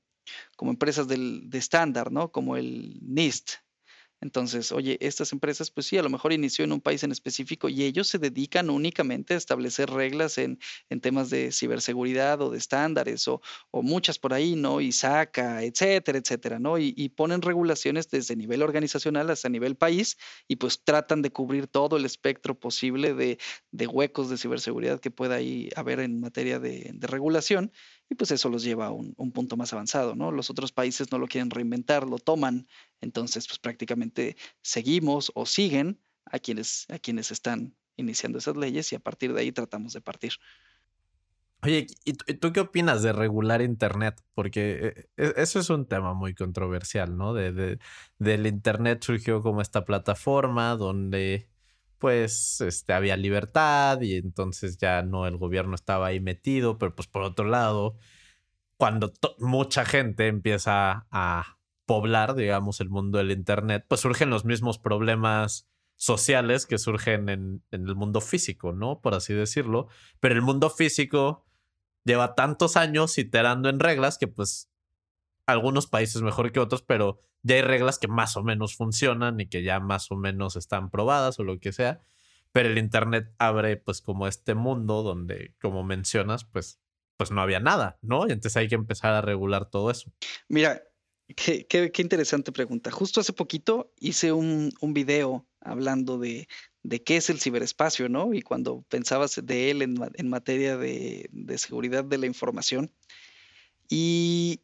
[0.56, 2.32] como empresas del, de estándar, ¿no?
[2.32, 3.58] Como el NIST.
[4.22, 7.70] Entonces, oye, estas empresas, pues sí, a lo mejor inició en un país en específico
[7.70, 10.60] y ellos se dedican únicamente a establecer reglas en,
[10.90, 13.42] en temas de ciberseguridad o de estándares o,
[13.74, 14.82] muchas por ahí, ¿no?
[14.82, 16.78] Y saca, etcétera, etcétera, ¿no?
[16.80, 21.68] Y, y ponen regulaciones desde nivel organizacional hasta nivel país y pues tratan de cubrir
[21.68, 23.38] todo el espectro posible de,
[23.72, 27.72] de huecos de ciberseguridad que pueda ahí haber en materia de, de regulación
[28.10, 30.32] y pues eso los lleva a un, un, punto más avanzado, ¿no?
[30.32, 32.68] Los otros países no lo quieren reinventar, lo toman,
[33.02, 38.96] entonces pues prácticamente seguimos o siguen a quienes, a quienes están iniciando esas leyes y
[38.96, 40.34] a partir de ahí tratamos de partir.
[41.62, 44.22] Oye, ¿y tú qué opinas de regular Internet?
[44.36, 47.34] Porque eh, e, eso es un tema muy controversial, ¿no?
[47.34, 47.80] De, de,
[48.20, 51.50] del Internet surgió como esta plataforma donde
[52.00, 57.08] pues este, había libertad y entonces ya no el gobierno estaba ahí metido, pero pues
[57.08, 57.98] por otro lado,
[58.78, 64.80] cuando mucha gente empieza a poblar, digamos, el mundo del Internet, pues surgen los mismos
[64.80, 69.00] problemas sociales que surgen en, en el mundo físico, ¿no?
[69.02, 69.88] Por así decirlo.
[70.20, 71.46] Pero el mundo físico
[72.04, 74.70] lleva tantos años iterando en reglas que pues
[75.46, 79.48] algunos países mejor que otros, pero ya hay reglas que más o menos funcionan y
[79.48, 82.02] que ya más o menos están probadas o lo que sea.
[82.52, 86.80] Pero el Internet abre pues como este mundo donde, como mencionas, pues,
[87.18, 88.28] pues no había nada, ¿no?
[88.28, 90.12] Y entonces hay que empezar a regular todo eso.
[90.48, 90.82] Mira,
[91.36, 92.92] qué, qué, interesante pregunta.
[92.92, 96.48] Justo hace poquito hice un, un video hablando de,
[96.84, 98.34] de, qué es el ciberespacio, ¿no?
[98.34, 102.92] Y cuando pensabas de él en, en materia de, de seguridad de la información.
[103.90, 104.62] Y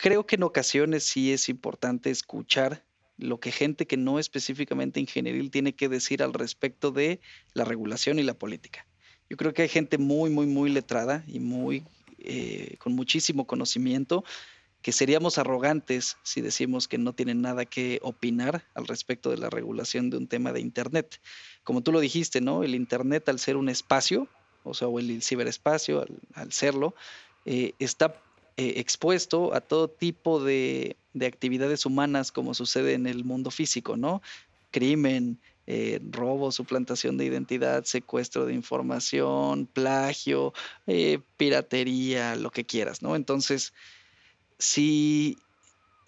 [0.00, 2.84] creo que en ocasiones sí es importante escuchar
[3.16, 7.20] lo que gente que no específicamente ingenieril tiene que decir al respecto de
[7.52, 8.86] la regulación y la política.
[9.28, 11.84] Yo creo que hay gente muy, muy, muy letrada y muy
[12.18, 14.24] eh, con muchísimo conocimiento
[14.82, 19.50] que seríamos arrogantes si decimos que no tienen nada que opinar al respecto de la
[19.50, 21.20] regulación de un tema de Internet.
[21.64, 22.62] Como tú lo dijiste, ¿no?
[22.62, 24.28] El Internet al ser un espacio,
[24.62, 26.94] o sea, o el ciberespacio al, al serlo,
[27.44, 28.22] eh, está
[28.58, 33.96] eh, expuesto a todo tipo de, de, actividades humanas como sucede en el mundo físico,
[33.96, 34.20] ¿no?
[34.72, 35.38] Crimen,
[35.68, 40.54] eh, robo, suplantación de identidad, secuestro de información, plagio,
[40.88, 43.14] eh, piratería, lo que quieras, ¿no?
[43.14, 43.74] Entonces,
[44.58, 45.38] si,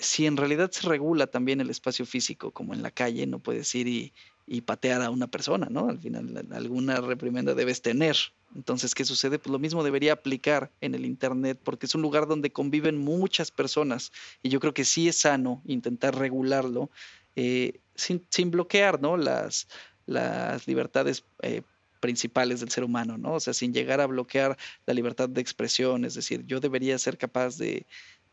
[0.00, 3.72] si en realidad se regula también el espacio físico, como en la calle, no puedes
[3.76, 4.12] ir y,
[4.52, 5.88] y patear a una persona, ¿no?
[5.88, 8.16] Al final alguna reprimenda debes tener.
[8.56, 9.38] Entonces, ¿qué sucede?
[9.38, 13.52] Pues lo mismo debería aplicar en el Internet porque es un lugar donde conviven muchas
[13.52, 14.10] personas
[14.42, 16.90] y yo creo que sí es sano intentar regularlo
[17.36, 19.16] eh, sin, sin, bloquear, ¿no?
[19.16, 19.68] Las,
[20.06, 21.62] las libertades eh,
[22.00, 23.34] principales del ser humano, ¿no?
[23.34, 27.18] O sea, sin llegar a bloquear la libertad de expresión, es decir, yo debería ser
[27.18, 27.86] capaz de,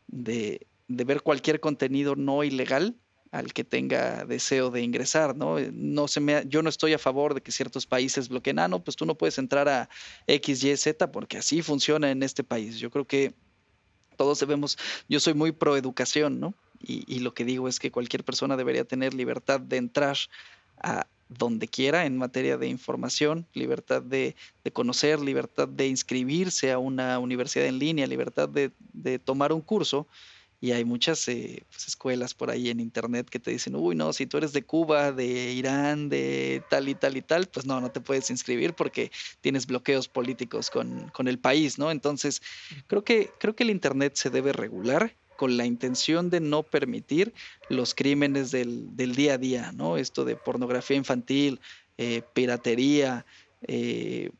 [0.08, 2.96] de, de ver cualquier contenido no ilegal
[3.30, 5.58] al que tenga deseo de ingresar, ¿no?
[5.58, 8.68] Eh, no se me, yo no estoy a favor de que ciertos países bloqueen, ah,
[8.68, 9.88] no, pues tú no puedes entrar a
[10.26, 12.78] X, Y, Z porque así funciona en este país.
[12.78, 13.34] Yo creo que
[14.16, 16.54] todos debemos, yo soy muy pro educación, ¿no?
[16.80, 20.16] Y, y lo que digo es que cualquier persona debería tener libertad de entrar
[20.80, 26.78] a donde quiera en materia de información, libertad de, de, conocer, libertad de inscribirse a
[26.78, 30.06] una universidad en línea, libertad de, de tomar un curso
[30.60, 34.12] y hay muchas eh, pues, escuelas por ahí en internet que te dicen, uy, no,
[34.12, 37.80] si tú eres de Cuba, de Irán, de tal y tal y tal, pues no,
[37.80, 41.90] no te puedes inscribir porque tienes bloqueos políticos con, con el país, ¿no?
[41.90, 42.42] Entonces,
[42.88, 47.32] creo que, creo que el internet se debe regular con la intención de no permitir
[47.68, 49.96] los crímenes del, del día a día, ¿no?
[49.96, 51.60] Esto de pornografía infantil,
[51.96, 53.24] eh, piratería,
[53.62, 54.30] eh,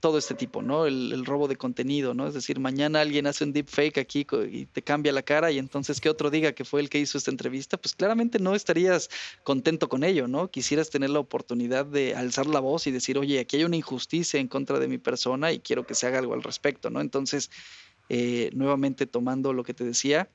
[0.00, 0.86] todo este tipo, ¿no?
[0.86, 2.26] El, robo de contenido, ¿no?
[2.26, 6.00] Es decir, mañana alguien hace un deepfake aquí y te cambia la cara y entonces
[6.00, 9.08] que otro diga que fue el que hizo esta entrevista, pues claramente no estarías
[9.44, 10.50] contento con ello, ¿no?
[10.50, 14.40] Quisieras tener la oportunidad de alzar la voz y decir, oye, aquí hay una injusticia
[14.40, 17.00] en contra de mi persona y quiero que se haga algo al respecto, ¿no?
[17.00, 17.50] Entonces,
[18.08, 20.28] eh, nuevamente tomando lo que te decía,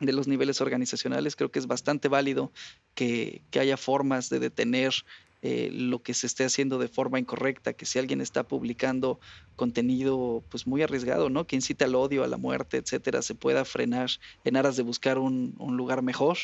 [0.00, 2.50] de los niveles organizacionales, creo que es bastante válido
[2.94, 4.94] que, que haya formas de detener
[5.42, 9.20] eh, lo que se esté haciendo de forma incorrecta, que si alguien está publicando
[9.56, 11.46] contenido pues muy arriesgado, ¿no?
[11.46, 14.10] Que incita al odio, a la muerte, etcétera, se pueda frenar
[14.44, 16.38] en aras de buscar un, un lugar mejor.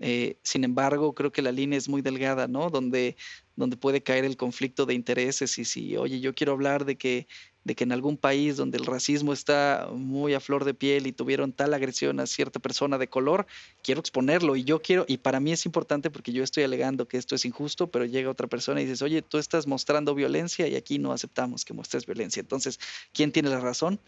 [0.00, 2.70] Eh, sin embargo, creo que la línea es muy delgada, ¿no?
[2.70, 3.16] Donde,
[3.56, 7.26] donde puede caer el conflicto de intereses y si, oye, yo quiero hablar de que
[7.64, 11.12] de que en algún país donde el racismo está muy a flor de piel y
[11.12, 13.46] tuvieron tal agresión a cierta persona de color,
[13.82, 17.18] quiero exponerlo y yo quiero, y para mí es importante porque yo estoy alegando que
[17.18, 20.74] esto es injusto, pero llega otra persona y dices, oye, tú estás mostrando violencia y
[20.74, 22.40] aquí no aceptamos que muestres violencia.
[22.40, 22.80] Entonces,
[23.12, 24.00] ¿quién tiene la razón?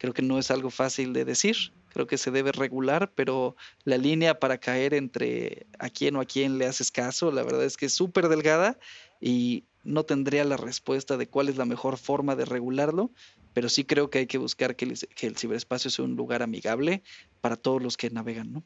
[0.00, 3.98] Creo que no es algo fácil de decir, creo que se debe regular, pero la
[3.98, 7.76] línea para caer entre a quién o a quién le haces caso, la verdad es
[7.76, 8.78] que es súper delgada
[9.20, 13.10] y no tendría la respuesta de cuál es la mejor forma de regularlo,
[13.52, 17.02] pero sí creo que hay que buscar que el, ciberespacio sea un lugar amigable
[17.42, 18.64] para todos los que navegan, ¿no?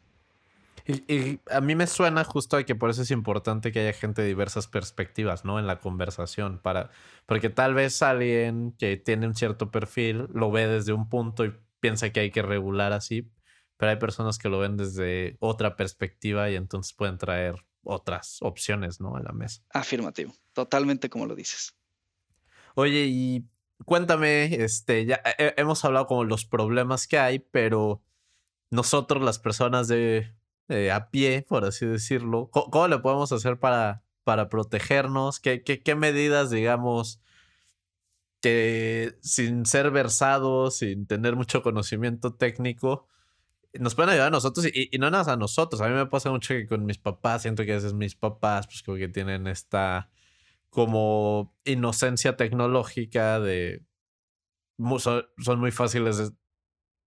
[0.87, 4.29] Y, a mí me suena justo que por eso es importante que haya gente de
[4.29, 5.59] diversas perspectivas, ¿no?
[5.59, 6.91] En la conversación, para,
[7.25, 11.55] porque tal vez alguien que tiene un cierto perfil lo ve desde un punto y
[11.81, 13.31] piensa que hay que regular así,
[13.79, 19.01] pero hay personas que lo ven desde otra perspectiva y entonces pueden traer otras opciones,
[19.01, 19.17] ¿no?
[19.17, 19.63] A la mesa.
[19.71, 21.75] Afirmativo, totalmente como lo dices.
[22.75, 23.45] Oye, y
[23.87, 28.03] cuéntame, este, ya hemos hablado como los problemas que hay, pero
[28.71, 30.35] nosotros, las personas de,
[30.69, 35.41] a pie, por así decirlo, ¿cómo, le podemos hacer para, para protegernos?
[35.41, 37.21] ¿Qué, qué, qué medidas, digamos,
[38.41, 43.09] que sin ser versados, sin tener mucho conocimiento técnico,
[43.79, 45.81] nos pueden ayudar a nosotros y, no nada a nosotros.
[45.81, 48.67] A mí me pasa mucho que con mis papás, siento que a veces mis papás,
[48.67, 50.11] pues como que tienen esta
[50.71, 53.83] como inocencia tecnológica de...
[54.99, 55.25] Son,
[55.59, 56.33] muy fáciles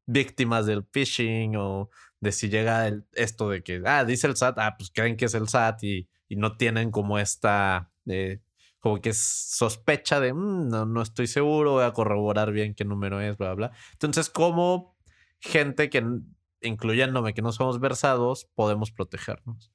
[0.05, 1.89] víctimas del phishing o
[2.19, 5.33] de si llega esto de que, ah, dice el SAT, ah, pues creen que es
[5.33, 8.41] el SAT y, y no tienen como esta, eh,
[8.79, 13.21] como que sospecha de, mm, no, no estoy seguro, voy a corroborar bien qué número
[13.21, 13.71] es, bla, bla.
[13.93, 14.97] Entonces, ¿cómo
[15.39, 16.03] gente que
[16.61, 19.71] incluyéndome que no somos versados, podemos protegernos?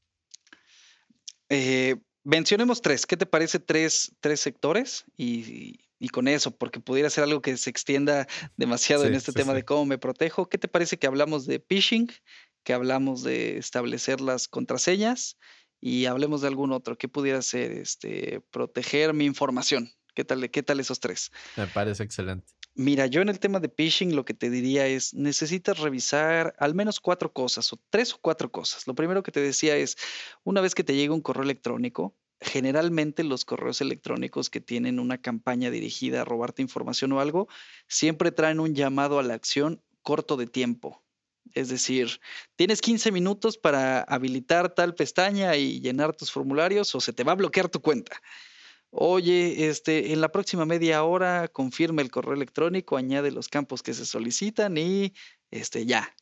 [1.49, 3.07] Eh, mencionemos tres.
[3.07, 5.05] ¿Qué te parece tres, tres sectores?
[5.17, 8.27] Y, con eso, porque pudiera ser algo que se extienda
[8.57, 10.49] demasiado en este tema de cómo me protejo.
[10.49, 12.11] ¿Qué te parece que hablamos de phishing?
[12.65, 15.39] Que hablamos de establecer las contraseñas
[15.81, 16.99] y hablemos de algún otro.
[16.99, 17.73] ¿Qué pudiera ser?
[17.73, 19.91] Este, proteger mi información.
[20.15, 21.33] ¿Qué tal, ¿Qué tal esos tres?
[21.57, 22.47] Me parece excelente.
[22.75, 26.75] Mira, yo en el tema de phishing lo que te diría es, necesitas revisar al
[26.75, 28.87] menos cuatro cosas, o tres o cuatro cosas.
[28.87, 29.97] Lo primero que te decía es,
[30.43, 35.19] una vez que te llega un correo electrónico, generalmente los correos electrónicos que tienen una
[35.19, 37.49] campaña dirigida a robarte información o algo,
[37.89, 41.03] siempre traen un llamado a la acción corto de tiempo.
[41.55, 42.21] Es decir,
[42.57, 47.33] tienes 15 minutos para habilitar tal pestaña y llenar tus formularios o se te va
[47.33, 48.21] a bloquear tu cuenta.
[48.91, 53.95] Oye, este, en la próxima media hora confirma el correo electrónico, añade los campos que
[53.95, 55.15] se solicitan y
[55.51, 56.15] este, ya,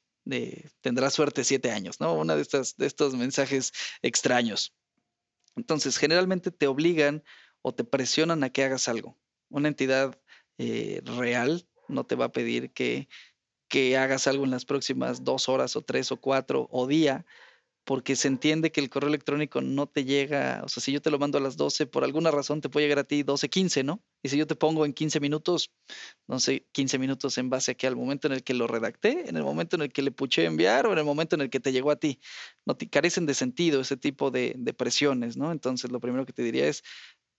[0.80, 2.14] tendrás suerte siete años, ¿no?
[2.14, 4.72] Una de de estos mensajes extraños.
[5.56, 7.22] Entonces, generalmente te obligan
[7.62, 9.18] o te presionan a que hagas algo.
[9.48, 10.20] Una entidad
[10.58, 13.08] eh, real no te va a pedir que,
[13.68, 17.24] que hagas algo en las próximas dos horas o tres o cuatro o día,
[17.90, 21.10] porque se entiende que el correo electrónico no te llega, o sea, si yo te
[21.10, 23.82] lo mando a las 12, por alguna razón te puede llegar a ti 12, 15,
[23.82, 24.00] ¿no?
[24.22, 25.72] Y si yo te pongo en 15 minutos,
[26.28, 29.28] no sé, 15 minutos en base a que al momento en el que lo redacté,
[29.28, 31.50] en el momento en el que le puché enviar o en el momento en el
[31.50, 32.20] que te llegó a ti,
[32.64, 35.50] no te carecen de sentido ese tipo de, de presiones, ¿no?
[35.50, 36.84] Entonces, lo primero que te diría es,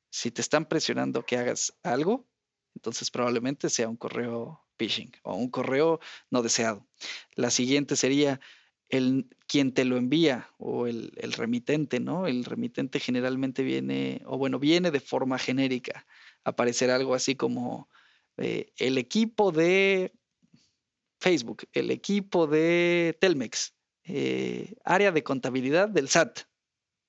[0.10, 2.28] si te están presionando que hagas algo,
[2.76, 6.86] entonces probablemente sea un correo phishing o un correo no deseado.
[7.36, 8.42] La siguiente sería,
[8.92, 12.26] el, quien te lo envía o el, remitente, ¿no?
[12.26, 16.08] El remitente generalmente viene, o bueno, viene de forma genérica.
[16.46, 17.90] Aparecer algo así como
[18.38, 20.14] eh, el equipo de
[21.20, 23.76] Facebook, el equipo de Telmex,
[24.06, 26.44] eh, área de contabilidad del SAT.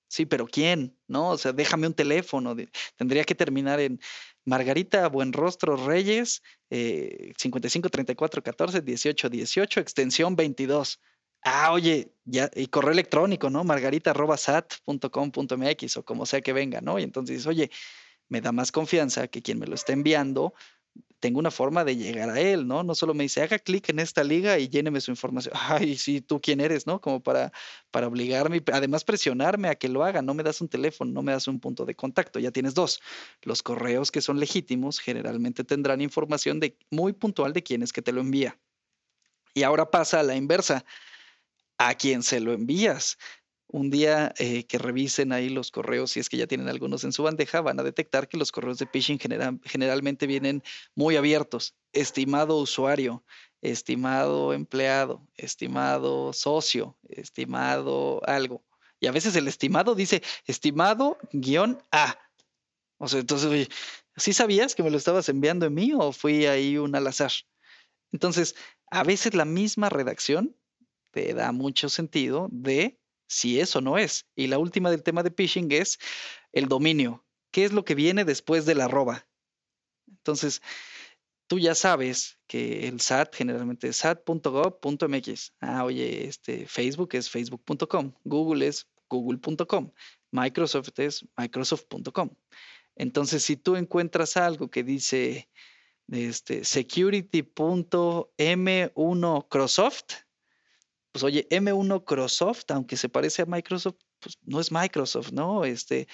[0.08, 0.98] Sí, pero ¿quién?
[1.06, 1.28] ¿No?
[1.30, 2.56] O sea, déjame un teléfono.
[2.96, 4.00] tendría que terminar en
[4.44, 10.98] Margarita Buenrostro Reyes, eh, 55 34 14 18 18, extensión 22.
[11.42, 13.64] Ah, oye, ya, y correo electrónico, ¿no?
[13.64, 16.98] margarita.sat.com.mx o como sea que venga, ¿no?
[16.98, 17.70] Y entonces oye,
[18.28, 20.54] me da más confianza que quien me lo esté enviando
[21.22, 22.82] tengo una forma de llegar a él, ¿no?
[22.82, 25.54] No solo me dice, haga clic en esta liga y lléneme su información.
[25.56, 27.00] Ay, sí, tú quién eres, ¿no?
[27.00, 27.52] Como para,
[27.92, 30.20] para obligarme, además presionarme a que lo haga.
[30.20, 33.00] No me das un teléfono, no me das un punto de contacto, ya tienes dos.
[33.42, 38.02] Los correos que son legítimos generalmente tendrán información de, muy puntual de quién es que
[38.02, 38.58] te lo envía.
[39.54, 40.84] Y ahora pasa a la inversa
[41.78, 43.18] a quien se lo envías.
[43.66, 47.12] Un día eh, que revisen ahí los correos, si es que ya tienen algunos en
[47.12, 50.62] su bandeja, van a detectar que los correos de phishing generalmente vienen
[50.94, 51.74] muy abiertos.
[51.92, 53.24] Estimado usuario,
[53.62, 58.62] estimado empleado, estimado socio, estimado algo.
[59.00, 62.18] Y a veces el estimado dice estimado guion A.
[62.98, 63.68] O sea, entonces, oye,
[64.16, 67.32] ¿sí sabías que me lo estabas enviando en mí o fui ahí un al azar?
[68.12, 68.54] Entonces,
[68.90, 70.56] a veces la misma redacción
[71.12, 72.98] te da mucho sentido de
[73.28, 74.26] si eso no es.
[74.34, 75.98] Y la última del tema de phishing es
[76.52, 77.24] el dominio.
[77.52, 79.26] ¿Qué es lo que viene después del arroba?
[80.08, 80.62] Entonces,
[81.46, 85.52] tú ya sabes que el SAT generalmente es sat.gov.mx.
[85.60, 89.92] Ah, oye, este Facebook es facebook.com, Google es google.com,
[90.30, 92.30] Microsoft es microsoft.com.
[92.96, 95.48] Entonces, si tú encuentras algo que dice
[96.08, 100.14] este, security.m1 Crosoft,
[101.12, 105.64] pues oye, M1 Crosoft, aunque se parece a Microsoft, pues no es Microsoft, ¿no?
[105.64, 106.08] Este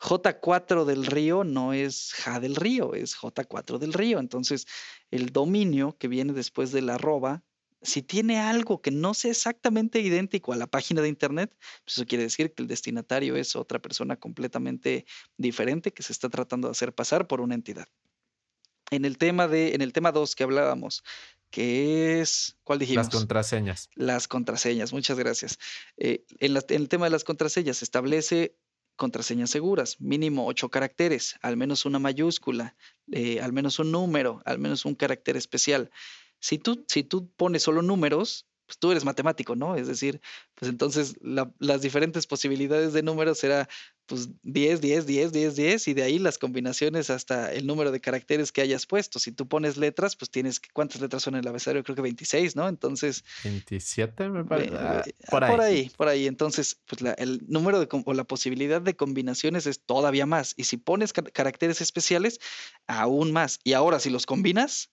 [0.00, 4.18] J4 del río no es J del río, es J4 del río.
[4.18, 4.66] Entonces,
[5.10, 7.42] el dominio que viene después de la arroba,
[7.80, 12.06] si tiene algo que no sea exactamente idéntico a la página de internet, pues eso
[12.06, 16.72] quiere decir que el destinatario es otra persona completamente diferente que se está tratando de
[16.72, 17.86] hacer pasar por una entidad.
[18.90, 21.02] En el tema de, en el tema 2 que hablábamos,
[21.54, 23.06] que es, ¿cuál dijimos?
[23.06, 23.88] Las contraseñas.
[23.94, 25.60] Las contraseñas, muchas gracias.
[25.96, 28.56] Eh, en, el tema de las contraseñas se establece
[28.96, 32.74] contraseñas seguras, mínimo ocho caracteres, al menos una mayúscula,
[33.12, 35.92] eh, al menos un número, al menos un carácter especial.
[36.40, 39.76] Si tú, si tú pones solo números, pues tú eres matemático, ¿no?
[39.76, 40.20] Es decir,
[40.54, 43.68] pues entonces las diferentes posibilidades de números será
[44.06, 48.00] pues 10, 10, 10, 10, 10 y de ahí las combinaciones hasta el número de
[48.00, 49.18] caracteres que hayas puesto.
[49.18, 51.82] Si tú pones letras, pues tienes que, ¿cuántas letras son en el abecedario?
[51.82, 52.68] Creo que 26, ¿no?
[52.68, 53.24] Entonces...
[53.44, 54.74] 27 me parece.
[54.76, 55.50] Ah, por, ahí.
[55.50, 55.90] por ahí.
[55.96, 60.54] Por ahí, Entonces, pues el número de, o la posibilidad de combinaciones es todavía más.
[60.56, 62.40] Y si pones caracteres especiales,
[62.86, 63.58] aún más.
[63.64, 64.90] Y ahora, si los combinas,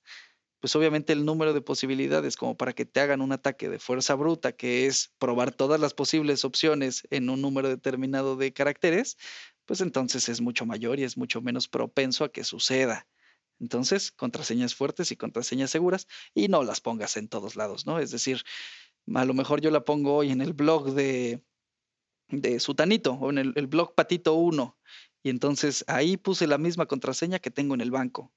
[0.62, 4.14] pues obviamente el número de posibilidades como para que te hagan un ataque de fuerza
[4.14, 9.18] bruta, que es probar todas las posibles opciones en un número determinado de caracteres,
[9.66, 13.07] pues entonces es mucho mayor y es mucho menos propenso a que suceda.
[13.59, 17.99] Entonces, contraseñas fuertes y contraseñas seguras y no las pongas en todos lados, ¿no?
[17.99, 18.43] Es decir,
[19.14, 21.43] a lo mejor yo la pongo hoy en el blog de,
[22.30, 24.78] de Sutanito o en el, el blog Patito 1
[25.24, 28.32] y entonces ahí puse la misma contraseña que tengo en el banco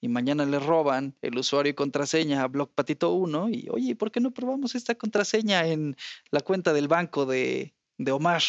[0.00, 4.20] y mañana le roban el usuario y contraseña a Patito 1 y, oye, ¿por qué
[4.20, 5.96] no probamos esta contraseña en
[6.30, 8.42] la cuenta del banco de, de Omar?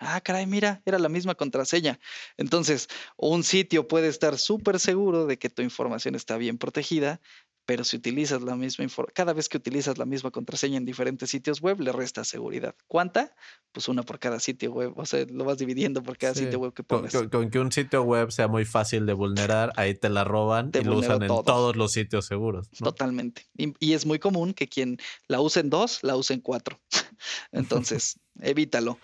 [0.00, 1.98] Ah, caray, mira, era la misma contraseña.
[2.36, 7.20] Entonces, un sitio puede estar súper seguro de que tu información está bien protegida,
[7.68, 11.60] pero si utilizas la misma cada vez que utilizas la misma contraseña en diferentes sitios
[11.60, 12.74] web, le resta seguridad.
[12.86, 13.36] ¿Cuánta?
[13.72, 16.72] Pues una por cada sitio web, o sea, lo vas dividiendo por cada sitio web
[16.72, 17.12] que pones.
[17.30, 20.82] Con, que un sitio web sea muy fácil de vulnerar, ahí te la roban y
[20.82, 22.70] lo usan en todos los sitios seguros.
[22.70, 23.46] Totalmente.
[23.54, 24.96] Y, es muy común que quien
[25.26, 26.80] la use en dos, la use en cuatro.
[27.52, 28.98] Entonces, evítalo.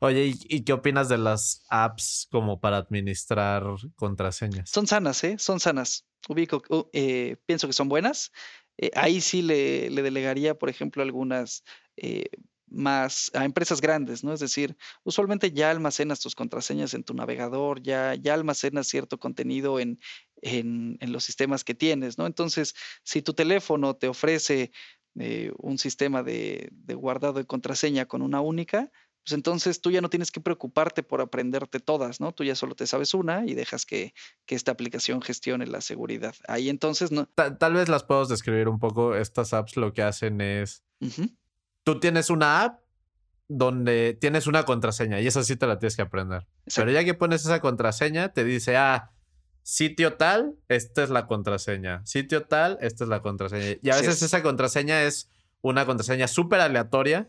[0.00, 3.64] Oye, ¿y, qué opinas de las apps como para administrar
[3.96, 4.70] contraseñas?
[4.70, 5.36] Son sanas, ¿eh?
[5.38, 8.32] Son sanas ubico, eh, pienso que son buenas.
[8.76, 11.64] Eh, ahí sí le, delegaría, por ejemplo, algunas
[11.96, 12.28] eh,
[12.66, 14.32] más a empresas grandes, ¿no?
[14.32, 19.80] Es decir, usualmente ya almacenas tus contraseñas en tu navegador, ya, ya almacenas cierto contenido
[19.80, 19.98] en,
[20.42, 22.26] en, los sistemas que tienes, ¿no?
[22.26, 22.74] Entonces,
[23.04, 24.70] si tu teléfono te ofrece
[25.58, 28.92] un sistema de, de guardado de contraseña con una única,
[29.28, 32.32] pues entonces tú ya no tienes que preocuparte por aprenderte todas, ¿no?
[32.32, 34.14] Tú ya solo te sabes una y dejas que,
[34.46, 36.34] esta aplicación gestione la seguridad.
[36.48, 37.26] Ahí entonces no.
[37.26, 39.14] Tal, vez las puedo describir un poco.
[39.14, 40.82] Estas apps lo que hacen es.
[41.84, 42.80] Tú tienes una app
[43.48, 46.46] donde tienes una contraseña y esa sí te la tienes que aprender.
[46.74, 49.10] Pero ya que pones esa contraseña, te dice, ah,
[49.62, 52.00] sitio tal, esta es la contraseña.
[52.06, 53.76] Sitio tal, esta es la contraseña.
[53.82, 55.28] Y a veces esa contraseña es
[55.60, 57.28] una contraseña súper aleatoria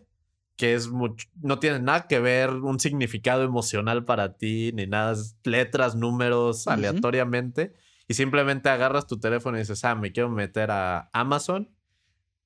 [0.59, 5.15] que es mucho, no tiene nada que ver un significado emocional para ti, ni nada,
[5.45, 7.71] letras, números, aleatoriamente,
[8.09, 11.73] y simplemente agarras tu teléfono y dices, ah, me quiero meter a Amazon,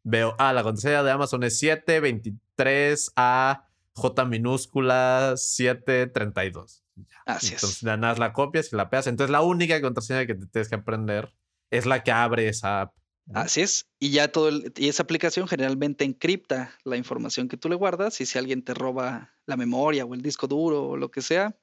[0.04, 6.84] veo, ah, la contraseña de Amazon es 723A J minúscula 732.
[7.26, 7.84] Así Entonces, es.
[7.84, 9.08] nada, la copias y la pegas.
[9.08, 11.34] Entonces, la única contraseña que te tienes que aprender
[11.72, 12.94] es la que abre esa app.
[13.32, 13.90] Así es.
[14.00, 18.26] Y ya todo y esa aplicación generalmente encripta la información que tú le guardas y
[18.26, 21.58] si alguien te roba la memoria o el disco duro o lo que sea,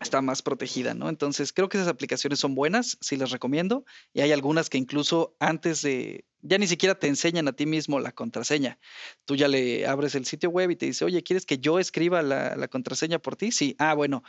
[0.00, 1.08] está más protegida, ¿no?
[1.08, 3.84] Entonces, creo que esas aplicaciones son buenas, sí las recomiendo.
[4.12, 8.00] Y hay algunas que incluso antes de, ya ni siquiera te enseñan a ti mismo
[8.00, 8.78] la contraseña.
[9.24, 12.22] Tú ya le abres el sitio web y te dice, oye, ¿quieres que yo escriba
[12.22, 13.52] la, la contraseña por ti?
[13.52, 13.74] Sí.
[13.78, 14.22] Ah, bueno,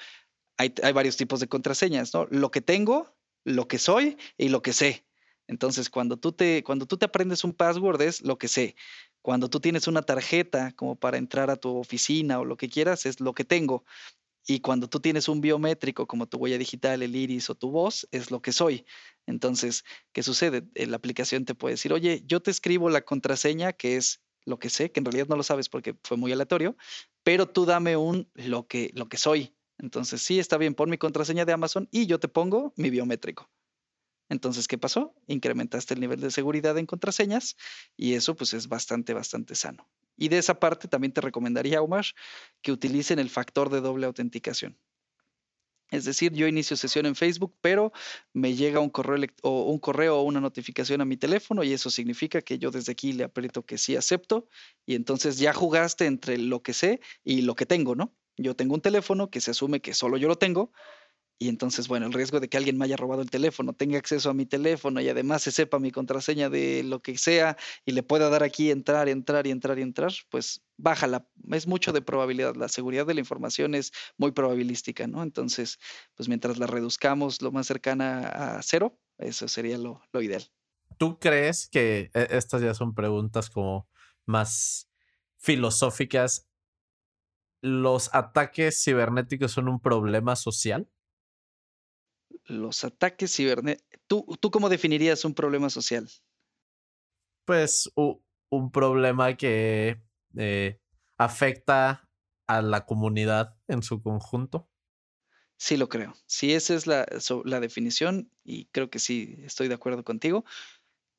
[0.58, 2.28] hay, hay varios tipos de contraseñas, ¿no?
[2.32, 5.09] Lo que tengo, lo que soy y lo que sé.
[5.50, 8.76] Entonces, cuando tú te, cuando tú te aprendes un password es lo que sé.
[9.24, 13.08] Cuando tú tienes una tarjeta como para entrar a tu oficina o lo que quieras,
[13.08, 13.84] es lo que tengo.
[14.46, 18.08] Y cuando tú tienes un biométrico como tu huella digital, el iris o tu voz,
[18.12, 18.86] es lo que soy.
[19.26, 20.68] Entonces, ¿qué sucede?
[20.76, 24.60] Eh, la aplicación te puede decir, oye, yo te escribo la contraseña, que es lo
[24.60, 26.78] que sé, que en realidad no lo sabes porque fue muy aleatorio,
[27.24, 29.56] pero tú dame un lo que, lo que soy.
[29.80, 33.50] Entonces, sí, está bien, pon mi contraseña de Amazon y yo te pongo mi biométrico.
[34.30, 35.16] Entonces, ¿qué pasó?
[35.28, 37.58] Incrementaste el nivel de seguridad en contraseñas
[37.98, 39.90] y eso pues es bastante, bastante sano.
[40.16, 42.06] Y de esa parte también te recomendaría, Omar,
[42.62, 44.78] que utilicen el factor de doble autenticación.
[45.92, 47.92] Es decir, yo inicio sesión en Facebook, pero
[48.32, 49.32] me llega un correo,
[50.18, 53.66] o una notificación a mi teléfono y eso significa que yo desde aquí le aprieto
[53.66, 54.48] que sí acepto
[54.86, 58.16] y entonces ya jugaste entre lo que sé y lo que tengo, ¿no?
[58.38, 60.72] Yo tengo un teléfono que se asume que solo yo lo tengo,
[61.42, 64.30] y entonces, bueno, el riesgo de que alguien me haya robado el teléfono, tenga acceso
[64.30, 68.04] a mi teléfono y además se sepa mi contraseña de lo que sea y le
[68.04, 72.02] pueda dar aquí entrar, entrar y entrar y entrar, pues baja la, es mucho de
[72.02, 72.58] probabilidad.
[72.58, 75.24] La seguridad de la información es muy probabilística, ¿no?
[75.24, 75.80] Entonces,
[76.14, 80.44] pues mientras la reduzcamos lo más cercana a cero, eso sería lo, ideal.
[80.98, 83.88] ¿Tú crees que e, estas ya son preguntas como
[84.26, 84.90] más
[85.38, 86.50] filosóficas?
[87.62, 90.90] ¿Los ataques cibernéticos son un problema social?
[92.50, 94.00] Los ataques cibernéticos.
[94.08, 96.10] ¿Tú, ¿Tú cómo definirías un problema social?
[97.46, 100.02] Pues un problema que
[100.36, 100.80] eh,
[101.18, 102.10] afecta
[102.48, 104.68] a la comunidad en su conjunto.
[105.58, 106.16] Sí, lo creo.
[106.26, 107.06] Sí, esa es la,
[107.46, 110.46] la definición y creo que sí, estoy de acuerdo contigo.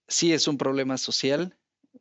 [0.09, 1.59] Sí es un problema social,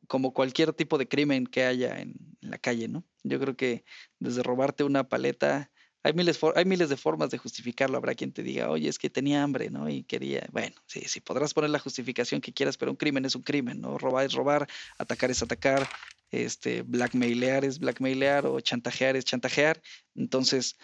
[0.07, 3.03] como cualquier tipo de crimen que haya en la calle, ¿no?
[3.23, 3.84] Yo creo que
[4.19, 5.71] desde robarte una paleta
[6.03, 7.97] hay miles, hay miles de formas de justificarlo.
[7.97, 9.89] Habrá quien te diga, oye, es que tenía hambre, ¿no?
[9.89, 13.35] Y quería, bueno, sí, sí, podrás poner la justificación que quieras, pero un crimen es
[13.35, 13.97] un crimen, ¿no?
[13.97, 15.87] Robar es robar, atacar es atacar,
[16.31, 19.81] este, blackmailear es blackmailear o chantajear es chantajear.
[20.15, 20.77] Entonces,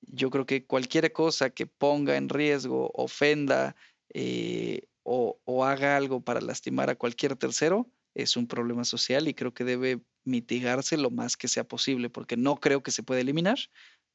[0.00, 3.76] yo creo que cualquier cosa que ponga en riesgo, ofenda
[4.14, 9.34] eh, o, o haga algo para lastimar a cualquier tercero es un problema social y
[9.34, 13.20] creo que debe mitigarse lo más que sea posible, porque no creo que se pueda
[13.20, 13.58] eliminar,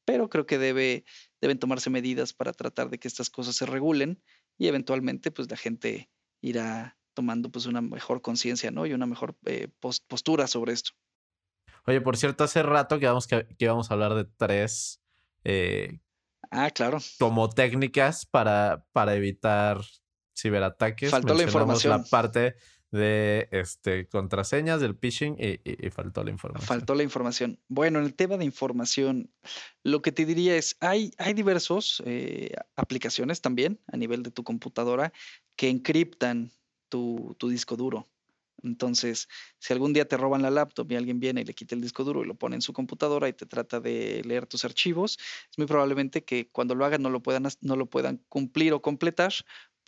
[0.08, 1.04] pero creo que debe,
[1.38, 4.22] deben tomarse medidas para tratar de que estas cosas se regulen
[4.56, 8.86] y eventualmente pues la gente irá tomando pues una mejor conciencia, ¿no?
[8.86, 9.68] Y una mejor eh,
[10.08, 10.92] postura sobre esto.
[11.86, 15.02] Oye, por cierto, hace rato que, que, íbamos a hablar de tres.
[15.44, 16.00] Eh,
[16.50, 17.00] ah, claro.
[17.18, 19.82] Como técnicas para, para evitar
[20.34, 21.10] ciberataques.
[21.10, 21.90] Faltó la información.
[21.90, 22.54] La parte
[22.90, 26.66] de este, contraseñas del phishing y, faltó la información.
[26.66, 27.58] Faltó la información.
[27.68, 29.30] Bueno, en el tema de información,
[29.82, 34.44] lo que te diría es, hay, hay diversos eh, aplicaciones también a nivel de tu
[34.44, 35.12] computadora
[35.56, 36.50] que encriptan
[36.88, 38.08] tu, tu disco duro.
[38.62, 39.28] Entonces,
[39.58, 42.04] si algún día te roban la laptop y alguien viene y le quita el disco
[42.04, 45.18] duro y lo pone en su computadora y te trata de leer tus archivos,
[45.50, 48.82] es muy probablemente que cuando lo hagan no lo puedan, no lo puedan cumplir o
[48.82, 49.32] completar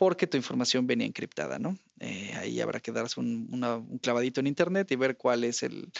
[0.00, 1.76] porque tu información venía encriptada, ¿no?
[1.98, 5.92] Eh, ahí habrá que darse un, clavadito en internet y ver cuál es el,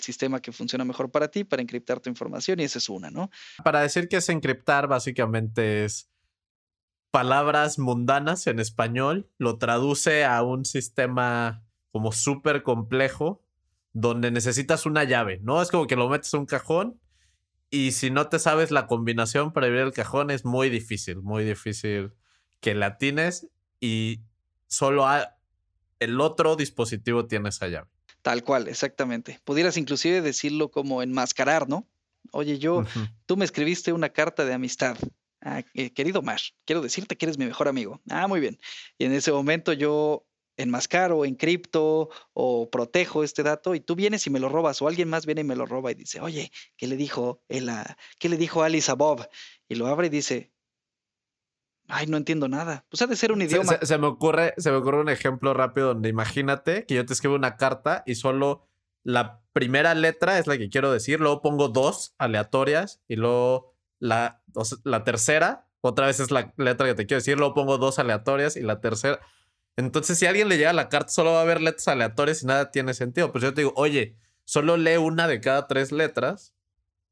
[0.00, 3.28] sistema que funciona mejor para ti para encriptar tu información y esa es una, ¿no?
[3.62, 6.08] Para decir que es encriptar, básicamente es
[7.10, 11.62] palabras mundanas en español, lo traduce a un sistema
[11.92, 13.44] como súper complejo
[13.92, 15.60] donde necesitas una llave, ¿no?
[15.60, 16.98] Es como que lo metes en un cajón
[17.68, 21.44] y si no te sabes la combinación para abrir el cajón es muy difícil, muy
[21.44, 22.14] difícil
[22.60, 23.48] que la tienes
[23.80, 24.20] y
[24.66, 25.06] solo
[26.00, 27.88] el otro dispositivo tiene esa llave.
[28.22, 29.40] Tal cual, exactamente.
[29.44, 31.86] Pudieras inclusive decirlo como enmascarar, ¿no?
[32.32, 32.84] Oye, yo,
[33.26, 34.96] tú me escribiste una carta de amistad.
[35.40, 38.00] Ah, eh, querido Mar, quiero decirte que eres mi mejor amigo.
[38.10, 38.58] Ah, muy bien.
[38.98, 44.30] Y en ese momento yo enmascaro, encripto o protejo este dato y tú vienes y
[44.30, 46.88] me lo robas o alguien más viene y me lo roba y dice, oye, ¿qué
[46.88, 47.70] le dijo, él
[48.18, 49.28] ¿qué le dijo Alice a Bob?
[49.68, 50.52] Y lo abre y dice,
[51.88, 52.84] Ay, no entiendo nada.
[52.90, 53.78] Pues ha de ser un idioma.
[53.82, 57.34] Se, me ocurre, se me ocurre un ejemplo rápido donde imagínate que yo te escribo
[57.34, 58.68] una carta y solo
[59.02, 64.42] la primera letra es la que quiero decir, luego pongo dos aleatorias y luego la,
[64.84, 68.56] la tercera, otra vez es la letra que te quiero decir, luego pongo dos aleatorias
[68.56, 69.18] y la tercera.
[69.76, 72.46] Entonces, si a alguien le llega la carta, solo va a haber letras aleatorias y
[72.46, 73.32] nada tiene sentido.
[73.32, 76.52] Pues yo te digo, oye, solo lee una de cada tres letras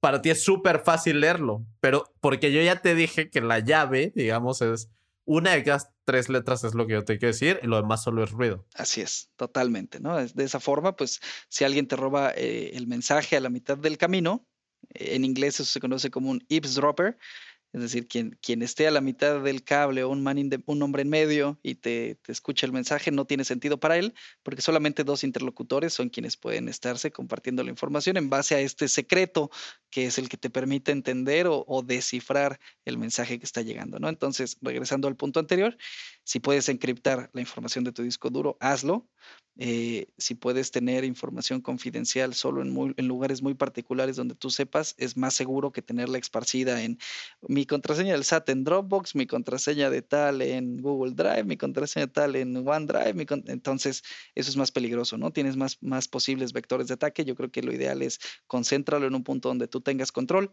[0.07, 4.13] para ti es súper fácil leerlo, pero porque yo ya te dije que la llave,
[4.15, 4.89] digamos, es
[5.25, 8.05] una de cada tres letras es lo que yo te quiero decir y lo demás
[8.05, 8.65] solo es ruido.
[8.75, 10.25] Así es, totalmente, ¿no?
[10.25, 13.99] De esa forma, pues si alguien te roba eh, el mensaje a la mitad del
[13.99, 14.47] camino,
[14.91, 17.19] en inglés eso se conoce como un eavesdropper,
[17.77, 20.27] es decir, quien, quien esté a la mitad del cable o un,
[20.83, 24.63] hombre en medio y te, te, escucha el mensaje no tiene sentido para él, porque
[24.63, 29.51] solamente dos interlocutores son quienes pueden estarse compartiendo la información en base a este secreto
[29.91, 34.09] que es el que te permite entender o, descifrar el mensaje que está llegando, ¿no?
[34.09, 35.77] Entonces, regresando al punto anterior,
[36.27, 39.09] Si puedes encriptar la información de tu disco duro, hazlo.
[39.59, 44.97] Eh, si puedes tener información confidencial solo en, en, lugares muy particulares donde tú sepas,
[44.99, 46.99] es más seguro que tenerla esparcida en
[47.43, 52.07] mi contraseña del SAT en Dropbox, mi contraseña de tal en Google Drive, mi contraseña
[52.07, 53.25] de tal en OneDrive.
[53.47, 54.03] entonces,
[54.35, 55.31] eso es más peligroso, ¿no?
[55.31, 57.25] Tienes más, más posibles vectores de ataque.
[57.25, 60.53] Yo creo que lo ideal es concéntralo en un punto donde tú tengas control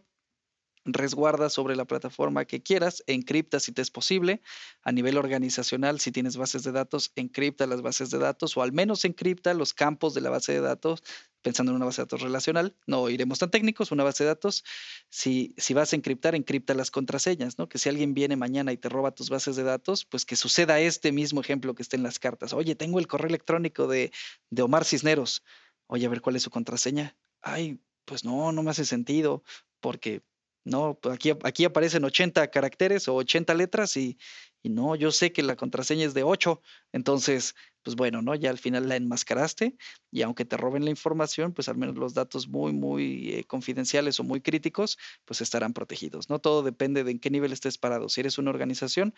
[0.84, 4.42] resguarda sobre la plataforma que quieras, encripta si te es posible.
[4.82, 8.72] A nivel organizacional, si tienes bases de datos, encripta las bases de datos o al
[8.72, 11.02] menos encripta los campos de la base de datos,
[11.42, 12.76] pensando en una base de datos relacional.
[12.86, 14.64] No iremos tan técnicos, una base de datos.
[15.08, 17.68] Si, si vas a encriptar, encripta las contraseñas, ¿no?
[17.68, 20.80] Que si alguien viene mañana y te roba tus bases de datos, pues que suceda
[20.80, 22.52] este mismo ejemplo que esté en las cartas.
[22.52, 24.12] Oye, tengo el correo electrónico de,
[24.50, 25.42] de Omar Cisneros.
[25.86, 27.16] Oye, a ver cuál es su contraseña.
[27.40, 29.42] Ay, pues no, no me hace sentido,
[29.80, 30.22] porque
[30.64, 34.18] no, pues aquí, aquí aparecen 80 caracteres o 80 letras y,
[34.62, 36.62] no, yo sé que la contraseña es de 8,
[36.92, 38.34] entonces, pues bueno, ¿no?
[38.34, 39.76] Ya al final la enmascaraste
[40.10, 44.18] y aunque te roben la información, pues al menos los datos muy, muy eh, confidenciales
[44.20, 44.96] o muy críticos,
[45.26, 46.38] pues estarán protegidos, ¿no?
[46.38, 48.08] Todo depende de en qué nivel estés parado.
[48.08, 49.14] Si eres una organización,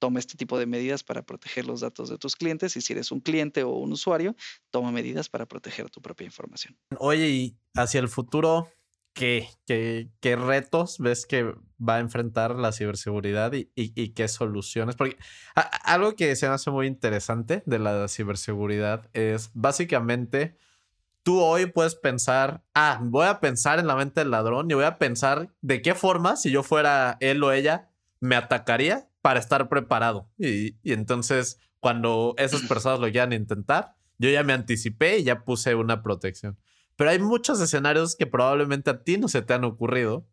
[0.00, 3.12] toma este tipo de medidas para proteger los datos de tus clientes y si eres
[3.12, 4.34] un cliente o un usuario,
[4.70, 6.76] toma medidas para proteger tu propia información.
[6.98, 8.68] Oye, y hacia el futuro,
[9.12, 14.94] ¿Qué, qué, retos ves que va a enfrentar la ciberseguridad y, y, qué soluciones?
[14.94, 15.16] Porque
[15.84, 20.56] algo que se me hace muy interesante de la ciberseguridad es básicamente
[21.28, 24.84] tú hoy puedes pensar, ah, voy a pensar en la mente del ladrón y voy
[24.84, 27.90] a pensar de qué forma, si yo fuera él o ella,
[28.20, 30.30] me atacaría para estar preparado.
[30.38, 35.44] Y, y entonces, cuando esas personas lo quieran intentar, yo ya me anticipé y ya
[35.44, 36.56] puse una protección.
[36.98, 40.26] Pero hay muchos escenarios que probablemente a ti no se te han ocurrido.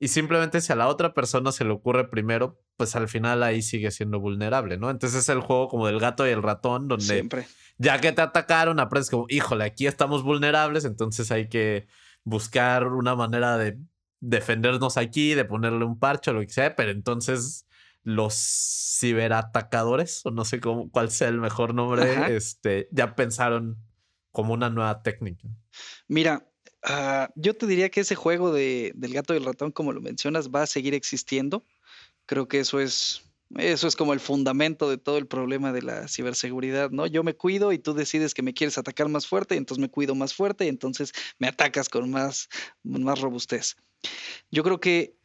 [0.00, 3.62] Y simplemente si a la otra persona se le ocurre primero, pues al final ahí
[3.62, 4.90] sigue siendo vulnerable, ¿no?
[4.90, 7.46] Entonces es el juego como del gato y el ratón, donde Siempre.
[7.78, 11.86] ya que te atacaron, aprendes como, híjole, aquí estamos vulnerables, entonces hay que
[12.24, 13.78] buscar una manera de
[14.18, 17.68] defendernos aquí, de ponerle un parche o lo que sea, pero entonces
[18.02, 18.34] los
[18.98, 23.78] ciberatacadores, o no sé cómo, cuál sea el mejor nombre, este, ya pensaron
[24.34, 25.48] como una nueva técnica.
[26.08, 26.44] Mira,
[26.82, 30.00] ah, yo te diría que ese juego de, del gato y el ratón, como lo
[30.00, 31.64] mencionas, va a seguir existiendo.
[32.26, 33.22] Creo que eso es,
[33.56, 37.06] eso es como el fundamento de todo el problema de la ciberseguridad, ¿no?
[37.06, 40.16] Yo me cuido y tú decides que me quieres atacar más fuerte, entonces me cuido
[40.16, 42.48] más fuerte y entonces me atacas con más,
[42.82, 43.76] más robustez.
[44.50, 45.16] Yo creo que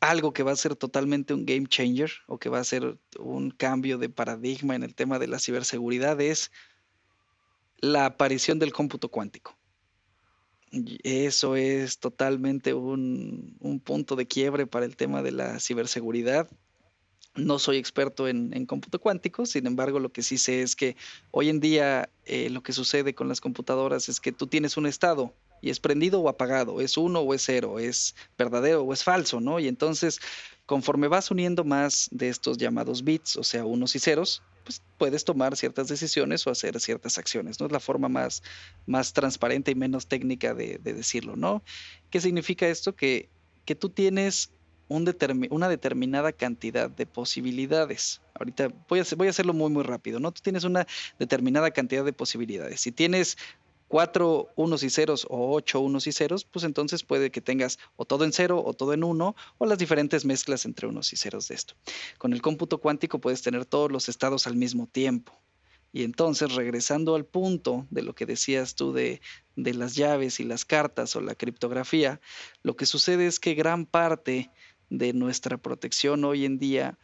[0.00, 3.52] algo que va a ser totalmente un game changer o que va a ser un
[3.52, 6.50] cambio de paradigma en el tema de la ciberseguridad es
[7.80, 9.56] la aparición del cómputo cuántico.
[11.02, 16.48] Eso es totalmente un, punto de quiebre para el tema de la ciberseguridad.
[17.34, 20.96] No soy experto en, cómputo cuántico, sin embargo, lo que sí sé es que
[21.30, 24.86] hoy en día eh, lo que sucede con las computadoras es que tú tienes un
[24.86, 29.04] estado y es prendido o apagado, es uno o es cero, es verdadero o es
[29.04, 29.60] falso, ¿no?
[29.60, 30.20] Y entonces,
[30.70, 35.24] conforme vas uniendo más de estos llamados bits, o sea, unos y ceros, pues, puedes
[35.24, 37.66] tomar ciertas decisiones o hacer ciertas acciones, ¿no?
[37.66, 38.44] Es la forma más,
[38.86, 41.64] más transparente y menos técnica de, decirlo, ¿no?
[42.10, 42.94] ¿Qué significa esto?
[42.94, 43.28] Que,
[43.64, 44.52] que tú tienes
[44.86, 45.12] un
[45.50, 48.22] una determinada cantidad de posibilidades.
[48.34, 50.30] Ahorita voy a, voy a hacerlo muy, muy rápido, ¿no?
[50.30, 50.86] Tú tienes una
[51.18, 52.80] determinada cantidad de posibilidades.
[52.80, 53.38] Si tienes
[53.90, 58.04] cuatro unos y ceros o ocho unos y ceros, pues entonces puede que tengas o
[58.04, 61.48] todo en cero o todo en uno o las diferentes mezclas entre unos y ceros
[61.48, 61.74] de esto.
[62.16, 65.36] Con el cómputo cuántico puedes tener todos los estados al mismo tiempo.
[65.92, 69.20] Y entonces, regresando al punto de lo que decías tú de,
[69.56, 72.20] de las llaves y las cartas o la criptografía,
[72.62, 74.52] lo que sucede es que gran parte
[74.88, 76.96] de nuestra protección hoy en día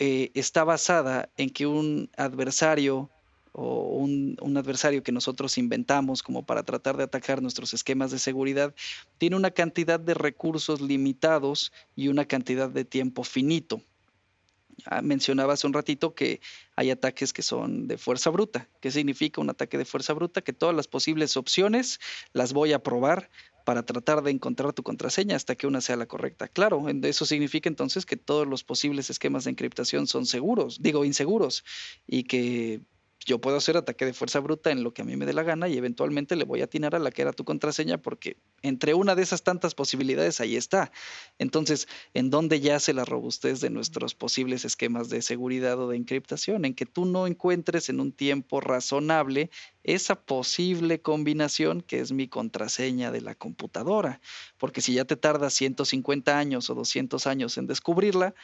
[0.00, 3.10] eh, está basada en que un adversario
[3.58, 8.74] o un, adversario que nosotros inventamos como para tratar de atacar nuestros esquemas de seguridad,
[9.18, 13.82] tiene una cantidad de recursos limitados y una cantidad de tiempo finito.
[14.84, 16.40] Ah, mencionaba hace un ratito que
[16.76, 18.68] hay ataques que son de fuerza bruta.
[18.80, 20.42] ¿Qué significa un ataque de fuerza bruta?
[20.42, 21.98] Que todas las posibles opciones
[22.34, 23.30] las voy a probar
[23.64, 26.46] para tratar de encontrar tu contraseña hasta que una sea la correcta.
[26.46, 31.64] Claro, eso significa entonces que todos los posibles esquemas de encriptación son seguros, digo inseguros,
[32.06, 32.82] y que
[33.24, 35.42] yo puedo hacer ataque de fuerza bruta en lo que a mí me dé la
[35.42, 38.94] gana y eventualmente le voy a atinar a la que era tu contraseña porque entre
[38.94, 40.92] una de esas tantas posibilidades ahí está.
[41.38, 46.64] Entonces, ¿en dónde yace la robustez de nuestros posibles esquemas de seguridad o de encriptación?
[46.64, 49.50] En que tú no encuentres en un tiempo razonable
[49.82, 54.20] esa posible combinación que es mi contraseña de la computadora.
[54.58, 58.34] Porque si ya te tardas 150 años o 200 años en descubrirla,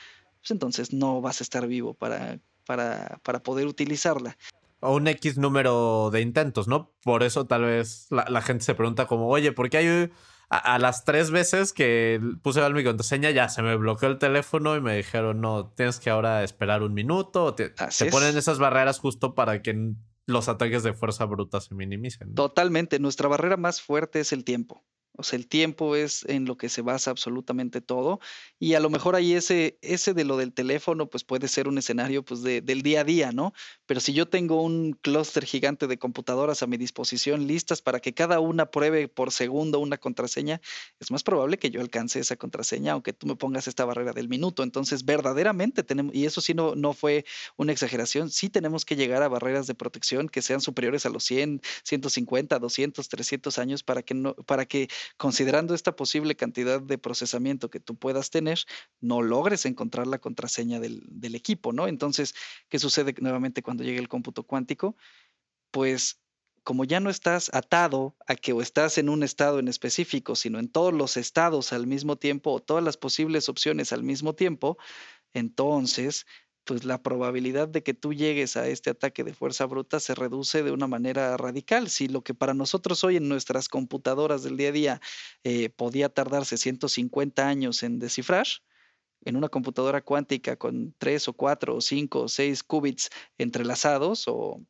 [0.41, 4.37] pues entonces no vas a estar vivo para para, para poder utilizarla.
[4.83, 6.93] O un X número de intentos, ¿no?
[7.03, 10.11] Por eso tal vez la, gente se pregunta como, oye, ¿por qué hay
[10.51, 14.83] a, las tres veces que puse mi contraseña ya se me bloqueó el teléfono y
[14.83, 17.55] me dijeron, no, tienes que ahora esperar un minuto.
[17.55, 19.95] Te, se ponen esas barreras justo para que
[20.27, 22.35] los ataques de fuerza bruta se minimicen.
[22.35, 22.99] Totalmente.
[22.99, 24.85] Nuestra barrera más fuerte es el tiempo.
[25.15, 28.19] O sea, el tiempo es en lo que se basa absolutamente todo.
[28.59, 31.77] Y a lo mejor ahí ese, ese de lo del teléfono, pues puede ser un
[31.77, 33.53] escenario pues de, del día a día, ¿no?
[33.87, 38.15] Pero si yo tengo un clúster gigante de computadoras a mi disposición listas para que
[38.15, 40.61] cada una pruebe por segundo una contraseña,
[40.99, 44.29] es más probable que yo alcance esa contraseña, aunque tú me pongas esta barrera del
[44.29, 44.63] minuto.
[44.63, 47.25] Entonces, verdaderamente tenemos, y eso sí no, no fue
[47.57, 51.25] una exageración, sí tenemos que llegar a barreras de protección que sean superiores a los
[51.25, 56.99] 100, 150, 200, 300 años para que, no, para que considerando esta posible cantidad de
[56.99, 58.61] procesamiento que tú puedas tener,
[59.01, 61.89] no logres encontrar la contraseña del, equipo, ¿no?
[61.89, 62.35] Entonces,
[62.69, 64.97] ¿qué sucede nuevamente cuando llegue el cómputo cuántico?
[65.71, 66.21] Pues
[66.65, 70.59] como ya no estás atado a que o estás en un estado en específico, sino
[70.59, 74.79] en todos los estados al mismo tiempo o todas las posibles opciones al mismo tiempo,
[75.33, 76.27] entonces
[76.65, 80.63] pues la probabilidad de que tú llegues a este ataque de fuerza bruta se reduce
[80.63, 81.89] de una manera radical.
[81.89, 85.01] Si lo que para nosotros hoy en nuestras computadoras del día a día
[85.45, 88.47] eh, podía tardarse 150 años en descifrar,
[89.25, 94.61] en una computadora cuántica con 3 o 4 o 5 o 6 qubits entrelazados o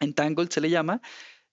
[0.00, 1.00] entangled se le llama,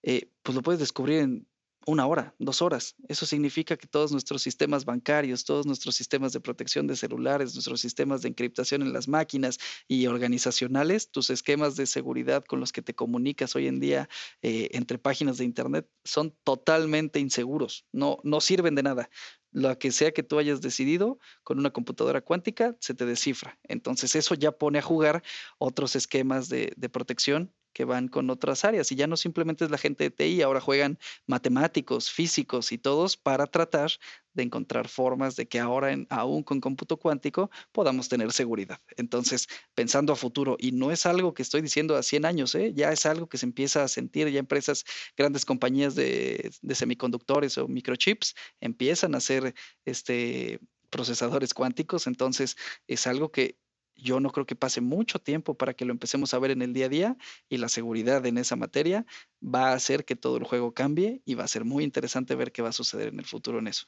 [0.03, 1.46] eh, pues lo puedes descubrir en
[1.87, 2.95] una hora, dos horas.
[3.07, 7.79] Eso significa que todos nuestros sistemas bancarios, todos nuestros sistemas de protección de celulares, nuestros
[7.79, 9.57] sistemas de encriptación en las máquinas
[9.87, 14.09] y organizacionales, tus esquemas de seguridad con los que te comunicas hoy en día
[14.41, 19.09] eh, entre páginas de Internet son totalmente inseguros, no, no sirven de nada.
[19.51, 23.57] Lo que sea que tú hayas decidido con una computadora cuántica se te descifra.
[23.63, 25.23] Entonces eso ya pone a jugar
[25.57, 29.69] otros esquemas de, de protección que van con otras áreas y ya no simplemente es
[29.69, 30.97] la gente de TI, ahora juegan
[31.27, 33.91] matemáticos, físicos y todos para tratar
[34.33, 38.79] de encontrar formas de que ahora, en, aún con cómputo cuántico, podamos tener seguridad.
[38.95, 42.73] Entonces, pensando a futuro, y no es algo que estoy diciendo a 100 años, ¿eh?
[42.73, 44.83] ya es algo que se empieza a sentir, ya empresas,
[45.15, 49.53] grandes compañías de, de semiconductores o microchips empiezan a hacer
[49.85, 50.59] este,
[50.89, 53.59] procesadores cuánticos, entonces es algo que
[53.97, 56.73] yo no creo que pase mucho tiempo para que lo empecemos a ver en el
[56.73, 57.17] día a día
[57.49, 59.05] y la seguridad en esa materia
[59.43, 62.51] va a hacer que todo el juego cambie y va a ser muy interesante ver
[62.51, 63.87] qué va a suceder en el futuro en eso.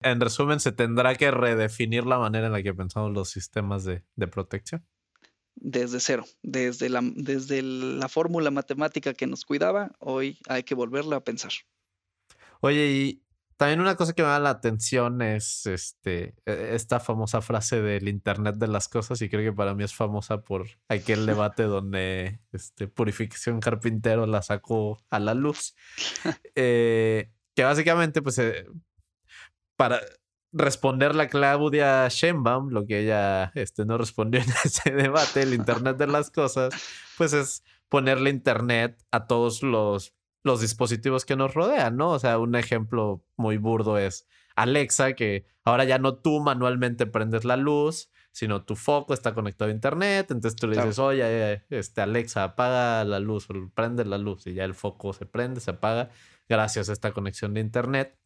[0.00, 4.02] En resumen, se tendrá que redefinir la manera en la que pensamos los sistemas de,
[4.28, 4.84] protección.
[5.54, 11.16] Desde cero, desde la, desde la fórmula matemática que nos cuidaba, hoy hay que volverla
[11.16, 11.52] a pensar.
[12.60, 13.22] Oye, y
[13.62, 18.08] también una cosa que me da la atención es este, e, esta famosa frase del
[18.08, 22.40] Internet de las cosas y creo que para mí es famosa por aquel debate donde
[22.50, 25.76] este, Purificación Carpintero la sacó a la luz.
[26.56, 28.66] Eh, que básicamente, pues, eh,
[29.76, 30.00] para
[30.52, 35.98] responderle a Claudia Sheinbaum, lo que ella este, no respondió en ese debate, el Internet
[35.98, 36.74] de las cosas,
[37.16, 42.10] pues es ponerle Internet a todos los los dispositivos que nos rodean, ¿no?
[42.10, 47.44] O sea, un ejemplo muy burdo es Alexa, que ahora ya no tú manualmente prendes
[47.44, 52.00] la luz, sino tu foco está conectado a internet, entonces tú le dices, oye, este
[52.00, 55.72] Alexa, apaga la luz o prende la luz y ya el foco se prende, se
[55.72, 56.10] apaga
[56.48, 58.18] gracias a esta conexión de internet.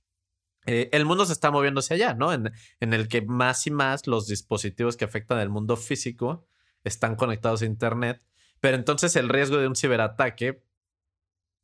[0.66, 2.32] Eh, el mundo se está moviendo hacia allá, ¿no?
[2.32, 6.46] En, en el que más y más los dispositivos que afectan el mundo físico
[6.82, 8.22] están conectados a internet,
[8.60, 10.65] pero entonces el riesgo de un ciberataque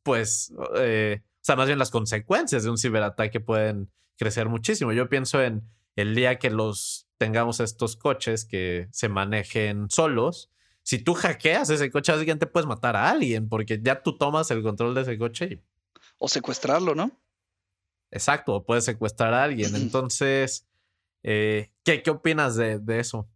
[0.03, 4.93] pues, eh, o sea, más bien las consecuencias de un ciberataque pueden crecer muchísimo.
[4.93, 5.63] Yo pienso en
[5.95, 10.51] el día que los tengamos estos coches que se manejen solos.
[10.83, 14.61] Si tú hackeas ese coche, básicamente puedes matar a alguien porque ya tú tomas el
[14.61, 15.63] control de ese coche.
[16.17, 17.11] O secuestrarlo, ¿no?
[18.11, 19.75] Exacto, o puedes secuestrar a alguien.
[19.75, 20.67] Entonces,
[21.23, 23.29] eh, ¿qué, ¿qué opinas de, de eso?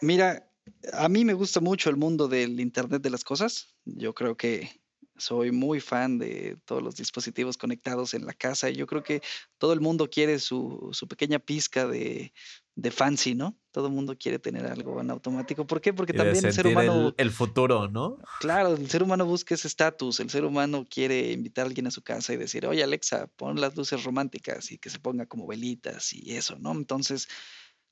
[0.00, 0.50] Mira,
[0.92, 3.74] a mí me gusta mucho el mundo del Internet de las Cosas.
[3.84, 4.83] Yo creo que
[5.16, 9.22] soy muy fan de todos los dispositivos conectados en la casa y yo creo que
[9.58, 12.32] todo el mundo quiere su, su pequeña pizca de,
[12.74, 13.56] de, fancy, ¿no?
[13.70, 15.66] Todo el mundo quiere tener algo en automático.
[15.66, 15.92] ¿Por qué?
[15.92, 17.14] Porque también el ser humano...
[17.16, 18.18] El, futuro, ¿no?
[18.40, 21.90] Claro, el ser humano busca ese estatus, el ser humano quiere invitar a alguien a
[21.90, 25.46] su casa y decir, oye Alexa, pon las luces románticas y que se ponga como
[25.46, 26.72] velitas y eso, ¿no?
[26.72, 27.28] Entonces,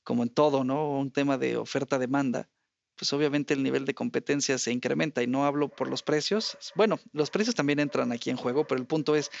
[0.03, 0.89] como en todo, ¿no?
[0.99, 2.49] Un tema de oferta-demanda
[2.95, 6.57] pues obviamente el nivel de competencia se incrementa y no hablo por los precios.
[6.75, 9.31] Bueno, los precios también entran aquí en juego, pero el punto es,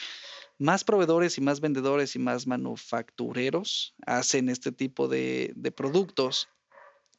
[0.57, 6.49] más proveedores y más vendedores y más manufactureros hacen este tipo de, productos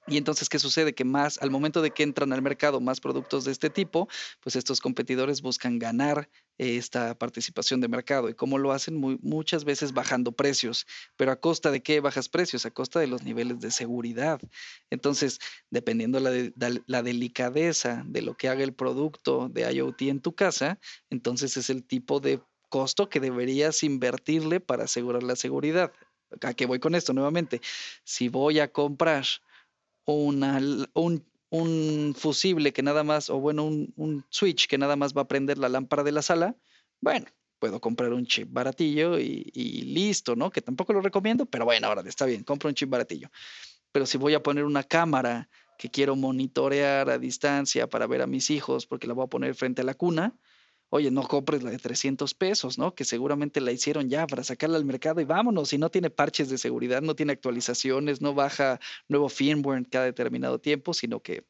[0.06, 0.94] Y entonces, ¿qué sucede?
[0.94, 4.08] Que más, al momento de que entran al mercado más productos de este tipo,
[4.40, 6.28] pues estos competidores buscan ganar
[6.58, 8.28] esta participación de mercado.
[8.28, 8.96] ¿Y cómo lo hacen?
[9.22, 10.86] Muchas veces bajando precios.
[11.16, 12.66] ¿Pero a costa de qué bajas precios?
[12.66, 14.40] A costa de los niveles de seguridad.
[14.90, 15.38] Entonces,
[15.70, 16.52] dependiendo la, de,
[16.86, 20.78] la delicadeza de lo que haga el producto de IoT en tu casa,
[21.08, 25.92] entonces es el tipo de costo que deberías invertirle para asegurar la seguridad.
[26.42, 27.60] ¿A qué voy con esto nuevamente?
[28.02, 29.24] Si voy a comprar
[30.04, 35.22] un, un, fusible que nada más, o bueno, un, un, switch que nada más va
[35.22, 36.56] a prender la lámpara de la sala,
[37.00, 37.26] bueno,
[37.58, 40.50] puedo comprar un chip baratillo y, y listo, ¿no?
[40.50, 43.30] Que tampoco lo recomiendo, pero bueno, ahora está bien, compro un chip baratillo.
[43.92, 45.48] Pero si voy a poner una cámara
[45.78, 49.54] que quiero monitorear a distancia para ver a mis hijos porque la voy a poner
[49.54, 50.36] frente a la cuna,
[50.94, 52.94] oye, no compres la de 300 pesos, ¿no?
[52.94, 56.48] Que seguramente la hicieron ya para sacarla al mercado y vámonos, si no tiene parches
[56.48, 61.48] de seguridad, no tiene actualizaciones, no baja nuevo firmware cada determinado tiempo, sino que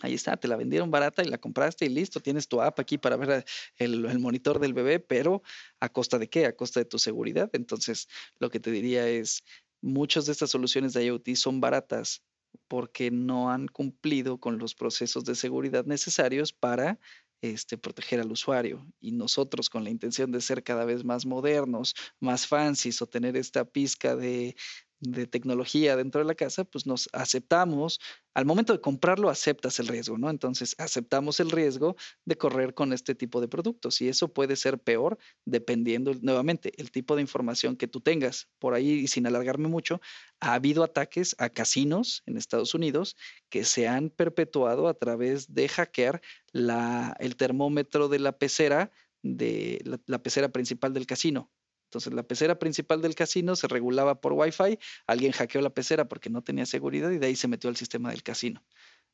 [0.00, 2.98] ahí está, te la vendieron barata y la compraste y listo, tienes tu app aquí
[2.98, 3.46] para ver
[3.78, 5.42] el, el monitor del bebé, pero
[5.80, 6.44] ¿a costa de qué?
[6.44, 7.48] A costa de tu seguridad.
[7.54, 8.08] Entonces,
[8.40, 9.42] lo que te diría es,
[9.80, 12.22] muchas de estas soluciones de IoT son baratas
[12.68, 16.98] porque no han cumplido con los procesos de seguridad necesarios para
[17.42, 18.86] este, proteger al usuario.
[19.00, 23.36] Y nosotros con la intención de ser cada vez más modernos, más fancies o tener
[23.36, 24.56] esta pizca de,
[25.00, 28.00] de tecnología dentro de la casa, pues nos aceptamos,
[28.34, 30.28] al momento de comprarlo aceptas el riesgo, ¿no?
[30.30, 34.78] Entonces aceptamos el riesgo de correr con este tipo de productos y eso puede ser
[34.78, 38.48] peor dependiendo nuevamente el tipo de información que tú tengas.
[38.58, 40.00] Por ahí, y sin alargarme mucho,
[40.40, 43.16] ha habido ataques a casinos en Estados Unidos
[43.48, 46.20] que se han perpetuado a través de hackear
[46.52, 48.90] la, el termómetro de la pecera
[49.22, 51.50] de la, la pecera principal del casino.
[51.90, 56.30] Entonces, la pecera principal del casino se regulaba por Wi-Fi, alguien hackeó la pecera porque
[56.30, 58.62] no tenía seguridad y de ahí se metió al sistema del casino.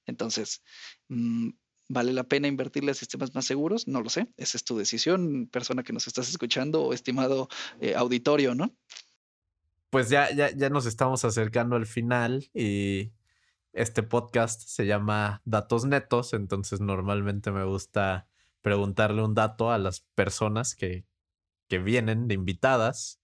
[0.04, 0.62] Entonces,
[1.08, 1.52] mmm,
[1.88, 3.88] ¿vale la pena invertirle a sistemas más seguros?
[3.88, 7.48] No lo sé, esa es tu decisión, persona que nos estás escuchando o estimado
[7.80, 8.76] eh, auditorio, ¿no?
[9.88, 13.10] Pues ya, ya, ya nos estamos acercando al final y
[13.72, 18.28] este podcast se llama Datos Netos, entonces normalmente me gusta
[18.60, 21.06] preguntarle un dato a las personas que,
[21.68, 23.20] que vienen de invitadas.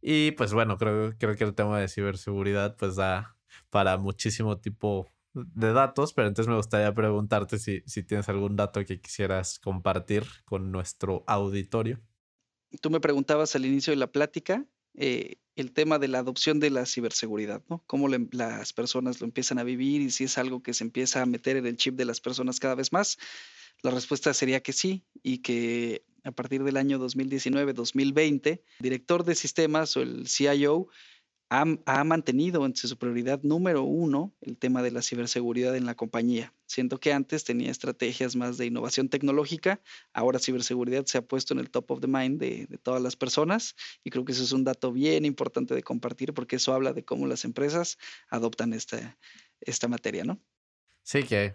[0.00, 3.36] Y pues bueno, creo, creo que el tema de ciberseguridad pues da
[3.70, 8.84] para muchísimo tipo de datos, pero entonces me gustaría preguntarte si, si tienes algún dato
[8.84, 12.00] que quisieras compartir con nuestro auditorio.
[12.80, 16.70] Tú me preguntabas al inicio de la plática eh, el tema de la adopción de
[16.70, 17.82] la ciberseguridad, ¿no?
[17.86, 21.26] Cómo las personas lo empiezan a vivir y si es algo que se empieza a
[21.26, 23.18] meter en el chip de las personas cada vez más.
[23.82, 29.34] La respuesta sería que sí y que a partir del año 2019-2020, el director de
[29.34, 30.88] sistemas o el CIO
[31.52, 36.54] ha, mantenido en su prioridad número uno el tema de la ciberseguridad en la compañía.
[36.66, 39.82] Siento que antes tenía estrategias más de innovación tecnológica,
[40.14, 43.76] ahora ciberseguridad se ha puesto en el top of the mind de, todas las personas
[44.02, 47.04] y creo que eso es un dato bien importante de compartir porque eso habla de
[47.04, 47.98] cómo las empresas
[48.30, 49.18] adoptan esta,
[49.88, 50.40] materia, ¿no?
[51.02, 51.54] Sí, que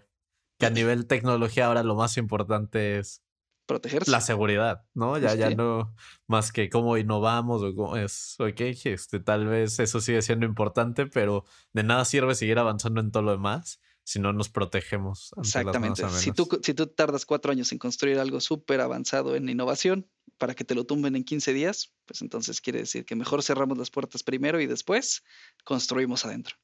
[0.60, 3.22] a nivel tecnología ahora lo más importante es
[3.68, 4.10] protegerse.
[4.10, 5.18] La seguridad, ¿no?
[5.18, 5.94] Ya, ya no
[6.26, 11.06] más que cómo innovamos o cómo es, ok, este, tal vez eso sigue siendo importante,
[11.06, 15.34] pero de nada sirve seguir avanzando en todo lo demás si no nos protegemos.
[15.36, 16.08] Exactamente.
[16.08, 20.08] Si tú, si tú tardas cuatro años en construir algo súper avanzado en innovación
[20.38, 23.76] para que te lo tumben en 15 días, pues entonces quiere decir que mejor cerramos
[23.76, 25.24] las puertas primero y después
[25.62, 26.56] construimos adentro.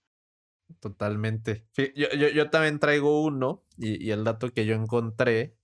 [0.80, 1.66] Totalmente.
[1.76, 5.58] Yo, yo, yo también traigo uno y, y el dato que yo encontré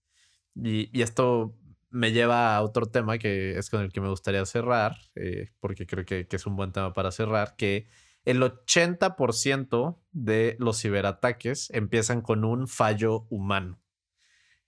[0.55, 1.57] y, y, esto
[1.91, 5.87] me lleva a otro tema que es con el que me gustaría cerrar, eh, porque
[5.87, 7.89] creo que, que, es un buen tema para cerrar, que
[8.25, 13.81] el 80% de los ciberataques empiezan con un fallo humano.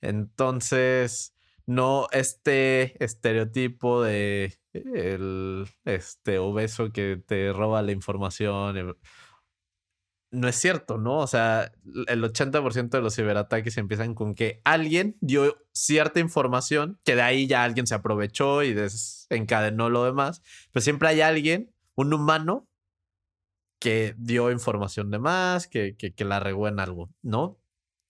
[0.00, 1.36] Entonces,
[1.66, 8.96] no este estereotipo de el este obeso que te roba la información
[10.32, 11.18] no es cierto, ¿no?
[11.18, 11.72] O sea,
[12.09, 17.46] el 80% de los ciberataques empiezan con que alguien dio cierta información, que de ahí
[17.46, 20.42] ya alguien se aprovechó y desencadenó lo demás,
[20.72, 22.66] pero siempre hay alguien, un humano,
[23.78, 27.59] que dio información de más, que, que, que la regó en algo, ¿no?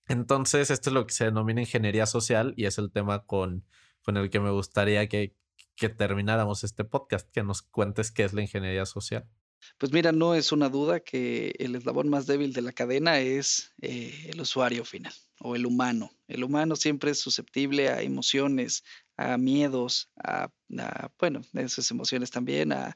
[0.07, 3.65] Entonces, esto es lo que se denomina ingeniería social y es el tema con,
[4.03, 5.35] con el que me gustaría que,
[5.75, 9.27] que termináramos este podcast, que nos cuentes qué es la ingeniería social.
[9.79, 13.73] Pues mira, no es una duda que el eslabón más débil de la cadena es
[13.81, 16.11] eh, el usuario final o el humano.
[16.29, 18.85] El humano siempre es susceptible a emociones,
[19.17, 20.51] a miedos, a,
[21.19, 22.95] bueno, esas emociones también, a,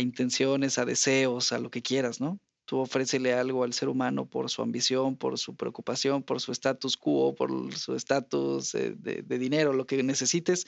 [0.00, 2.40] intenciones, a deseos, a lo que quieras, ¿no?
[2.64, 6.96] Tú ofrécele algo al ser humano por su ambición, por su preocupación, por su status
[6.96, 10.66] quo, por su estatus de, de, dinero, lo que necesites.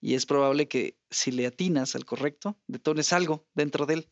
[0.00, 4.10] Y es probable que si le atinas al correcto, detones algo dentro de él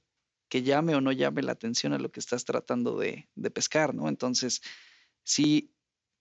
[0.48, 4.08] que llame o no llame la atención a lo que estás tratando de, pescar, ¿no?
[4.08, 4.62] Entonces,
[5.22, 5.72] sí,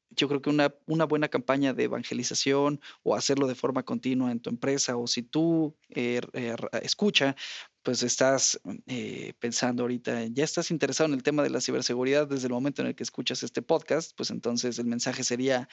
[0.10, 4.40] yo creo que una, una, buena campaña de evangelización o hacerlo de forma continua en
[4.40, 7.36] tu empresa o si tú eh, eh, escucha,
[7.84, 12.48] pues estás eh, pensando ahorita, ya estás interesado en el tema de la ciberseguridad desde
[12.48, 15.68] el momento en el que escuchas este podcast, pues entonces el mensaje sería,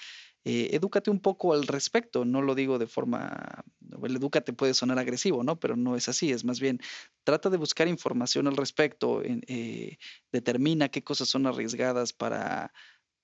[0.45, 3.65] edúcate un poco al respecto, no lo digo de forma,
[4.03, 5.61] el edúcate puede sonar agresivo, ¿no?
[5.61, 6.81] Pero no es así, es más bien,
[7.25, 9.23] trata de buscar información al respecto,
[10.33, 12.73] determina qué cosas son arriesgadas para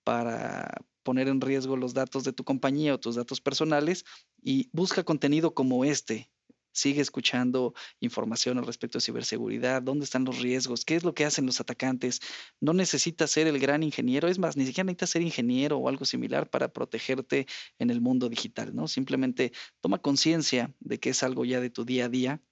[0.06, 0.70] para
[1.02, 4.04] poner en riesgo los datos de tu compañía o tus datos personales
[4.40, 6.30] y busca contenido como este.
[6.76, 11.24] Sigue escuchando información al respecto de ciberseguridad, dónde están los riesgos, qué es lo que
[11.24, 12.20] hacen los atacantes.
[12.60, 16.04] No necesitas ser el gran ingeniero, es más, ni siquiera necesitas ser ingeniero o algo
[16.04, 17.46] similar para protegerte
[17.78, 18.88] en el mundo digital, ¿no?
[18.88, 22.42] Simplemente toma conciencia de que es algo ya de tu día a día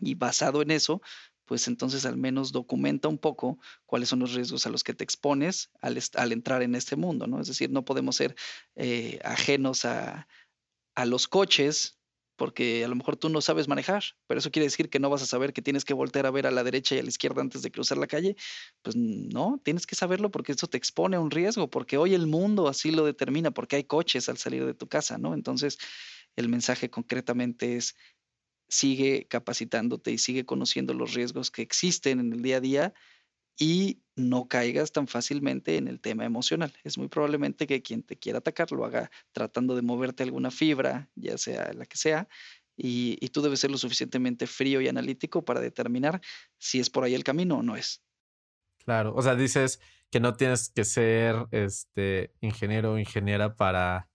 [0.00, 1.02] y basado en eso,
[1.50, 5.02] pues entonces al menos documenta un poco cuáles son los riesgos a los que te
[5.02, 5.98] expones al,
[6.30, 7.40] entrar en este mundo, ¿no?
[7.40, 8.36] Es decir, no podemos ser
[8.76, 10.28] eh, ajenos a,
[11.06, 11.98] los coches
[12.40, 15.20] porque a lo mejor tú no sabes manejar, pero eso quiere decir que no vas
[15.20, 17.42] a saber que tienes que voltear a ver a la derecha y a la izquierda
[17.42, 18.34] antes de cruzar la calle.
[18.80, 22.26] Pues no, tienes que saberlo porque eso te expone a un riesgo, porque hoy el
[22.26, 25.34] mundo así lo determina, porque hay coches al salir de tu casa, ¿no?
[25.34, 25.76] Entonces,
[26.34, 27.94] el mensaje concretamente es,
[28.70, 32.94] sigue capacitándote y sigue conociendo los riesgos que existen en el día a día
[33.58, 36.72] y no caigas tan fácilmente en el tema emocional.
[36.84, 41.10] Es muy probablemente que quien te quiera atacar lo haga tratando de moverte alguna fibra,
[41.14, 42.28] ya sea la que sea,
[42.76, 46.22] y, y, tú debes ser lo suficientemente frío y analítico para determinar
[46.56, 48.02] si es por ahí el camino o no es.
[48.84, 49.80] Claro, o sea, dices
[50.10, 54.10] que no tienes que ser este ingeniero o ingeniera para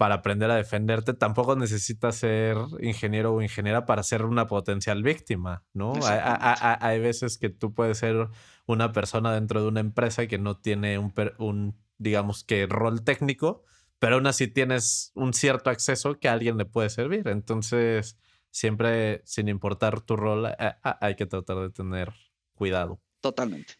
[0.00, 5.62] para aprender a defenderte, tampoco necesitas ser ingeniero o ingeniera para ser una potencial víctima,
[5.74, 5.92] ¿no?
[6.02, 8.30] Hay, veces que tú puedes ser
[8.66, 13.64] una persona dentro de una empresa que no tiene un, un, digamos que, rol técnico,
[13.98, 17.28] pero aún así tienes un cierto acceso que a alguien le puede servir.
[17.28, 18.16] Entonces,
[18.50, 20.48] siempre, sin importar tu rol,
[20.82, 22.12] hay que tratar de tener
[22.54, 23.00] cuidado.
[23.20, 23.74] Totalmente.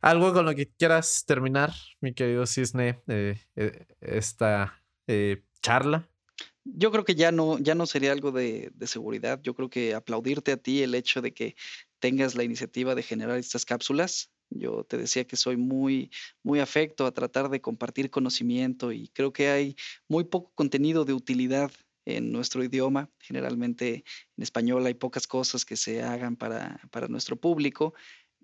[0.00, 6.08] Algo con lo que quieras terminar, mi querido Cisne, eh, eh, esta eh, charla?
[6.64, 9.40] Yo creo que ya no, ya no sería algo de, de, seguridad.
[9.42, 11.54] Yo creo que aplaudirte a ti el hecho de que
[12.02, 14.32] tengas la iniciativa de generar estas cápsulas.
[14.50, 16.10] Yo te decía que soy muy,
[16.42, 19.76] muy afecto a tratar de compartir conocimiento y creo que hay
[20.08, 21.70] muy poco contenido de utilidad
[22.04, 23.08] en nuestro idioma.
[23.20, 24.04] Generalmente
[24.36, 27.94] en español hay pocas cosas que se hagan para, para nuestro público.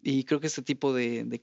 [0.00, 1.42] Y creo que este tipo de,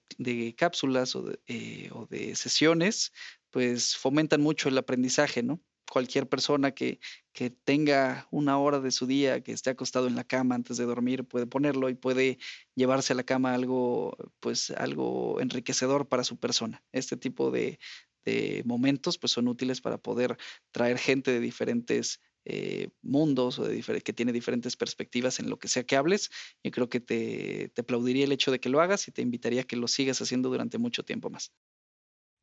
[0.58, 3.12] cápsulas o de, eh, o de sesiones
[3.52, 5.62] pues fomentan mucho el aprendizaje, ¿no?
[5.92, 7.00] Cualquier persona que,
[7.32, 10.86] que tenga una hora de su día, que esté acostado en la cama antes de
[10.86, 12.40] dormir, puede ponerlo y puede
[12.76, 16.84] llevarse a la cama algo, pues algo enriquecedor para su persona.
[16.92, 17.80] Este tipo de,
[18.26, 20.38] de momentos, pues son útiles para poder
[20.72, 25.68] traer gente de diferentes eh, mundos o de que tiene diferentes perspectivas en lo que
[25.68, 26.30] sea que hables.
[26.64, 29.62] Y creo que te, te aplaudiría el hecho de que lo hagas y te invitaría
[29.62, 31.52] a que lo sigas haciendo durante mucho tiempo más.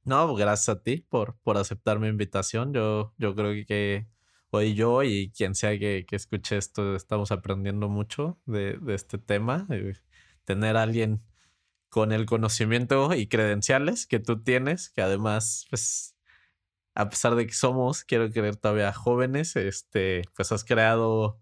[0.04, 2.72] No, gracias a ti por, por aceptar mi invitación.
[2.74, 4.08] Yo, yo creo que
[4.50, 9.18] hoy yo y quien sea que, que escuche esto estamos aprendiendo mucho de, de este
[9.18, 9.66] tema.
[10.44, 11.22] tener a alguien
[11.88, 16.16] con el conocimiento y credenciales que tú tienes, que además, pues,
[16.94, 21.40] a pesar de que somos, quiero creer todavía jóvenes, este, pues has creado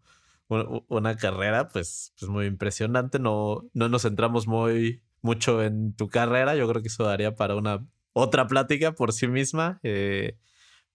[0.88, 3.18] una carrera, pues, pues muy impresionante.
[3.18, 6.56] No, no nos centramos muy mucho en tu carrera.
[6.56, 9.80] Yo creo que eso daría para una otra plática por sí misma.
[9.82, 10.38] Eh,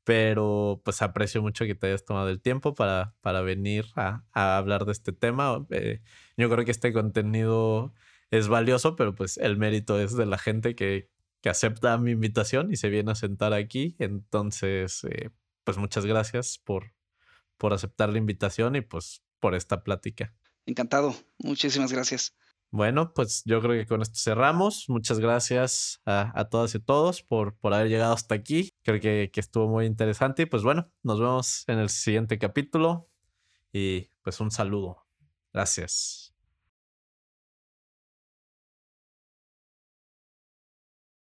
[0.05, 4.85] pero pues aprecio mucho que te hayas tomado el tiempo para, para venir a, hablar
[4.85, 5.65] de este tema.
[5.71, 6.01] Eh,
[6.37, 7.93] yo creo que este contenido
[8.29, 11.09] es valioso, pero pues el mérito es de la gente que,
[11.41, 13.95] que acepta mi invitación y se viene a sentar aquí.
[13.97, 15.31] Entonces, eh,
[15.63, 16.93] pues muchas gracias por,
[17.57, 20.35] por aceptar la invitación y pues por esta plática.
[20.67, 21.15] Encantado.
[21.39, 22.35] Muchísimas gracias.
[22.75, 24.89] Bueno, pues yo creo que con esto cerramos.
[24.89, 28.73] Muchas gracias a, todas y todos por, por haber llegado hasta aquí.
[28.83, 30.41] Creo que, que estuvo muy interesante.
[30.41, 33.09] Y pues bueno, nos vemos en el siguiente capítulo.
[33.71, 35.07] Y pues un saludo.
[35.53, 36.24] Gracias.